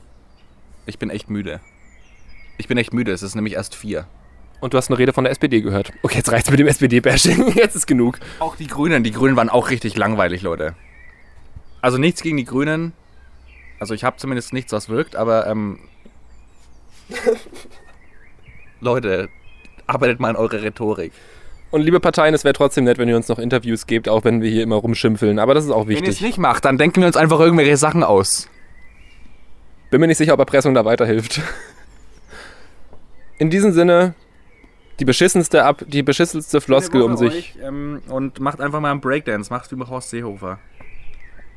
Ich 0.85 0.99
bin 0.99 1.09
echt 1.09 1.29
müde. 1.29 1.59
Ich 2.57 2.67
bin 2.67 2.77
echt 2.77 2.93
müde, 2.93 3.11
es 3.11 3.23
ist 3.23 3.35
nämlich 3.35 3.53
erst 3.53 3.75
vier. 3.75 4.07
Und 4.61 4.73
du 4.73 4.77
hast 4.77 4.89
eine 4.89 4.97
Rede 4.97 5.13
von 5.13 5.25
der 5.25 5.31
SPD 5.31 5.61
gehört. 5.61 5.91
Okay, 6.01 6.17
jetzt 6.17 6.31
reicht's 6.31 6.49
mit 6.49 6.59
dem 6.59 6.67
SPD-Bashing. 6.67 7.51
Jetzt 7.55 7.75
ist 7.75 7.87
genug. 7.87 8.19
Auch 8.39 8.55
die 8.55 8.67
Grünen, 8.67 9.03
die 9.03 9.11
Grünen 9.11 9.35
waren 9.35 9.49
auch 9.49 9.69
richtig 9.69 9.97
langweilig, 9.97 10.41
Leute. 10.41 10.75
Also 11.81 11.97
nichts 11.97 12.21
gegen 12.21 12.37
die 12.37 12.45
Grünen. 12.45 12.93
Also 13.79 13.93
ich 13.93 14.03
habe 14.03 14.17
zumindest 14.17 14.53
nichts, 14.53 14.71
was 14.71 14.87
wirkt, 14.87 15.15
aber 15.17 15.45
ähm, 15.47 15.79
Leute, 18.79 19.29
arbeitet 19.85 20.19
mal 20.19 20.29
an 20.29 20.35
eurer 20.35 20.61
Rhetorik. 20.61 21.11
Und 21.75 21.81
liebe 21.81 21.99
Parteien, 21.99 22.33
es 22.33 22.45
wäre 22.45 22.53
trotzdem 22.53 22.85
nett, 22.85 22.97
wenn 22.99 23.09
ihr 23.09 23.17
uns 23.17 23.27
noch 23.27 23.37
Interviews 23.37 23.85
gebt, 23.85 24.07
auch 24.07 24.23
wenn 24.23 24.41
wir 24.41 24.49
hier 24.49 24.63
immer 24.63 24.77
rumschimpfeln. 24.77 25.39
Aber 25.39 25.53
das 25.53 25.65
ist 25.65 25.71
auch 25.71 25.87
Wenn 25.87 25.97
ihr 25.97 26.03
es 26.03 26.07
wichtig. 26.07 26.21
nicht 26.21 26.37
macht, 26.37 26.63
dann 26.63 26.77
denken 26.77 27.01
wir 27.01 27.07
uns 27.07 27.17
einfach 27.17 27.37
irgendwelche 27.41 27.75
Sachen 27.75 28.01
aus. 28.01 28.47
Bin 29.91 29.99
mir 29.99 30.07
nicht 30.07 30.17
sicher, 30.17 30.31
ob 30.35 30.39
Erpressung 30.39 30.73
da 30.73 30.85
weiterhilft. 30.85 31.41
In 33.39 33.49
diesem 33.49 33.73
Sinne, 33.73 34.15
die 35.01 35.03
beschissenste, 35.03 35.65
ab, 35.65 35.83
die 35.85 36.01
beschissenste 36.01 36.61
Floskel 36.61 37.01
um 37.01 37.17
sich 37.17 37.57
Euch, 37.57 37.57
ähm, 37.61 38.01
und 38.07 38.39
macht 38.39 38.61
einfach 38.61 38.79
mal 38.79 38.91
einen 38.91 39.01
Breakdance. 39.01 39.51
Macht 39.51 39.69
wie 39.69 39.75
mit 39.75 39.89
Horst 39.89 40.11
Seehofer. 40.11 40.59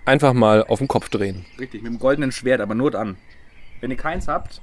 einfach 0.05 0.33
mal 0.33 0.65
auf 0.65 0.81
den 0.81 0.89
Kopf 0.89 1.11
drehen. 1.11 1.47
Richtig, 1.61 1.85
mit 1.85 1.93
dem 1.93 2.01
goldenen 2.01 2.33
Schwert, 2.33 2.61
aber 2.61 2.75
nur 2.75 2.91
dann. 2.91 3.19
Wenn 3.81 3.93
ihr 3.93 3.97
keins 3.97 4.27
habt, 4.27 4.63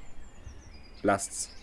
lasst's. 1.02 1.55